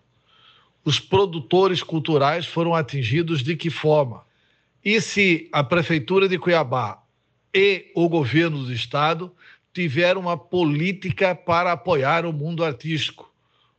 Os 0.84 0.99
produtores 0.99 1.84
culturais 1.84 2.45
foram 2.45 2.73
atingidos 2.73 3.43
de 3.43 3.55
que 3.55 3.69
forma? 3.69 4.23
E 4.84 4.99
se 4.99 5.47
a 5.51 5.63
Prefeitura 5.63 6.27
de 6.27 6.39
Cuiabá 6.39 7.03
e 7.53 7.91
o 7.95 8.09
governo 8.09 8.63
do 8.63 8.73
Estado 8.73 9.32
tiveram 9.73 10.21
uma 10.21 10.38
política 10.38 11.36
para 11.36 11.71
apoiar 11.71 12.25
o 12.25 12.34
mundo 12.34 12.63
artístico? 12.63 13.32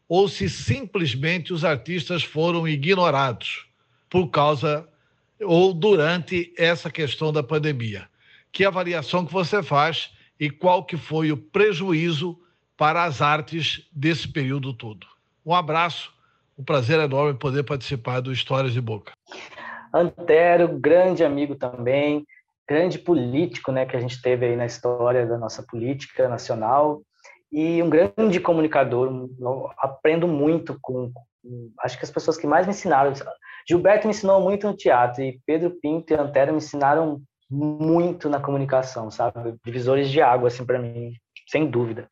Ou 0.09 0.29
se 0.29 0.49
simplesmente 0.49 1.53
os 1.53 1.65
artistas 1.65 2.23
foram 2.23 2.69
ignorados 2.69 3.67
por 4.09 4.29
causa 4.29 4.89
ou 5.41 5.75
durante 5.75 6.53
essa 6.57 6.91
questão 6.91 7.33
da 7.33 7.43
pandemia? 7.43 8.09
Que 8.53 8.65
avaliação 8.65 9.27
que 9.27 9.33
você 9.33 9.63
faz 9.63 10.11
e 10.39 10.51
qual 10.51 10.85
que 10.85 10.97
foi 10.97 11.33
o 11.33 11.37
prejuízo 11.37 12.39
para 12.77 13.05
as 13.05 13.21
artes 13.21 13.87
desse 13.91 14.29
período 14.29 14.73
todo? 14.73 15.07
Um 15.45 15.55
abraço, 15.55 16.12
um 16.59 16.65
prazer 16.65 16.99
enorme 17.01 17.39
poder 17.39 17.63
participar 17.63 18.21
do 18.21 18.33
Histórias 18.33 18.73
de 18.73 18.81
Boca. 18.81 19.13
Antero, 19.93 20.69
grande 20.69 21.25
amigo 21.25 21.55
também, 21.55 22.25
grande 22.69 22.99
político, 22.99 23.71
né, 23.73 23.85
que 23.85 23.97
a 23.97 24.01
gente 24.01 24.21
teve 24.23 24.47
aí 24.47 24.57
na 24.57 24.67
história 24.67 25.27
da 25.27 25.37
nossa 25.37 25.63
política 25.63 26.29
nacional 26.29 27.03
e 27.51 27.83
um 27.83 27.91
grande 27.91 28.41
comunicador. 28.41 29.29
Aprendo 29.79 30.27
muito 30.27 30.79
com, 30.81 31.13
acho 31.81 31.99
que 31.99 32.05
as 32.05 32.11
pessoas 32.11 32.39
que 32.39 32.47
mais 32.47 32.67
me 32.67 32.73
ensinaram. 32.73 33.13
Gilberto 33.69 34.07
me 34.07 34.13
ensinou 34.13 34.41
muito 34.41 34.67
no 34.67 34.77
teatro 34.77 35.23
e 35.23 35.41
Pedro 35.47 35.77
Pinto 35.81 36.13
e 36.13 36.17
Antero 36.17 36.53
me 36.53 36.59
ensinaram 36.59 37.21
muito 37.51 38.31
na 38.31 38.41
comunicação, 38.41 39.11
sabe? 39.11 39.55
Divisores 39.65 40.11
de 40.11 40.23
água, 40.23 40.49
assim, 40.49 40.65
para 40.65 40.79
mim, 40.79 41.13
sem 41.47 41.67
dúvida. 41.69 42.09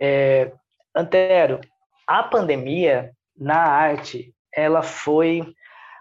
É, 0.00 0.52
Antero, 0.94 1.60
a 2.06 2.22
pandemia 2.22 3.10
na 3.36 3.58
arte, 3.58 4.34
ela 4.54 4.82
foi 4.82 5.54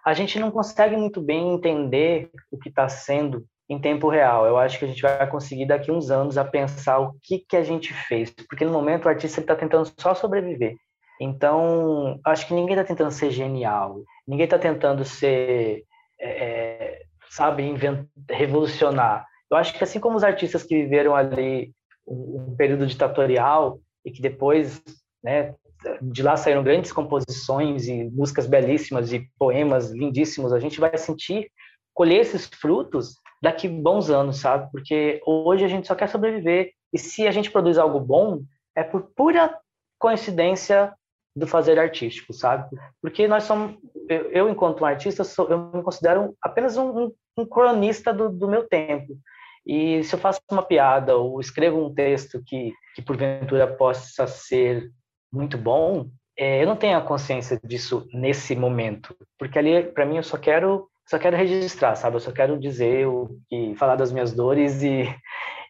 a 0.03 0.13
gente 0.13 0.39
não 0.39 0.49
consegue 0.49 0.97
muito 0.97 1.21
bem 1.21 1.53
entender 1.53 2.29
o 2.51 2.57
que 2.57 2.69
está 2.69 2.89
sendo 2.89 3.45
em 3.69 3.79
tempo 3.79 4.09
real. 4.09 4.45
Eu 4.45 4.57
acho 4.57 4.79
que 4.79 4.85
a 4.85 4.87
gente 4.87 5.01
vai 5.01 5.29
conseguir 5.29 5.65
daqui 5.65 5.91
uns 5.91 6.09
anos 6.09 6.37
a 6.37 6.43
pensar 6.43 6.99
o 6.99 7.13
que 7.23 7.39
que 7.39 7.55
a 7.55 7.63
gente 7.63 7.93
fez, 7.93 8.31
porque 8.49 8.65
no 8.65 8.71
momento 8.71 9.05
o 9.05 9.09
artista 9.09 9.39
está 9.39 9.55
tentando 9.55 9.89
só 9.97 10.13
sobreviver. 10.13 10.75
Então, 11.19 12.19
acho 12.25 12.47
que 12.47 12.53
ninguém 12.53 12.75
está 12.75 12.83
tentando 12.83 13.11
ser 13.11 13.29
genial, 13.29 14.01
ninguém 14.27 14.45
está 14.45 14.57
tentando 14.57 15.05
ser, 15.05 15.83
é, 16.19 16.29
é 16.29 17.01
sabe, 17.29 17.63
invent... 17.63 18.07
revolucionar. 18.29 19.25
Eu 19.49 19.55
acho 19.55 19.73
que 19.73 19.83
assim 19.83 19.99
como 19.99 20.17
os 20.17 20.23
artistas 20.23 20.63
que 20.63 20.75
viveram 20.75 21.15
ali 21.15 21.71
um 22.07 22.55
período 22.57 22.87
ditatorial 22.87 23.79
e 24.03 24.11
que 24.11 24.21
depois, 24.21 24.81
né, 25.23 25.53
de 26.01 26.23
lá 26.23 26.37
saíram 26.37 26.63
grandes 26.63 26.91
composições 26.91 27.87
e 27.87 28.03
músicas 28.05 28.47
belíssimas 28.47 29.11
e 29.11 29.27
poemas 29.37 29.91
lindíssimos. 29.91 30.53
A 30.53 30.59
gente 30.59 30.79
vai 30.79 30.97
sentir 30.97 31.51
colher 31.93 32.21
esses 32.21 32.45
frutos 32.45 33.15
daqui 33.41 33.67
bons 33.67 34.09
anos, 34.09 34.37
sabe? 34.37 34.69
Porque 34.71 35.21
hoje 35.25 35.65
a 35.65 35.67
gente 35.67 35.87
só 35.87 35.95
quer 35.95 36.07
sobreviver 36.07 36.71
e 36.93 36.99
se 36.99 37.27
a 37.27 37.31
gente 37.31 37.51
produz 37.51 37.77
algo 37.77 37.99
bom 37.99 38.41
é 38.75 38.83
por 38.83 39.11
pura 39.15 39.57
coincidência 39.99 40.93
do 41.35 41.47
fazer 41.47 41.79
artístico, 41.79 42.33
sabe? 42.33 42.69
Porque 43.01 43.27
nós 43.27 43.43
somos, 43.43 43.77
eu, 44.09 44.31
eu 44.31 44.49
enquanto 44.49 44.81
um 44.81 44.85
artista, 44.85 45.23
sou, 45.23 45.47
eu 45.49 45.71
me 45.73 45.81
considero 45.81 46.35
apenas 46.41 46.77
um, 46.77 47.05
um, 47.05 47.13
um 47.37 47.45
cronista 47.45 48.13
do, 48.13 48.29
do 48.29 48.47
meu 48.47 48.67
tempo. 48.67 49.17
E 49.65 50.03
se 50.03 50.13
eu 50.13 50.19
faço 50.19 50.41
uma 50.51 50.63
piada 50.63 51.15
ou 51.15 51.39
escrevo 51.39 51.83
um 51.83 51.93
texto 51.93 52.41
que, 52.45 52.73
que 52.95 53.01
porventura 53.01 53.67
possa 53.67 54.27
ser 54.27 54.91
muito 55.31 55.57
bom, 55.57 56.07
é, 56.37 56.61
eu 56.61 56.67
não 56.67 56.75
tenho 56.75 56.97
a 56.97 57.01
consciência 57.01 57.59
disso 57.63 58.07
nesse 58.13 58.55
momento, 58.55 59.15
porque 59.37 59.59
ali 59.59 59.83
para 59.83 60.05
mim 60.05 60.17
eu 60.17 60.23
só 60.23 60.37
quero 60.37 60.87
só 61.07 61.19
quero 61.19 61.35
registrar, 61.35 61.95
sabe? 61.95 62.15
Eu 62.15 62.19
só 62.21 62.31
quero 62.31 62.57
dizer 62.57 63.05
o 63.05 63.37
que 63.49 63.75
falar 63.75 63.95
das 63.95 64.11
minhas 64.11 64.33
dores 64.33 64.81
e 64.81 65.03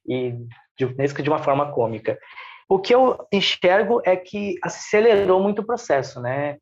e 0.07 0.33
de, 0.77 0.85
de 0.87 1.29
uma 1.29 1.39
forma 1.39 1.71
cômica. 1.71 2.17
O 2.67 2.79
que 2.79 2.93
eu 2.93 3.17
enxergo 3.31 4.01
é 4.05 4.15
que 4.15 4.55
acelerou 4.63 5.41
muito 5.41 5.59
o 5.59 5.65
processo, 5.65 6.21
né? 6.21 6.57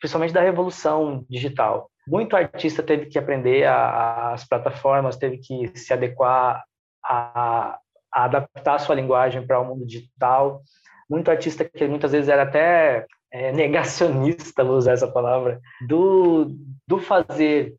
Principalmente 0.00 0.32
da 0.32 0.40
revolução 0.40 1.24
digital. 1.28 1.90
Muito 2.06 2.36
artista 2.36 2.82
teve 2.82 3.06
que 3.06 3.18
aprender 3.18 3.64
a, 3.64 4.32
as 4.32 4.46
plataformas, 4.46 5.16
teve 5.16 5.38
que 5.38 5.70
se 5.76 5.92
adequar 5.92 6.64
a, 7.04 7.78
a 8.12 8.24
adaptar 8.24 8.74
a 8.74 8.78
sua 8.78 8.94
linguagem 8.94 9.46
para 9.46 9.60
o 9.60 9.64
mundo 9.64 9.86
digital 9.86 10.62
muito 11.08 11.30
artista 11.30 11.64
que 11.64 11.86
muitas 11.86 12.12
vezes 12.12 12.28
era 12.28 12.42
até 12.42 13.06
é, 13.32 13.52
negacionista, 13.52 14.64
vou 14.64 14.76
usar 14.76 14.92
essa 14.92 15.08
palavra, 15.08 15.60
do, 15.86 16.46
do 16.86 16.98
fazer, 16.98 17.74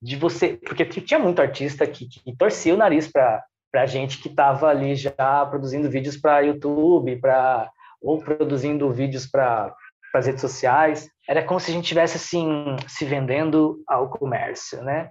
de 0.00 0.16
você, 0.16 0.58
porque 0.64 0.84
tinha 0.84 1.18
muito 1.18 1.40
artista 1.40 1.86
que, 1.86 2.08
que 2.08 2.36
torcia 2.36 2.74
o 2.74 2.76
nariz 2.76 3.10
para 3.10 3.42
a 3.74 3.86
gente 3.86 4.18
que 4.18 4.28
estava 4.28 4.68
ali 4.68 4.94
já 4.94 5.46
produzindo 5.46 5.90
vídeos 5.90 6.16
para 6.16 6.40
YouTube, 6.40 7.16
para 7.20 7.70
ou 8.00 8.18
produzindo 8.18 8.90
vídeos 8.90 9.26
para 9.26 9.72
as 10.14 10.26
redes 10.26 10.40
sociais. 10.40 11.08
Era 11.28 11.44
como 11.44 11.60
se 11.60 11.70
a 11.70 11.74
gente 11.74 11.86
tivesse 11.86 12.16
assim 12.16 12.76
se 12.88 13.04
vendendo 13.04 13.80
ao 13.86 14.10
comércio, 14.10 14.82
né? 14.82 15.08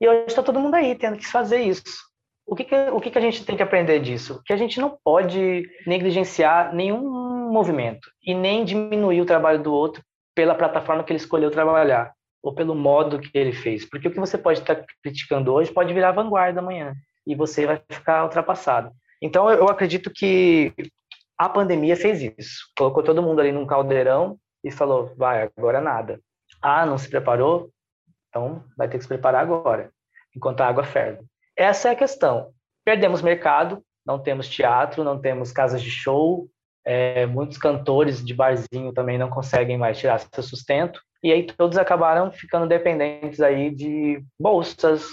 E 0.00 0.08
hoje 0.08 0.26
está 0.26 0.42
todo 0.42 0.58
mundo 0.58 0.74
aí 0.74 0.96
tendo 0.96 1.16
que 1.16 1.26
fazer 1.26 1.60
isso. 1.60 2.11
O 2.46 2.56
que, 2.56 2.64
que 2.64 2.74
o 2.90 3.00
que, 3.00 3.10
que 3.10 3.18
a 3.18 3.22
gente 3.22 3.44
tem 3.44 3.56
que 3.56 3.62
aprender 3.62 4.00
disso? 4.00 4.42
Que 4.44 4.52
a 4.52 4.56
gente 4.56 4.80
não 4.80 4.98
pode 5.04 5.68
negligenciar 5.86 6.74
nenhum 6.74 7.50
movimento 7.50 8.10
e 8.22 8.34
nem 8.34 8.64
diminuir 8.64 9.20
o 9.20 9.26
trabalho 9.26 9.62
do 9.62 9.72
outro 9.72 10.02
pela 10.34 10.54
plataforma 10.54 11.04
que 11.04 11.12
ele 11.12 11.18
escolheu 11.18 11.50
trabalhar 11.50 12.12
ou 12.42 12.52
pelo 12.52 12.74
modo 12.74 13.20
que 13.20 13.30
ele 13.34 13.52
fez. 13.52 13.88
Porque 13.88 14.08
o 14.08 14.10
que 14.10 14.18
você 14.18 14.36
pode 14.36 14.60
estar 14.60 14.84
criticando 15.02 15.52
hoje 15.52 15.72
pode 15.72 15.94
virar 15.94 16.12
vanguarda 16.12 16.60
amanhã 16.60 16.94
e 17.26 17.34
você 17.34 17.66
vai 17.66 17.80
ficar 17.88 18.24
ultrapassado. 18.24 18.90
Então, 19.20 19.48
eu 19.48 19.68
acredito 19.68 20.10
que 20.10 20.72
a 21.38 21.48
pandemia 21.48 21.96
fez 21.96 22.22
isso. 22.36 22.66
Colocou 22.76 23.02
todo 23.02 23.22
mundo 23.22 23.40
ali 23.40 23.52
num 23.52 23.66
caldeirão 23.66 24.36
e 24.64 24.70
falou: 24.70 25.14
vai, 25.16 25.48
agora 25.56 25.80
nada. 25.80 26.20
Ah, 26.60 26.84
não 26.84 26.98
se 26.98 27.08
preparou? 27.08 27.70
Então, 28.28 28.64
vai 28.76 28.88
ter 28.88 28.96
que 28.96 29.04
se 29.04 29.08
preparar 29.08 29.42
agora, 29.42 29.92
enquanto 30.34 30.62
a 30.62 30.66
água 30.66 30.84
ferve. 30.84 31.24
Essa 31.56 31.88
é 31.88 31.92
a 31.92 31.96
questão. 31.96 32.50
Perdemos 32.84 33.22
mercado, 33.22 33.82
não 34.04 34.18
temos 34.18 34.48
teatro, 34.48 35.04
não 35.04 35.20
temos 35.20 35.52
casas 35.52 35.82
de 35.82 35.90
show, 35.90 36.48
é, 36.84 37.26
muitos 37.26 37.58
cantores 37.58 38.24
de 38.24 38.34
barzinho 38.34 38.92
também 38.92 39.18
não 39.18 39.30
conseguem 39.30 39.78
mais 39.78 39.98
tirar 39.98 40.18
seu 40.18 40.42
sustento, 40.42 41.00
e 41.22 41.30
aí 41.32 41.46
todos 41.46 41.78
acabaram 41.78 42.32
ficando 42.32 42.66
dependentes 42.66 43.40
aí 43.40 43.70
de 43.70 44.22
bolsas 44.40 45.06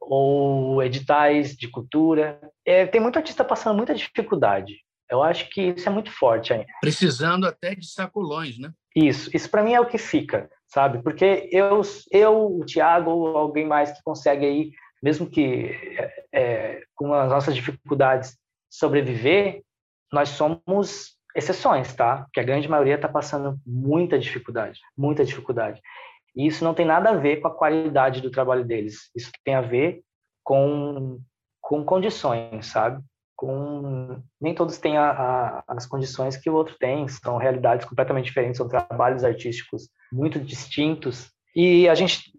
ou 0.00 0.80
editais 0.82 1.56
de 1.56 1.68
cultura. 1.68 2.40
É, 2.64 2.86
tem 2.86 3.00
muito 3.00 3.16
artista 3.16 3.44
passando 3.44 3.76
muita 3.76 3.94
dificuldade. 3.94 4.74
Eu 5.10 5.22
acho 5.22 5.48
que 5.50 5.74
isso 5.76 5.88
é 5.88 5.92
muito 5.92 6.10
forte 6.10 6.52
ainda. 6.52 6.66
Precisando 6.80 7.46
até 7.46 7.74
de 7.74 7.86
sacolões, 7.88 8.58
né? 8.58 8.70
Isso, 8.94 9.30
isso 9.34 9.50
para 9.50 9.62
mim 9.62 9.72
é 9.72 9.80
o 9.80 9.86
que 9.86 9.98
fica, 9.98 10.48
sabe? 10.66 11.02
Porque 11.02 11.48
eu, 11.52 11.82
eu, 12.10 12.58
o 12.58 12.64
Thiago 12.64 13.10
ou 13.10 13.36
alguém 13.36 13.66
mais 13.66 13.92
que 13.92 14.02
consegue 14.02 14.46
aí 14.46 14.70
mesmo 15.02 15.28
que 15.28 15.70
é, 15.98 16.24
é, 16.32 16.82
com 16.94 17.12
as 17.12 17.28
nossas 17.28 17.54
dificuldades 17.54 18.36
sobreviver, 18.70 19.62
nós 20.12 20.30
somos 20.30 21.16
exceções, 21.34 21.94
tá? 21.94 22.22
Porque 22.24 22.40
a 22.40 22.44
grande 22.44 22.68
maioria 22.68 22.94
está 22.94 23.08
passando 23.08 23.58
muita 23.66 24.18
dificuldade, 24.18 24.80
muita 24.96 25.24
dificuldade. 25.24 25.80
E 26.34 26.46
isso 26.46 26.64
não 26.64 26.74
tem 26.74 26.86
nada 26.86 27.10
a 27.10 27.16
ver 27.16 27.36
com 27.36 27.48
a 27.48 27.54
qualidade 27.54 28.20
do 28.20 28.30
trabalho 28.30 28.64
deles. 28.64 29.10
Isso 29.14 29.30
tem 29.44 29.54
a 29.54 29.60
ver 29.60 30.02
com, 30.42 31.20
com 31.60 31.84
condições, 31.84 32.66
sabe? 32.66 33.02
Com 33.34 34.22
nem 34.40 34.54
todos 34.54 34.78
têm 34.78 34.96
a, 34.96 35.10
a, 35.10 35.64
as 35.68 35.86
condições 35.86 36.36
que 36.36 36.48
o 36.48 36.54
outro 36.54 36.76
tem. 36.78 37.06
São 37.08 37.36
realidades 37.36 37.86
completamente 37.86 38.26
diferentes, 38.26 38.58
são 38.58 38.68
trabalhos 38.68 39.24
artísticos 39.24 39.88
muito 40.12 40.38
distintos. 40.38 41.30
E 41.54 41.88
a 41.88 41.94
gente 41.94 42.32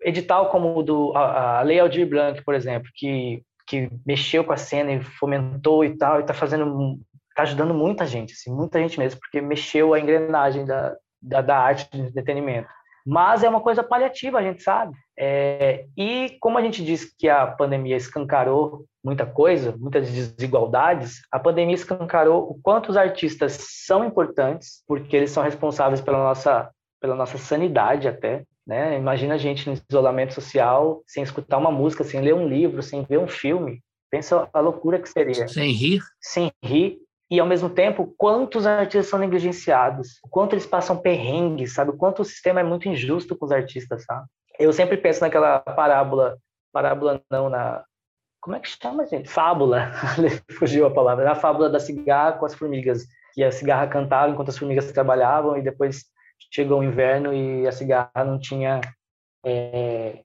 edital 0.00 0.48
como 0.50 0.76
o 0.76 0.82
do 0.82 1.12
a, 1.16 1.58
a 1.58 1.62
Lei 1.62 1.78
Aldir 1.80 2.08
Blanc, 2.08 2.42
por 2.44 2.54
exemplo, 2.54 2.88
que 2.94 3.42
que 3.68 3.90
mexeu 4.04 4.42
com 4.42 4.52
a 4.52 4.56
cena 4.56 4.92
e 4.92 5.02
fomentou 5.02 5.84
e 5.84 5.96
tal, 5.96 6.18
e 6.18 6.20
está 6.22 6.32
fazendo, 6.32 6.98
está 7.28 7.42
ajudando 7.42 7.74
muita 7.74 8.06
gente, 8.06 8.32
assim, 8.32 8.50
muita 8.50 8.80
gente 8.80 8.98
mesmo, 8.98 9.20
porque 9.20 9.40
mexeu 9.40 9.92
a 9.92 10.00
engrenagem 10.00 10.64
da, 10.64 10.96
da, 11.20 11.42
da 11.42 11.58
arte 11.58 11.88
do 11.92 12.08
entretenimento. 12.08 12.68
Mas 13.06 13.42
é 13.42 13.48
uma 13.48 13.60
coisa 13.60 13.82
paliativa, 13.82 14.38
a 14.38 14.42
gente 14.42 14.62
sabe. 14.62 14.94
É, 15.18 15.86
e 15.96 16.36
como 16.40 16.58
a 16.58 16.62
gente 16.62 16.84
disse 16.84 17.14
que 17.16 17.28
a 17.28 17.46
pandemia 17.46 17.96
escancarou 17.96 18.84
muita 19.04 19.24
coisa, 19.24 19.74
muitas 19.78 20.10
desigualdades, 20.10 21.20
a 21.30 21.38
pandemia 21.38 21.74
escancarou 21.74 22.50
o 22.50 22.58
quanto 22.62 22.90
os 22.90 22.96
artistas 22.96 23.56
são 23.86 24.04
importantes, 24.04 24.82
porque 24.86 25.16
eles 25.16 25.30
são 25.30 25.42
responsáveis 25.42 26.00
pela 26.00 26.18
nossa, 26.18 26.70
pela 27.00 27.14
nossa 27.14 27.38
sanidade 27.38 28.08
até, 28.08 28.44
né? 28.68 28.98
Imagina 28.98 29.34
a 29.34 29.38
gente 29.38 29.68
no 29.68 29.76
isolamento 29.88 30.34
social, 30.34 31.02
sem 31.06 31.22
escutar 31.22 31.56
uma 31.56 31.70
música, 31.70 32.04
sem 32.04 32.20
ler 32.20 32.34
um 32.34 32.46
livro, 32.46 32.82
sem 32.82 33.02
ver 33.02 33.18
um 33.18 33.26
filme. 33.26 33.80
Pensa 34.10 34.46
a 34.52 34.60
loucura 34.60 34.98
que 34.98 35.08
seria. 35.08 35.48
Sem 35.48 35.72
rir? 35.72 36.02
Sem 36.20 36.52
rir. 36.62 36.98
e 37.30 37.40
ao 37.40 37.46
mesmo 37.46 37.70
tempo, 37.70 38.14
quantos 38.16 38.66
artistas 38.66 39.06
são 39.06 39.18
negligenciados, 39.18 40.18
o 40.22 40.28
quanto 40.28 40.54
eles 40.54 40.66
passam 40.66 40.96
perrengue, 40.96 41.66
sabe? 41.66 41.90
O 41.90 41.96
quanto 41.96 42.22
o 42.22 42.24
sistema 42.24 42.60
é 42.60 42.62
muito 42.62 42.88
injusto 42.88 43.36
com 43.36 43.46
os 43.46 43.52
artistas, 43.52 44.04
sabe? 44.04 44.26
Eu 44.58 44.72
sempre 44.72 44.96
penso 44.96 45.20
naquela 45.22 45.60
parábola, 45.60 46.36
parábola 46.72 47.22
não, 47.30 47.48
na 47.48 47.84
como 48.40 48.56
é 48.56 48.60
que 48.60 48.68
chama, 48.68 49.04
gente? 49.06 49.28
Fábula, 49.28 49.92
fugiu 50.58 50.86
a 50.86 50.90
palavra, 50.90 51.24
na 51.24 51.34
fábula 51.34 51.68
da 51.68 51.80
cigarra 51.80 52.32
com 52.32 52.46
as 52.46 52.54
formigas, 52.54 53.04
que 53.34 53.42
a 53.42 53.50
cigarra 53.50 53.86
cantava 53.88 54.30
enquanto 54.30 54.48
as 54.50 54.56
formigas 54.56 54.90
trabalhavam 54.92 55.56
e 55.56 55.62
depois 55.62 56.04
chegou 56.50 56.80
o 56.80 56.84
inverno 56.84 57.32
e 57.32 57.66
a 57.66 57.72
cigarra 57.72 58.24
não 58.24 58.38
tinha 58.38 58.80
é, 59.44 60.22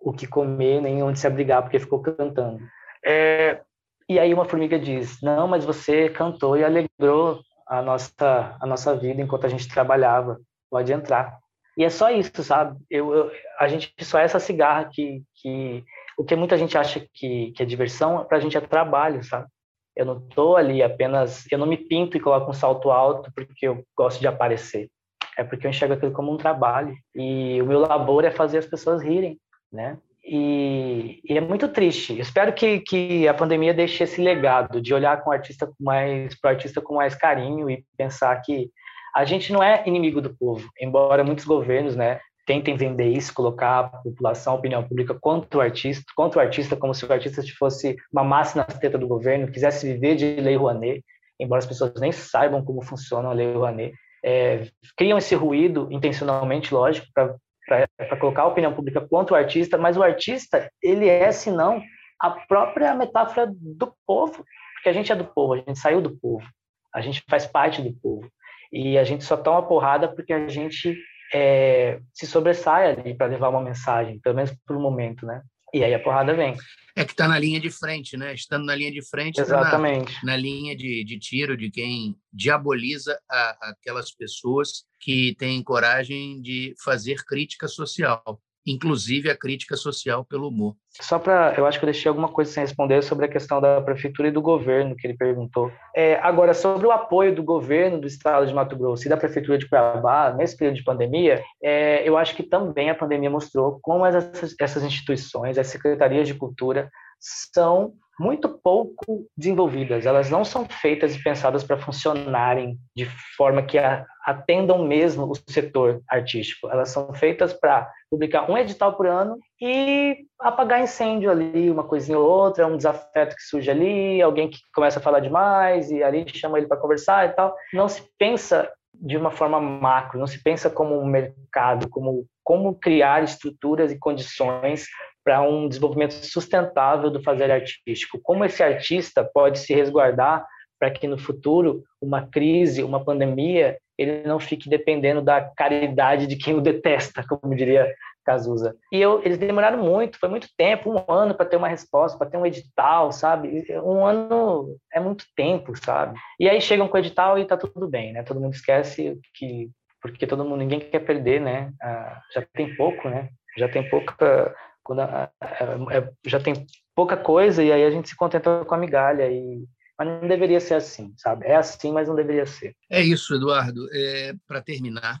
o 0.00 0.12
que 0.12 0.26
comer 0.26 0.80
nem 0.80 1.02
onde 1.02 1.18
se 1.18 1.26
abrigar 1.26 1.62
porque 1.62 1.78
ficou 1.78 2.02
cantando. 2.02 2.60
É, 3.04 3.60
e 4.08 4.18
aí 4.18 4.32
uma 4.32 4.44
formiga 4.44 4.78
diz: 4.78 5.20
Não, 5.22 5.48
mas 5.48 5.64
você 5.64 6.08
cantou 6.10 6.56
e 6.56 6.64
alegrou 6.64 7.40
a 7.66 7.80
nossa 7.82 8.56
a 8.60 8.66
nossa 8.66 8.94
vida 8.94 9.22
enquanto 9.22 9.46
a 9.46 9.48
gente 9.48 9.68
trabalhava. 9.68 10.38
Pode 10.70 10.92
entrar. 10.92 11.38
E 11.76 11.84
é 11.84 11.90
só 11.90 12.10
isso, 12.10 12.42
sabe? 12.42 12.78
Eu, 12.90 13.12
eu 13.14 13.32
a 13.58 13.66
gente 13.68 13.92
só 14.02 14.18
é 14.18 14.24
essa 14.24 14.38
cigarra 14.38 14.88
que 14.92 15.22
que 15.34 15.84
o 16.16 16.24
que 16.24 16.36
muita 16.36 16.56
gente 16.56 16.78
acha 16.78 17.00
que, 17.12 17.52
que 17.52 17.62
é 17.62 17.66
diversão, 17.66 18.24
para 18.24 18.38
a 18.38 18.40
gente 18.40 18.56
é 18.56 18.60
trabalho, 18.60 19.22
sabe? 19.24 19.48
Eu 19.96 20.04
não 20.04 20.18
estou 20.18 20.56
ali 20.56 20.82
apenas, 20.82 21.44
eu 21.50 21.58
não 21.58 21.66
me 21.66 21.76
pinto 21.76 22.16
e 22.16 22.20
coloco 22.20 22.50
um 22.50 22.54
salto 22.54 22.90
alto 22.90 23.32
porque 23.34 23.66
eu 23.66 23.84
gosto 23.96 24.20
de 24.20 24.26
aparecer. 24.26 24.88
É 25.36 25.44
porque 25.44 25.66
eu 25.66 25.70
enxergo 25.70 25.94
aquilo 25.94 26.12
como 26.12 26.32
um 26.32 26.36
trabalho 26.36 26.94
e 27.14 27.60
o 27.60 27.66
meu 27.66 27.80
labor 27.80 28.24
é 28.24 28.30
fazer 28.30 28.58
as 28.58 28.66
pessoas 28.66 29.02
rirem, 29.02 29.38
né? 29.72 29.98
E, 30.26 31.20
e, 31.22 31.36
é 31.36 31.40
muito 31.40 31.68
triste. 31.68 32.18
espero 32.18 32.52
que, 32.54 32.80
que 32.80 33.28
a 33.28 33.34
pandemia 33.34 33.74
deixe 33.74 34.04
esse 34.04 34.22
legado 34.22 34.80
de 34.80 34.94
olhar 34.94 35.22
com 35.22 35.28
o 35.28 35.32
artista 35.32 35.66
com 35.66 35.74
mais 35.78 36.34
para 36.40 36.48
o 36.48 36.54
artista 36.54 36.80
com 36.80 36.94
mais 36.94 37.14
carinho 37.14 37.68
e 37.68 37.84
pensar 37.98 38.34
que 38.40 38.70
a 39.14 39.24
gente 39.26 39.52
não 39.52 39.62
é 39.62 39.82
inimigo 39.86 40.22
do 40.22 40.34
povo, 40.34 40.66
embora 40.80 41.22
muitos 41.22 41.44
governos, 41.44 41.94
né, 41.94 42.20
tentem 42.46 42.76
vender 42.76 43.08
isso, 43.08 43.32
colocar 43.32 43.78
a 43.78 43.84
população, 43.84 44.54
a 44.54 44.56
opinião 44.56 44.82
pública 44.82 45.14
contra 45.14 45.58
o 45.58 45.62
artista, 45.62 46.04
contra 46.16 46.38
o 46.38 46.42
artista 46.42 46.76
como 46.76 46.94
se 46.94 47.04
o 47.04 47.12
artista 47.12 47.42
fosse 47.58 47.96
uma 48.12 48.24
massa 48.24 48.58
na 48.58 48.64
teta 48.64 48.98
do 48.98 49.06
governo, 49.06 49.50
quisesse 49.50 49.86
viver 49.92 50.16
de 50.16 50.40
lei 50.40 50.56
Rouanet, 50.56 51.02
embora 51.38 51.60
as 51.60 51.66
pessoas 51.66 51.92
nem 52.00 52.12
saibam 52.12 52.64
como 52.64 52.82
funciona 52.82 53.28
a 53.28 53.32
lei 53.32 53.52
Rouanet. 53.52 53.94
É, 54.26 54.68
criam 54.96 55.18
esse 55.18 55.34
ruído 55.34 55.86
intencionalmente, 55.90 56.72
lógico, 56.72 57.06
para 57.14 58.16
colocar 58.18 58.42
a 58.42 58.46
opinião 58.46 58.72
pública 58.72 59.06
contra 59.06 59.34
o 59.34 59.36
artista, 59.36 59.76
mas 59.76 59.98
o 59.98 60.02
artista, 60.02 60.70
ele 60.82 61.08
é, 61.08 61.30
se 61.30 61.50
não, 61.50 61.82
a 62.18 62.30
própria 62.30 62.94
metáfora 62.94 63.52
do 63.54 63.94
povo, 64.06 64.42
porque 64.74 64.88
a 64.88 64.92
gente 64.92 65.12
é 65.12 65.16
do 65.16 65.26
povo, 65.26 65.52
a 65.52 65.56
gente 65.58 65.78
saiu 65.78 66.00
do 66.00 66.16
povo, 66.18 66.46
a 66.94 67.02
gente 67.02 67.22
faz 67.28 67.46
parte 67.46 67.82
do 67.82 67.92
povo, 68.00 68.26
e 68.72 68.96
a 68.96 69.04
gente 69.04 69.24
só 69.24 69.36
toma 69.36 69.66
porrada 69.66 70.08
porque 70.08 70.32
a 70.32 70.48
gente 70.48 70.98
é, 71.34 72.00
se 72.12 72.26
sobressai 72.26 72.92
ali 72.92 73.14
para 73.14 73.26
levar 73.26 73.50
uma 73.50 73.60
mensagem, 73.60 74.18
pelo 74.20 74.36
menos 74.36 74.54
por 74.66 74.76
um 74.76 74.80
momento, 74.80 75.26
né? 75.26 75.42
E 75.74 75.82
aí 75.82 75.92
a 75.92 75.98
porrada 75.98 76.32
vem. 76.34 76.56
É 76.94 77.04
que 77.04 77.10
está 77.10 77.26
na 77.26 77.36
linha 77.36 77.58
de 77.58 77.68
frente, 77.68 78.16
né? 78.16 78.32
Estando 78.32 78.64
na 78.64 78.76
linha 78.76 78.92
de 78.92 79.02
frente, 79.02 79.40
Exatamente. 79.40 80.14
Tá 80.14 80.20
na, 80.22 80.32
na, 80.32 80.36
linha 80.36 80.76
de, 80.76 81.02
de 81.02 81.18
tiro 81.18 81.56
de 81.56 81.68
quem 81.68 82.16
diaboliza 82.32 83.18
a, 83.28 83.70
aquelas 83.70 84.12
pessoas 84.12 84.84
que 85.00 85.34
têm 85.36 85.60
coragem 85.64 86.40
de 86.40 86.72
fazer 86.78 87.24
crítica 87.24 87.66
social 87.66 88.40
inclusive 88.66 89.30
a 89.30 89.36
crítica 89.36 89.76
social 89.76 90.24
pelo 90.24 90.48
humor. 90.48 90.74
Só 91.00 91.18
para, 91.18 91.54
eu 91.56 91.66
acho 91.66 91.78
que 91.78 91.84
eu 91.84 91.90
deixei 91.90 92.08
alguma 92.08 92.28
coisa 92.28 92.50
sem 92.50 92.62
responder 92.62 93.02
sobre 93.02 93.26
a 93.26 93.28
questão 93.28 93.60
da 93.60 93.80
prefeitura 93.80 94.28
e 94.28 94.32
do 94.32 94.40
governo 94.40 94.94
que 94.94 95.06
ele 95.06 95.16
perguntou. 95.16 95.70
É, 95.94 96.16
agora, 96.22 96.54
sobre 96.54 96.86
o 96.86 96.92
apoio 96.92 97.34
do 97.34 97.42
governo 97.42 98.00
do 98.00 98.06
estado 98.06 98.46
de 98.46 98.54
Mato 98.54 98.76
Grosso 98.76 99.06
e 99.06 99.08
da 99.08 99.16
prefeitura 99.16 99.58
de 99.58 99.68
Cuiabá 99.68 100.32
nesse 100.32 100.56
período 100.56 100.76
de 100.76 100.84
pandemia, 100.84 101.42
é, 101.62 102.08
eu 102.08 102.16
acho 102.16 102.34
que 102.36 102.42
também 102.42 102.90
a 102.90 102.94
pandemia 102.94 103.28
mostrou 103.28 103.78
como 103.82 104.06
essas, 104.06 104.54
essas 104.58 104.84
instituições, 104.84 105.58
as 105.58 105.66
secretarias 105.66 106.28
de 106.28 106.34
cultura, 106.34 106.90
são 107.18 107.94
muito 108.18 108.48
pouco 108.48 109.26
desenvolvidas. 109.36 110.06
Elas 110.06 110.30
não 110.30 110.44
são 110.44 110.64
feitas 110.66 111.14
e 111.14 111.22
pensadas 111.22 111.64
para 111.64 111.78
funcionarem 111.78 112.78
de 112.96 113.06
forma 113.36 113.62
que 113.62 113.78
atendam 114.24 114.84
mesmo 114.86 115.30
o 115.30 115.52
setor 115.52 116.02
artístico. 116.08 116.68
Elas 116.68 116.90
são 116.90 117.12
feitas 117.12 117.52
para 117.52 117.90
publicar 118.10 118.50
um 118.50 118.56
edital 118.56 118.94
por 118.94 119.06
ano 119.06 119.38
e 119.60 120.16
apagar 120.40 120.82
incêndio 120.82 121.30
ali, 121.30 121.70
uma 121.70 121.84
coisinha 121.84 122.18
ou 122.18 122.28
outra, 122.28 122.66
um 122.66 122.76
desafeto 122.76 123.34
que 123.34 123.42
surge 123.42 123.70
ali, 123.70 124.22
alguém 124.22 124.48
que 124.48 124.58
começa 124.74 124.98
a 124.98 125.02
falar 125.02 125.20
demais 125.20 125.90
e 125.90 126.02
ali 126.02 126.24
chama 126.28 126.58
ele 126.58 126.68
para 126.68 126.80
conversar 126.80 127.28
e 127.28 127.32
tal. 127.32 127.54
Não 127.72 127.88
se 127.88 128.02
pensa 128.18 128.70
de 128.94 129.16
uma 129.16 129.30
forma 129.30 129.60
macro, 129.60 130.20
não 130.20 130.26
se 130.26 130.40
pensa 130.42 130.70
como 130.70 130.96
um 130.96 131.06
mercado, 131.06 131.88
como 131.88 132.26
como 132.44 132.74
criar 132.74 133.24
estruturas 133.24 133.90
e 133.90 133.98
condições 133.98 134.86
para 135.24 135.40
um 135.42 135.66
desenvolvimento 135.66 136.12
sustentável 136.12 137.10
do 137.10 137.22
fazer 137.22 137.50
artístico. 137.50 138.20
Como 138.22 138.44
esse 138.44 138.62
artista 138.62 139.24
pode 139.24 139.58
se 139.58 139.74
resguardar 139.74 140.46
para 140.78 140.90
que 140.90 141.08
no 141.08 141.16
futuro 141.16 141.82
uma 142.00 142.26
crise, 142.26 142.84
uma 142.84 143.02
pandemia, 143.02 143.78
ele 143.96 144.22
não 144.26 144.38
fique 144.38 144.68
dependendo 144.68 145.22
da 145.22 145.40
caridade 145.40 146.26
de 146.26 146.36
quem 146.36 146.54
o 146.54 146.60
detesta, 146.60 147.24
como 147.26 147.56
diria 147.56 147.90
Cazuza. 148.24 148.74
E 148.90 149.00
eu, 149.00 149.20
eles 149.22 149.38
demoraram 149.38 149.82
muito, 149.82 150.18
foi 150.18 150.28
muito 150.28 150.48
tempo, 150.56 150.90
um 150.90 151.12
ano 151.12 151.34
para 151.34 151.46
ter 151.46 151.56
uma 151.56 151.68
resposta, 151.68 152.16
para 152.16 152.28
ter 152.28 152.38
um 152.38 152.46
edital, 152.46 153.12
sabe? 153.12 153.66
Um 153.84 154.04
ano 154.04 154.76
é 154.92 154.98
muito 154.98 155.24
tempo, 155.36 155.76
sabe? 155.76 156.18
E 156.40 156.48
aí 156.48 156.60
chegam 156.60 156.88
com 156.88 156.96
o 156.96 157.00
edital 157.00 157.38
e 157.38 157.44
tá 157.44 157.56
tudo 157.56 157.86
bem, 157.86 158.12
né? 158.12 158.22
Todo 158.22 158.40
mundo 158.40 158.54
esquece 158.54 159.18
que 159.34 159.70
porque 160.00 160.26
todo 160.26 160.44
mundo 160.44 160.58
ninguém 160.58 160.80
quer 160.80 161.00
perder, 161.00 161.40
né? 161.40 161.72
Ah, 161.80 162.20
já 162.34 162.42
tem 162.52 162.74
pouco, 162.76 163.08
né? 163.08 163.30
Já 163.56 163.68
tem 163.68 163.88
pouca 163.88 164.54
quando 164.84 165.00
a, 165.00 165.30
a, 165.40 165.46
a, 165.46 166.12
já 166.24 166.38
tem 166.38 166.66
pouca 166.94 167.16
coisa 167.16 167.62
e 167.62 167.72
aí 167.72 167.82
a 167.84 167.90
gente 167.90 168.10
se 168.10 168.16
contenta 168.16 168.64
com 168.64 168.74
a 168.74 168.78
migalha 168.78 169.28
e 169.30 169.66
mas 169.96 170.08
não 170.08 170.26
deveria 170.28 170.60
ser 170.60 170.74
assim, 170.74 171.14
sabe? 171.16 171.46
É 171.46 171.54
assim, 171.54 171.92
mas 171.92 172.08
não 172.08 172.16
deveria 172.16 172.46
ser. 172.46 172.76
É 172.90 173.00
isso, 173.00 173.34
Eduardo. 173.34 173.88
É, 173.92 174.34
Para 174.46 174.60
terminar, 174.60 175.20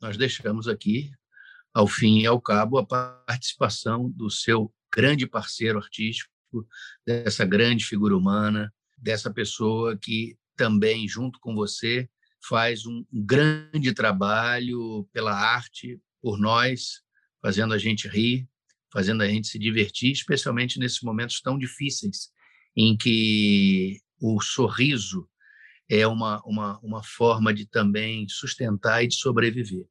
nós 0.00 0.16
deixamos 0.16 0.68
aqui, 0.68 1.10
ao 1.74 1.88
fim 1.88 2.20
e 2.20 2.26
ao 2.26 2.40
cabo, 2.40 2.78
a 2.78 2.86
participação 2.86 4.08
do 4.08 4.30
seu 4.30 4.72
grande 4.94 5.26
parceiro 5.26 5.78
artístico, 5.78 6.30
dessa 7.04 7.44
grande 7.44 7.84
figura 7.84 8.16
humana, 8.16 8.72
dessa 8.96 9.32
pessoa 9.32 9.96
que 9.96 10.36
também, 10.56 11.08
junto 11.08 11.40
com 11.40 11.54
você, 11.54 12.08
faz 12.46 12.86
um 12.86 13.04
grande 13.12 13.92
trabalho 13.92 15.08
pela 15.12 15.32
arte, 15.32 16.00
por 16.20 16.38
nós, 16.38 17.02
fazendo 17.40 17.74
a 17.74 17.78
gente 17.78 18.06
rir, 18.06 18.48
fazendo 18.92 19.22
a 19.22 19.28
gente 19.28 19.48
se 19.48 19.58
divertir, 19.58 20.12
especialmente 20.12 20.78
nesses 20.78 21.00
momentos 21.00 21.40
tão 21.40 21.58
difíceis 21.58 22.30
em 22.76 22.96
que 22.96 23.98
o 24.20 24.40
sorriso 24.40 25.26
é 25.90 26.06
uma, 26.06 26.40
uma, 26.44 26.78
uma 26.82 27.02
forma 27.02 27.52
de 27.52 27.66
também 27.66 28.26
sustentar 28.28 29.02
e 29.02 29.08
de 29.08 29.16
sobreviver. 29.16 29.84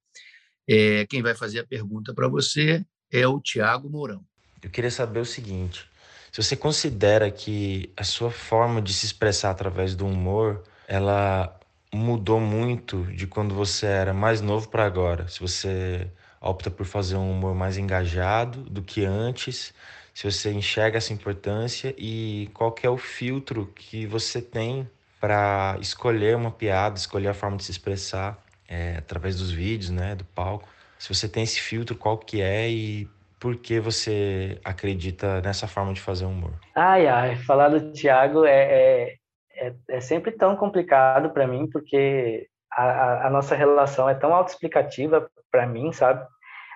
É, 0.67 1.05
quem 1.07 1.21
vai 1.21 1.35
fazer 1.35 1.59
a 1.59 1.67
pergunta 1.67 2.13
para 2.13 2.27
você 2.27 2.85
é 3.11 3.27
o 3.27 3.41
Tiago 3.41 3.89
Mourão. 3.89 4.23
Eu 4.61 4.69
queria 4.69 4.91
saber 4.91 5.19
o 5.19 5.25
seguinte: 5.25 5.85
se 6.31 6.41
você 6.41 6.55
considera 6.55 7.29
que 7.29 7.91
a 7.97 8.03
sua 8.03 8.31
forma 8.31 8.81
de 8.81 8.93
se 8.93 9.05
expressar 9.05 9.51
através 9.51 9.95
do 9.95 10.05
humor, 10.05 10.63
ela 10.87 11.59
mudou 11.93 12.39
muito 12.39 13.03
de 13.13 13.27
quando 13.27 13.53
você 13.53 13.85
era 13.85 14.13
mais 14.13 14.39
novo 14.39 14.69
para 14.69 14.85
agora. 14.85 15.27
Se 15.27 15.39
você 15.39 16.09
opta 16.41 16.71
por 16.71 16.85
fazer 16.85 17.15
um 17.15 17.31
humor 17.31 17.53
mais 17.53 17.77
engajado 17.77 18.61
do 18.63 18.81
que 18.81 19.05
antes, 19.05 19.73
se 20.13 20.29
você 20.29 20.51
enxerga 20.51 20.97
essa 20.97 21.13
importância 21.13 21.93
e 21.97 22.49
qual 22.53 22.73
é 22.81 22.89
o 22.89 22.97
filtro 22.97 23.67
que 23.75 24.05
você 24.05 24.41
tem 24.41 24.89
para 25.19 25.77
escolher 25.79 26.35
uma 26.35 26.51
piada, 26.51 26.97
escolher 26.97 27.27
a 27.27 27.33
forma 27.33 27.57
de 27.57 27.63
se 27.63 27.71
expressar 27.71 28.43
é, 28.67 28.95
através 28.97 29.37
dos 29.37 29.51
vídeos, 29.51 29.91
né, 29.91 30.15
do 30.15 30.25
palco. 30.25 30.67
Se 30.97 31.13
você 31.13 31.29
tem 31.29 31.43
esse 31.43 31.59
filtro, 31.59 31.95
qual 31.95 32.17
que 32.17 32.41
é 32.41 32.69
e 32.69 33.07
por 33.39 33.55
que 33.55 33.79
você 33.79 34.59
acredita 34.63 35.41
nessa 35.41 35.67
forma 35.67 35.93
de 35.93 36.01
fazer 36.01 36.25
humor? 36.25 36.53
Ai, 36.75 37.07
ai, 37.07 37.35
falar 37.37 37.69
do 37.69 37.91
Thiago 37.91 38.45
é, 38.45 38.61
é, 38.61 39.15
é, 39.55 39.73
é 39.89 39.99
sempre 40.01 40.31
tão 40.31 40.55
complicado 40.55 41.31
para 41.31 41.47
mim, 41.47 41.67
porque 41.67 42.47
a, 42.71 43.27
a, 43.27 43.29
nossa 43.29 43.55
relação 43.55 44.09
é 44.09 44.13
tão 44.13 44.33
autoexplicativa 44.33 45.29
para 45.51 45.67
mim, 45.67 45.91
sabe? 45.91 46.25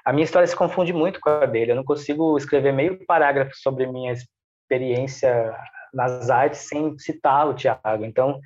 A 0.05 0.13
minha 0.13 0.25
história 0.25 0.47
se 0.47 0.55
confunde 0.55 0.93
muito 0.93 1.19
com 1.19 1.29
a 1.29 1.45
dele. 1.45 1.71
Eu 1.71 1.75
não 1.75 1.83
consigo 1.83 2.37
escrever 2.37 2.71
meio 2.71 3.03
parágrafo 3.05 3.51
sobre 3.55 3.87
minha 3.87 4.13
experiência 4.13 5.55
nas 5.93 6.29
artes 6.29 6.61
sem 6.61 6.97
citar 6.99 7.47
o 7.47 7.53
Tiago. 7.53 8.05
Então, 8.05 8.39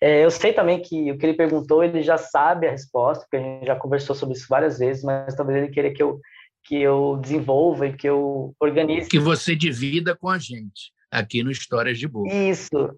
é, 0.00 0.24
eu 0.24 0.30
sei 0.30 0.52
também 0.52 0.80
que 0.80 1.10
o 1.12 1.18
que 1.18 1.26
ele 1.26 1.36
perguntou, 1.36 1.84
ele 1.84 2.02
já 2.02 2.16
sabe 2.16 2.66
a 2.66 2.70
resposta, 2.70 3.24
porque 3.24 3.36
a 3.36 3.40
gente 3.40 3.66
já 3.66 3.76
conversou 3.76 4.16
sobre 4.16 4.34
isso 4.34 4.46
várias 4.48 4.78
vezes, 4.78 5.04
mas 5.04 5.34
talvez 5.34 5.58
ele 5.58 5.72
queira 5.72 5.92
que 5.92 6.02
eu 6.02 6.20
que 6.64 6.82
eu 6.82 7.16
desenvolva 7.22 7.86
e 7.86 7.92
que 7.92 8.08
eu 8.08 8.52
organize. 8.58 9.08
Que 9.08 9.20
você 9.20 9.54
divida 9.54 10.16
com 10.16 10.28
a 10.28 10.36
gente 10.36 10.92
aqui 11.08 11.42
no 11.42 11.50
Histórias 11.50 11.96
de 11.96 12.08
Boa. 12.08 12.28
Isso. 12.28 12.90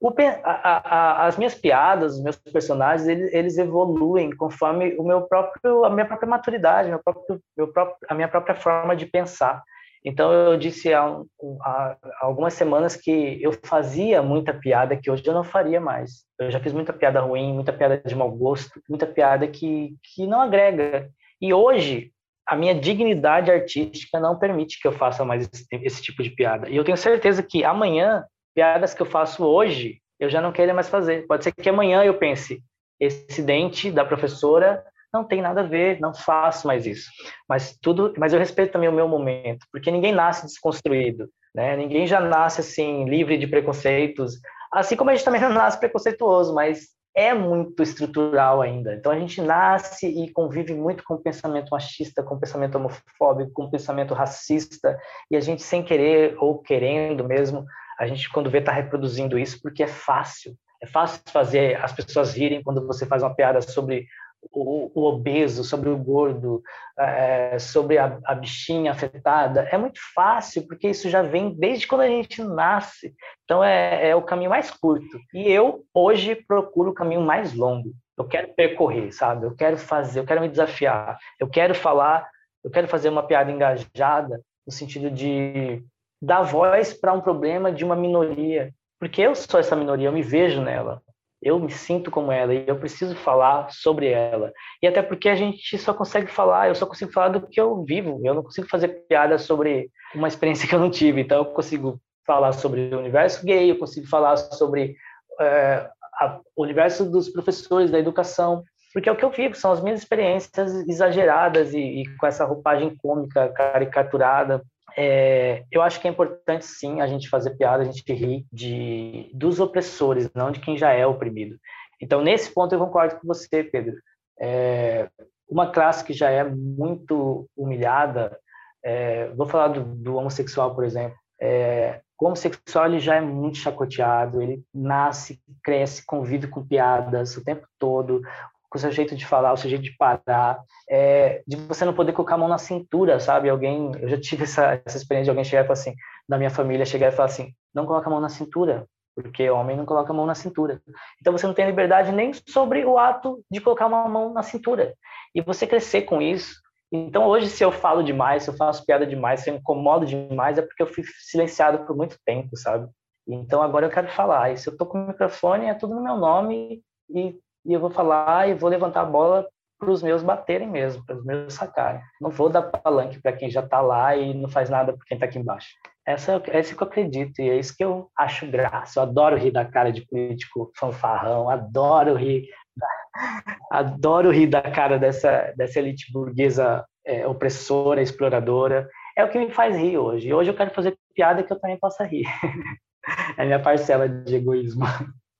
O, 0.00 0.12
a, 0.44 0.50
a, 0.50 1.26
as 1.26 1.38
minhas 1.38 1.54
piadas, 1.54 2.16
os 2.16 2.22
meus 2.22 2.36
personagens, 2.36 3.08
eles, 3.08 3.32
eles, 3.32 3.58
evoluem 3.58 4.30
conforme 4.36 4.94
o 4.98 5.02
meu 5.02 5.22
próprio, 5.22 5.84
a 5.84 5.90
minha 5.90 6.04
própria 6.04 6.28
maturidade, 6.28 6.88
meu 6.88 7.00
próprio, 7.02 7.40
meu 7.56 7.72
próprio, 7.72 7.96
a 8.08 8.14
minha 8.14 8.28
própria 8.28 8.54
forma 8.54 8.94
de 8.94 9.06
pensar. 9.06 9.62
Então 10.04 10.32
eu 10.32 10.56
disse 10.56 10.94
há, 10.94 11.20
há, 11.62 11.96
algumas 12.20 12.54
semanas 12.54 12.94
que 12.94 13.42
eu 13.42 13.52
fazia 13.64 14.22
muita 14.22 14.54
piada 14.54 14.96
que 14.96 15.10
hoje 15.10 15.26
eu 15.26 15.34
não 15.34 15.42
faria 15.42 15.80
mais. 15.80 16.24
Eu 16.38 16.50
já 16.50 16.60
fiz 16.60 16.72
muita 16.72 16.92
piada 16.92 17.20
ruim, 17.20 17.52
muita 17.52 17.72
piada 17.72 18.00
de 18.04 18.14
mau 18.14 18.30
gosto, 18.30 18.80
muita 18.88 19.06
piada 19.06 19.48
que, 19.48 19.96
que 20.14 20.26
não 20.26 20.40
agrega. 20.40 21.10
E 21.40 21.52
hoje 21.52 22.12
a 22.46 22.54
minha 22.54 22.74
dignidade 22.74 23.50
artística 23.50 24.20
não 24.20 24.38
permite 24.38 24.80
que 24.80 24.86
eu 24.86 24.92
faça 24.92 25.24
mais 25.24 25.48
esse, 25.52 25.66
esse 25.72 26.02
tipo 26.02 26.22
de 26.22 26.30
piada. 26.30 26.68
E 26.68 26.76
eu 26.76 26.84
tenho 26.84 26.96
certeza 26.96 27.42
que 27.42 27.64
amanhã 27.64 28.24
piadas 28.56 28.94
que 28.94 29.02
eu 29.02 29.06
faço 29.06 29.44
hoje, 29.44 30.00
eu 30.18 30.30
já 30.30 30.40
não 30.40 30.50
quero 30.50 30.74
mais 30.74 30.88
fazer. 30.88 31.26
Pode 31.26 31.44
ser 31.44 31.52
que 31.52 31.68
amanhã 31.68 32.02
eu 32.02 32.14
pense, 32.14 32.62
esse 32.98 33.42
dente 33.42 33.90
da 33.90 34.02
professora 34.02 34.82
não 35.12 35.22
tem 35.24 35.42
nada 35.42 35.60
a 35.60 35.64
ver, 35.64 36.00
não 36.00 36.14
faço 36.14 36.66
mais 36.66 36.86
isso. 36.86 37.10
Mas 37.46 37.76
tudo, 37.80 38.14
mas 38.16 38.32
eu 38.32 38.38
respeito 38.38 38.72
também 38.72 38.88
o 38.88 38.92
meu 38.92 39.06
momento, 39.06 39.66
porque 39.70 39.90
ninguém 39.90 40.12
nasce 40.12 40.46
desconstruído, 40.46 41.28
né? 41.54 41.76
Ninguém 41.76 42.06
já 42.06 42.18
nasce 42.18 42.62
assim 42.62 43.04
livre 43.04 43.36
de 43.36 43.46
preconceitos, 43.46 44.40
assim 44.72 44.96
como 44.96 45.10
a 45.10 45.14
gente 45.14 45.24
também 45.24 45.40
não 45.40 45.52
nasce 45.52 45.78
preconceituoso, 45.78 46.54
mas 46.54 46.96
é 47.14 47.32
muito 47.34 47.82
estrutural 47.82 48.62
ainda. 48.62 48.94
Então 48.94 49.12
a 49.12 49.18
gente 49.18 49.40
nasce 49.42 50.06
e 50.06 50.30
convive 50.32 50.74
muito 50.74 51.04
com 51.04 51.14
o 51.14 51.22
pensamento 51.22 51.70
machista, 51.70 52.22
com 52.22 52.34
o 52.34 52.40
pensamento 52.40 52.76
homofóbico, 52.76 53.52
com 53.52 53.64
o 53.64 53.70
pensamento 53.70 54.14
racista, 54.14 54.98
e 55.30 55.36
a 55.36 55.40
gente 55.40 55.62
sem 55.62 55.82
querer 55.82 56.36
ou 56.38 56.58
querendo 56.58 57.22
mesmo 57.22 57.66
a 57.98 58.06
gente 58.06 58.30
quando 58.30 58.50
vê 58.50 58.58
está 58.58 58.72
reproduzindo 58.72 59.38
isso 59.38 59.60
porque 59.62 59.82
é 59.82 59.88
fácil. 59.88 60.56
É 60.82 60.86
fácil 60.86 61.20
fazer 61.28 61.82
as 61.82 61.92
pessoas 61.92 62.34
rirem 62.34 62.62
quando 62.62 62.86
você 62.86 63.06
faz 63.06 63.22
uma 63.22 63.34
piada 63.34 63.62
sobre 63.62 64.06
o, 64.52 64.90
o 64.94 65.04
obeso, 65.04 65.64
sobre 65.64 65.88
o 65.88 65.96
gordo, 65.96 66.62
é, 66.98 67.58
sobre 67.58 67.98
a, 67.98 68.18
a, 68.24 68.34
bichinha 68.34 68.92
afetada. 68.92 69.68
É 69.70 69.78
muito 69.78 69.98
fácil, 70.14 70.66
porque 70.66 70.88
isso 70.88 71.08
já 71.08 71.22
vem 71.22 71.50
desde 71.50 71.86
quando 71.86 72.02
a 72.02 72.08
gente 72.08 72.42
nasce. 72.42 73.14
Então 73.44 73.62
é, 73.62 74.10
é 74.10 74.16
o 74.16 74.22
caminho 74.22 74.50
mais 74.50 74.70
curto. 74.70 75.18
E 75.32 75.50
eu, 75.50 75.84
hoje, 75.92 76.34
procuro 76.34 76.90
o 76.90 76.94
caminho 76.94 77.20
mais 77.20 77.54
longo. 77.54 77.92
Eu 78.16 78.26
quero 78.26 78.54
percorrer, 78.54 79.12
sabe? 79.12 79.46
Eu 79.46 79.54
quero 79.54 79.76
fazer, 79.76 80.20
eu 80.20 80.26
quero 80.26 80.40
me 80.40 80.48
desafiar. 80.48 81.18
Eu 81.38 81.48
quero 81.48 81.74
falar, 81.74 82.28
eu 82.64 82.70
quero 82.70 82.88
fazer 82.88 83.08
uma 83.08 83.22
piada 83.22 83.50
engajada 83.50 84.40
no 84.66 84.72
sentido 84.72 85.10
de 85.10 85.82
dar 86.20 86.42
voz 86.42 86.92
para 86.94 87.12
um 87.12 87.20
problema 87.20 87.70
de 87.70 87.84
uma 87.84 87.96
minoria, 87.96 88.72
porque 88.98 89.20
eu 89.20 89.34
sou 89.34 89.60
essa 89.60 89.76
minoria, 89.76 90.08
eu 90.08 90.12
me 90.12 90.22
vejo 90.22 90.60
nela, 90.60 91.02
eu 91.42 91.58
me 91.58 91.70
sinto 91.70 92.10
como 92.10 92.32
ela 92.32 92.54
e 92.54 92.64
eu 92.66 92.78
preciso 92.78 93.14
falar 93.14 93.70
sobre 93.70 94.08
ela. 94.08 94.52
E 94.82 94.86
até 94.86 95.02
porque 95.02 95.28
a 95.28 95.36
gente 95.36 95.78
só 95.78 95.92
consegue 95.92 96.28
falar, 96.28 96.68
eu 96.68 96.74
só 96.74 96.86
consigo 96.86 97.12
falar 97.12 97.28
do 97.28 97.46
que 97.46 97.60
eu 97.60 97.84
vivo, 97.84 98.20
eu 98.24 98.34
não 98.34 98.42
consigo 98.42 98.68
fazer 98.68 98.88
piada 99.08 99.38
sobre 99.38 99.90
uma 100.14 100.28
experiência 100.28 100.66
que 100.68 100.74
eu 100.74 100.80
não 100.80 100.90
tive, 100.90 101.20
então 101.20 101.38
eu 101.38 101.44
consigo 101.46 102.00
falar 102.26 102.52
sobre 102.52 102.94
o 102.94 102.98
universo 102.98 103.44
gay, 103.44 103.70
eu 103.70 103.78
consigo 103.78 104.06
falar 104.08 104.36
sobre 104.36 104.96
é, 105.40 105.88
a, 106.20 106.40
o 106.56 106.62
universo 106.62 107.04
dos 107.08 107.28
professores 107.28 107.90
da 107.90 107.98
educação, 107.98 108.64
porque 108.92 109.08
é 109.08 109.12
o 109.12 109.16
que 109.16 109.24
eu 109.24 109.30
vivo, 109.30 109.54
são 109.54 109.70
as 109.70 109.82
minhas 109.82 110.00
experiências 110.00 110.72
exageradas 110.88 111.74
e, 111.74 111.78
e 111.78 112.16
com 112.16 112.26
essa 112.26 112.44
roupagem 112.44 112.96
cômica, 112.96 113.50
caricaturada, 113.50 114.62
é, 114.96 115.64
eu 115.70 115.82
acho 115.82 116.00
que 116.00 116.08
é 116.08 116.10
importante 116.10 116.64
sim 116.64 117.00
a 117.00 117.06
gente 117.06 117.28
fazer 117.28 117.56
piada, 117.56 117.82
a 117.82 117.86
gente 117.86 118.02
rir 118.12 118.46
de, 118.50 119.30
dos 119.34 119.60
opressores, 119.60 120.30
não 120.34 120.50
de 120.50 120.60
quem 120.60 120.76
já 120.76 120.92
é 120.92 121.06
oprimido. 121.06 121.58
Então, 122.00 122.22
nesse 122.22 122.52
ponto, 122.52 122.74
eu 122.74 122.78
concordo 122.78 123.16
com 123.20 123.26
você, 123.26 123.62
Pedro. 123.62 123.96
É, 124.40 125.08
uma 125.48 125.70
classe 125.70 126.02
que 126.02 126.12
já 126.12 126.30
é 126.30 126.44
muito 126.44 127.48
humilhada, 127.56 128.38
é, 128.82 129.28
vou 129.30 129.46
falar 129.46 129.68
do, 129.68 129.84
do, 129.84 130.16
homossexual, 130.16 130.74
por 130.74 130.84
exemplo. 130.84 131.16
É, 131.40 132.00
o 132.18 132.26
homossexual 132.26 132.86
ele 132.86 132.98
já 132.98 133.16
é 133.16 133.20
muito 133.20 133.58
chacoteado, 133.58 134.40
ele 134.40 134.62
nasce, 134.74 135.38
cresce, 135.62 136.04
convive 136.06 136.46
com 136.46 136.66
piadas 136.66 137.36
o 137.36 137.44
tempo 137.44 137.66
todo 137.78 138.22
com 138.68 138.78
o 138.78 138.80
seu 138.80 138.90
jeito 138.90 139.14
de 139.14 139.26
falar, 139.26 139.52
o 139.52 139.56
seu 139.56 139.70
jeito 139.70 139.82
de 139.82 139.96
parar, 139.96 140.60
é, 140.88 141.42
de 141.46 141.56
você 141.56 141.84
não 141.84 141.94
poder 141.94 142.12
colocar 142.12 142.34
a 142.34 142.38
mão 142.38 142.48
na 142.48 142.58
cintura, 142.58 143.20
sabe? 143.20 143.48
Alguém, 143.48 143.92
eu 144.00 144.08
já 144.08 144.20
tive 144.20 144.44
essa, 144.44 144.80
essa 144.84 144.96
experiência 144.96 145.24
de 145.24 145.30
alguém 145.30 145.44
chegar 145.44 145.62
e 145.62 145.66
falar 145.66 145.78
assim, 145.78 145.94
da 146.28 146.38
minha 146.38 146.50
família 146.50 146.84
chegar 146.84 147.08
e 147.08 147.12
falar 147.12 147.26
assim, 147.26 147.52
não 147.74 147.86
coloca 147.86 148.08
a 148.08 148.10
mão 148.10 148.20
na 148.20 148.28
cintura, 148.28 148.86
porque 149.14 149.48
homem 149.48 149.76
não 149.76 149.86
coloca 149.86 150.12
a 150.12 150.16
mão 150.16 150.26
na 150.26 150.34
cintura. 150.34 150.80
Então 151.20 151.32
você 151.32 151.46
não 151.46 151.54
tem 151.54 151.66
liberdade 151.66 152.12
nem 152.12 152.32
sobre 152.32 152.84
o 152.84 152.98
ato 152.98 153.42
de 153.50 153.60
colocar 153.60 153.86
uma 153.86 154.08
mão 154.08 154.32
na 154.32 154.42
cintura. 154.42 154.94
E 155.34 155.40
você 155.40 155.66
crescer 155.66 156.02
com 156.02 156.20
isso. 156.20 156.54
Então 156.92 157.26
hoje, 157.26 157.48
se 157.48 157.64
eu 157.64 157.72
falo 157.72 158.02
demais, 158.02 158.42
se 158.42 158.50
eu 158.50 158.54
faço 158.54 158.84
piada 158.84 159.06
demais, 159.06 159.40
se 159.40 159.50
eu 159.50 159.56
incomodo 159.56 160.06
demais, 160.06 160.58
é 160.58 160.62
porque 160.62 160.82
eu 160.82 160.86
fui 160.86 161.02
silenciado 161.22 161.84
por 161.86 161.96
muito 161.96 162.16
tempo, 162.24 162.56
sabe? 162.56 162.88
Então 163.26 163.62
agora 163.62 163.86
eu 163.86 163.90
quero 163.90 164.08
falar. 164.08 164.52
E 164.52 164.56
se 164.56 164.68
eu 164.68 164.76
tô 164.76 164.86
com 164.86 164.98
o 164.98 165.08
microfone, 165.08 165.66
é 165.66 165.74
tudo 165.74 165.94
no 165.94 166.02
meu 166.02 166.16
nome 166.16 166.82
e 167.10 167.38
e 167.66 167.72
eu 167.72 167.80
vou 167.80 167.90
falar 167.90 168.48
e 168.48 168.54
vou 168.54 168.70
levantar 168.70 169.02
a 169.02 169.06
bola 169.06 169.46
para 169.78 169.90
os 169.90 170.02
meus 170.02 170.22
baterem 170.22 170.68
mesmo, 170.68 171.04
para 171.04 171.16
os 171.16 171.24
meus 171.24 171.54
sacarem. 171.54 172.00
Não 172.20 172.30
vou 172.30 172.48
dar 172.48 172.62
palanque 172.62 173.20
para 173.20 173.32
quem 173.32 173.50
já 173.50 173.60
está 173.60 173.80
lá 173.80 174.16
e 174.16 174.32
não 174.32 174.48
faz 174.48 174.70
nada 174.70 174.92
para 174.92 175.06
quem 175.06 175.16
está 175.16 175.26
aqui 175.26 175.38
embaixo. 175.38 175.68
Essa 176.06 176.40
é 176.46 176.60
isso 176.60 176.76
que 176.76 176.82
eu 176.82 176.86
acredito 176.86 177.42
e 177.42 177.50
é 177.50 177.58
isso 177.58 177.76
que 177.76 177.84
eu 177.84 178.08
acho 178.16 178.46
graça. 178.46 178.98
Eu 178.98 179.02
adoro 179.02 179.36
rir 179.36 179.50
da 179.50 179.64
cara 179.64 179.90
de 179.90 180.06
político 180.06 180.72
fanfarrão, 180.78 181.50
adoro 181.50 182.14
rir, 182.14 182.48
adoro 183.70 184.30
rir 184.30 184.46
da 184.46 184.62
cara 184.62 184.98
dessa 184.98 185.52
dessa 185.56 185.78
elite 185.78 186.10
burguesa 186.12 186.84
é, 187.04 187.26
opressora, 187.26 188.00
exploradora. 188.00 188.88
É 189.16 189.24
o 189.24 189.28
que 189.28 189.38
me 189.38 189.50
faz 189.50 189.76
rir 189.76 189.98
hoje. 189.98 190.32
Hoje 190.32 190.50
eu 190.50 190.56
quero 190.56 190.70
fazer 190.70 190.96
piada 191.14 191.42
que 191.42 191.52
eu 191.52 191.58
também 191.58 191.78
possa 191.78 192.04
rir. 192.04 192.26
é 193.36 193.44
minha 193.44 193.60
parcela 193.60 194.08
de 194.08 194.36
egoísmo. 194.36 194.84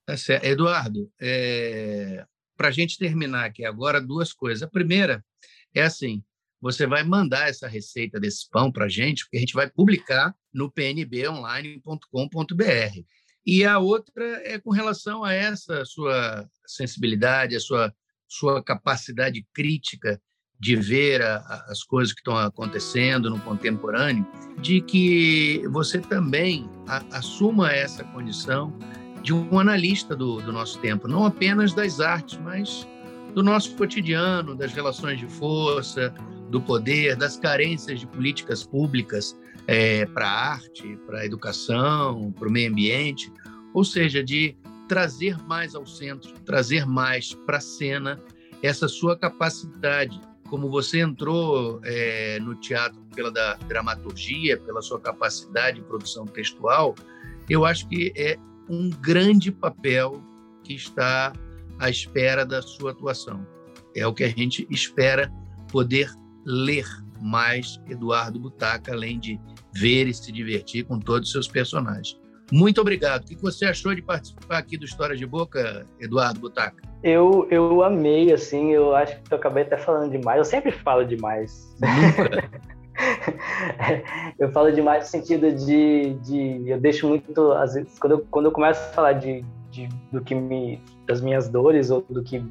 Tá 0.06 0.14
Eduardo, 0.44 1.10
é, 1.20 2.24
para 2.56 2.68
a 2.68 2.70
gente 2.70 2.96
terminar 2.96 3.44
aqui 3.44 3.64
agora, 3.64 4.00
duas 4.00 4.32
coisas. 4.32 4.62
A 4.62 4.68
primeira 4.68 5.24
é 5.74 5.82
assim: 5.82 6.22
você 6.60 6.86
vai 6.86 7.02
mandar 7.02 7.48
essa 7.48 7.66
receita 7.66 8.20
desse 8.20 8.48
pão 8.48 8.70
para 8.70 8.84
a 8.84 8.88
gente, 8.88 9.24
porque 9.24 9.36
a 9.36 9.40
gente 9.40 9.54
vai 9.54 9.68
publicar 9.68 10.32
no 10.54 10.70
pnbonline.com.br. 10.70 13.00
E 13.44 13.64
a 13.64 13.78
outra 13.78 14.24
é 14.44 14.60
com 14.60 14.70
relação 14.70 15.24
a 15.24 15.32
essa 15.32 15.84
sua 15.84 16.48
sensibilidade, 16.66 17.56
a 17.56 17.60
sua, 17.60 17.92
sua 18.28 18.62
capacidade 18.62 19.44
crítica 19.52 20.20
de 20.58 20.74
ver 20.74 21.20
a, 21.20 21.66
as 21.68 21.82
coisas 21.82 22.14
que 22.14 22.20
estão 22.20 22.36
acontecendo 22.36 23.28
no 23.28 23.40
contemporâneo, 23.40 24.26
de 24.60 24.80
que 24.80 25.66
você 25.68 26.00
também 26.00 26.68
a, 26.86 27.18
assuma 27.18 27.72
essa 27.72 28.04
condição 28.04 28.72
de 29.26 29.34
um 29.34 29.58
analista 29.58 30.14
do, 30.14 30.40
do 30.40 30.52
nosso 30.52 30.78
tempo, 30.78 31.08
não 31.08 31.26
apenas 31.26 31.74
das 31.74 31.98
artes, 31.98 32.38
mas 32.38 32.86
do 33.34 33.42
nosso 33.42 33.74
cotidiano, 33.74 34.54
das 34.54 34.72
relações 34.72 35.18
de 35.18 35.26
força, 35.26 36.14
do 36.48 36.60
poder, 36.60 37.16
das 37.16 37.36
carências 37.36 37.98
de 37.98 38.06
políticas 38.06 38.62
públicas 38.62 39.36
é, 39.66 40.06
para 40.06 40.28
a 40.28 40.52
arte, 40.52 40.96
para 41.04 41.22
a 41.22 41.26
educação, 41.26 42.32
para 42.38 42.46
o 42.46 42.52
meio 42.52 42.70
ambiente, 42.70 43.32
ou 43.74 43.82
seja, 43.82 44.22
de 44.22 44.56
trazer 44.86 45.36
mais 45.42 45.74
ao 45.74 45.84
centro, 45.84 46.32
trazer 46.44 46.86
mais 46.86 47.34
para 47.34 47.56
a 47.56 47.60
cena 47.60 48.22
essa 48.62 48.86
sua 48.86 49.18
capacidade. 49.18 50.20
Como 50.48 50.70
você 50.70 51.00
entrou 51.00 51.80
é, 51.82 52.38
no 52.38 52.54
teatro 52.54 53.04
pela 53.12 53.32
dramaturgia, 53.66 54.56
pela 54.56 54.80
sua 54.80 55.00
capacidade 55.00 55.80
de 55.80 55.82
produção 55.82 56.26
textual, 56.26 56.94
eu 57.50 57.64
acho 57.64 57.88
que 57.88 58.12
é 58.16 58.38
um 58.68 58.90
grande 58.90 59.50
papel 59.50 60.22
que 60.62 60.74
está 60.74 61.32
à 61.78 61.90
espera 61.90 62.44
da 62.44 62.62
sua 62.62 62.92
atuação. 62.92 63.46
É 63.94 64.06
o 64.06 64.12
que 64.12 64.24
a 64.24 64.28
gente 64.28 64.66
espera 64.70 65.32
poder 65.70 66.10
ler 66.44 66.86
mais 67.20 67.80
Eduardo 67.88 68.38
Butaca, 68.38 68.92
além 68.92 69.18
de 69.18 69.40
ver 69.74 70.06
e 70.06 70.14
se 70.14 70.30
divertir 70.30 70.84
com 70.84 70.98
todos 70.98 71.28
os 71.28 71.32
seus 71.32 71.48
personagens. 71.48 72.18
Muito 72.52 72.80
obrigado. 72.80 73.24
O 73.24 73.26
que 73.26 73.36
você 73.36 73.64
achou 73.66 73.94
de 73.94 74.02
participar 74.02 74.58
aqui 74.58 74.76
do 74.76 74.84
História 74.84 75.16
de 75.16 75.26
Boca, 75.26 75.84
Eduardo 76.00 76.40
Butaca? 76.40 76.80
Eu, 77.02 77.46
eu 77.50 77.82
amei, 77.82 78.32
assim, 78.32 78.72
eu 78.72 78.94
acho 78.94 79.20
que 79.22 79.32
eu 79.32 79.38
acabei 79.38 79.64
até 79.64 79.76
falando 79.76 80.10
demais. 80.10 80.38
Eu 80.38 80.44
sempre 80.44 80.70
falo 80.70 81.04
demais. 81.04 81.74
Nunca. 81.80 82.50
eu 84.38 84.50
falo 84.52 84.72
demais 84.72 85.04
no 85.04 85.10
sentido 85.10 85.52
de, 85.52 86.14
de 86.14 86.68
eu 86.68 86.80
deixo 86.80 87.08
muito 87.08 87.52
às 87.52 87.74
vezes 87.74 87.98
quando 87.98 88.12
eu, 88.12 88.26
quando 88.30 88.46
eu 88.46 88.52
começo 88.52 88.80
a 88.80 88.92
falar 88.92 89.12
de, 89.14 89.44
de 89.70 89.88
do 90.12 90.22
que 90.22 90.34
me 90.34 90.80
das 91.06 91.20
minhas 91.20 91.48
dores 91.48 91.90
ou 91.90 92.02
do 92.02 92.22
que 92.22 92.42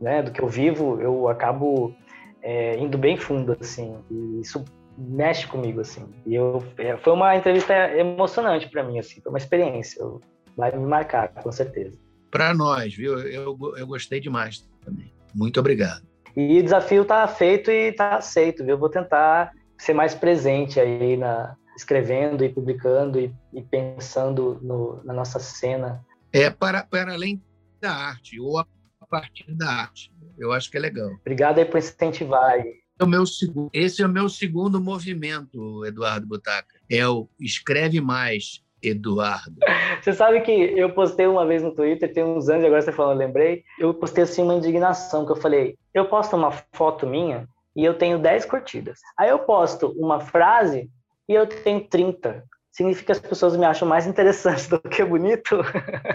né 0.00 0.22
do 0.22 0.30
que 0.30 0.40
eu 0.40 0.48
vivo 0.48 1.00
eu 1.00 1.28
acabo 1.28 1.94
é, 2.42 2.78
indo 2.78 2.96
bem 2.96 3.16
fundo 3.16 3.56
assim 3.60 3.96
e 4.10 4.40
isso 4.40 4.64
mexe 4.96 5.46
comigo 5.46 5.80
assim 5.80 6.06
e 6.26 6.34
eu 6.34 6.62
é, 6.76 6.96
foi 6.96 7.12
uma 7.12 7.36
entrevista 7.36 7.74
emocionante 7.96 8.68
para 8.68 8.82
mim 8.82 8.98
assim 8.98 9.20
foi 9.20 9.30
uma 9.30 9.38
experiência 9.38 10.00
eu 10.00 10.20
vai 10.58 10.76
me 10.76 10.84
marcar, 10.84 11.28
com 11.28 11.52
certeza. 11.52 11.96
Para 12.32 12.52
nós, 12.52 12.92
viu? 12.92 13.16
Eu, 13.20 13.56
eu 13.76 13.86
gostei 13.86 14.18
demais 14.18 14.68
também. 14.84 15.12
Muito 15.32 15.60
obrigado. 15.60 16.02
E 16.36 16.58
o 16.58 16.62
desafio 16.62 17.02
está 17.02 17.26
feito 17.28 17.70
e 17.70 17.90
está 17.90 18.16
aceito, 18.16 18.64
viu? 18.64 18.74
Eu 18.74 18.78
vou 18.78 18.90
tentar 18.90 19.52
ser 19.78 19.94
mais 19.94 20.14
presente 20.14 20.80
aí 20.80 21.16
na 21.16 21.56
escrevendo 21.76 22.44
e 22.44 22.48
publicando 22.48 23.20
e, 23.20 23.32
e 23.52 23.62
pensando 23.62 24.58
no, 24.60 25.00
na 25.04 25.14
nossa 25.14 25.38
cena. 25.38 26.04
É 26.32 26.50
para, 26.50 26.82
para 26.82 27.12
além 27.12 27.40
da 27.80 27.92
arte 27.92 28.40
ou 28.40 28.58
a 28.58 28.66
partir 29.08 29.46
da 29.54 29.68
arte. 29.68 30.12
Eu 30.36 30.52
acho 30.52 30.70
que 30.70 30.76
é 30.76 30.80
legal. 30.80 31.10
Obrigado 31.20 31.58
aí 31.58 31.64
por 31.64 31.78
incentivar. 31.78 32.58
É 32.58 33.04
o 33.04 33.06
meu 33.06 33.24
segundo, 33.24 33.70
esse 33.72 34.02
é 34.02 34.06
o 34.06 34.08
meu 34.08 34.28
segundo 34.28 34.80
movimento, 34.80 35.84
Eduardo 35.86 36.26
Butaca. 36.26 36.74
É 36.90 37.06
o 37.06 37.28
Escreve 37.40 38.00
Mais, 38.00 38.60
Eduardo. 38.82 39.56
Você 40.02 40.12
sabe 40.12 40.40
que 40.40 40.50
eu 40.50 40.92
postei 40.92 41.26
uma 41.26 41.46
vez 41.46 41.62
no 41.62 41.74
Twitter, 41.74 42.12
tem 42.12 42.24
uns 42.24 42.48
anos, 42.48 42.64
agora 42.64 42.82
você 42.82 42.92
falando, 42.92 43.18
lembrei. 43.18 43.64
Eu 43.78 43.92
postei 43.92 44.24
assim 44.24 44.42
uma 44.42 44.54
indignação, 44.54 45.26
que 45.26 45.32
eu 45.32 45.36
falei: 45.36 45.76
eu 45.92 46.06
posto 46.06 46.36
uma 46.36 46.52
foto 46.72 47.06
minha 47.06 47.48
e 47.78 47.84
eu 47.84 47.94
tenho 47.94 48.18
10 48.18 48.44
curtidas. 48.46 48.98
Aí 49.16 49.30
eu 49.30 49.38
posto 49.38 49.94
uma 49.96 50.18
frase 50.18 50.90
e 51.28 51.32
eu 51.32 51.46
tenho 51.46 51.88
30. 51.88 52.44
Significa 52.72 53.06
que 53.06 53.12
as 53.12 53.20
pessoas 53.20 53.56
me 53.56 53.64
acham 53.64 53.86
mais 53.86 54.04
interessante 54.04 54.68
do 54.68 54.80
que 54.80 55.04
bonito? 55.04 55.60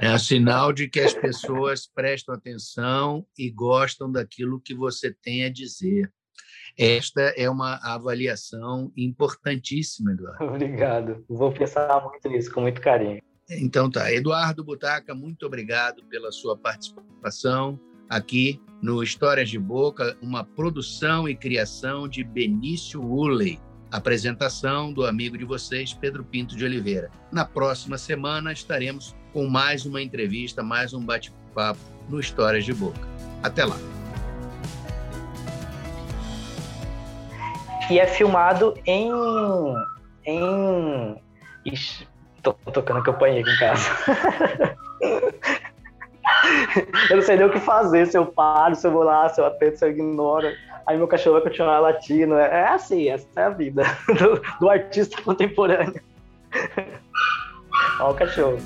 É 0.01 0.15
sinal 0.19 0.73
de 0.73 0.89
que 0.89 0.99
as 0.99 1.13
pessoas 1.13 1.87
prestam 1.87 2.35
atenção 2.35 3.25
e 3.37 3.49
gostam 3.49 4.11
daquilo 4.11 4.59
que 4.59 4.75
você 4.75 5.15
tem 5.23 5.45
a 5.45 5.49
dizer. 5.49 6.11
Esta 6.77 7.33
é 7.37 7.49
uma 7.49 7.79
avaliação 7.81 8.91
importantíssima, 8.97 10.11
Eduardo. 10.11 10.43
Obrigado. 10.43 11.23
Vou 11.29 11.53
pensar 11.53 12.01
muito 12.01 12.27
nisso, 12.27 12.51
com 12.51 12.59
muito 12.59 12.81
carinho. 12.81 13.21
Então 13.49 13.89
tá. 13.89 14.11
Eduardo 14.11 14.65
Butaca, 14.65 15.15
muito 15.15 15.45
obrigado 15.45 16.03
pela 16.07 16.29
sua 16.29 16.57
participação 16.57 17.79
aqui 18.09 18.61
no 18.81 19.01
Histórias 19.01 19.49
de 19.49 19.57
Boca, 19.57 20.17
uma 20.21 20.43
produção 20.43 21.27
e 21.27 21.35
criação 21.35 22.07
de 22.07 22.23
Benício 22.23 23.01
Uley. 23.01 23.59
Apresentação 23.91 24.91
do 24.91 25.05
amigo 25.05 25.37
de 25.37 25.45
vocês, 25.45 25.93
Pedro 25.93 26.23
Pinto 26.23 26.55
de 26.55 26.65
Oliveira. 26.65 27.11
Na 27.31 27.45
próxima 27.45 27.97
semana 27.97 28.51
estaremos 28.51 29.15
com 29.31 29.47
mais 29.47 29.85
uma 29.85 30.01
entrevista, 30.01 30.63
mais 30.63 30.93
um 30.93 31.05
bate-papo 31.05 31.79
no 32.09 32.19
Histórias 32.19 32.65
de 32.65 32.73
Boca. 32.73 33.07
Até 33.43 33.63
lá. 33.63 33.77
e 37.89 37.99
é 37.99 38.07
filmado 38.07 38.73
em. 38.85 39.11
em. 40.25 41.21
Tô 42.41 42.53
tocando 42.53 43.03
campanha 43.03 43.41
aqui 43.41 43.51
em 43.51 43.57
casa. 43.57 43.89
eu 47.09 47.17
não 47.17 47.23
sei 47.23 47.37
nem 47.37 47.45
o 47.45 47.51
que 47.51 47.59
fazer, 47.59 48.07
se 48.07 48.17
eu 48.17 48.25
paro, 48.25 48.75
se 48.75 48.85
eu 48.85 48.91
vou 48.91 49.03
lá, 49.03 49.29
se 49.29 49.39
eu 49.39 49.45
atendo, 49.45 49.77
se 49.77 49.85
eu 49.85 49.89
ignoro. 49.89 50.47
Aí 50.85 50.97
meu 50.97 51.07
cachorro 51.07 51.35
vai 51.35 51.43
continuar 51.43 51.79
latindo. 51.79 52.35
É, 52.35 52.61
é 52.61 52.67
assim, 52.67 53.09
essa 53.09 53.27
é 53.35 53.43
a 53.43 53.49
vida 53.49 53.83
do, 54.07 54.41
do 54.59 54.69
artista 54.69 55.21
contemporâneo. 55.21 56.01
Olha 57.99 58.11
o 58.11 58.13
cachorro. 58.13 58.57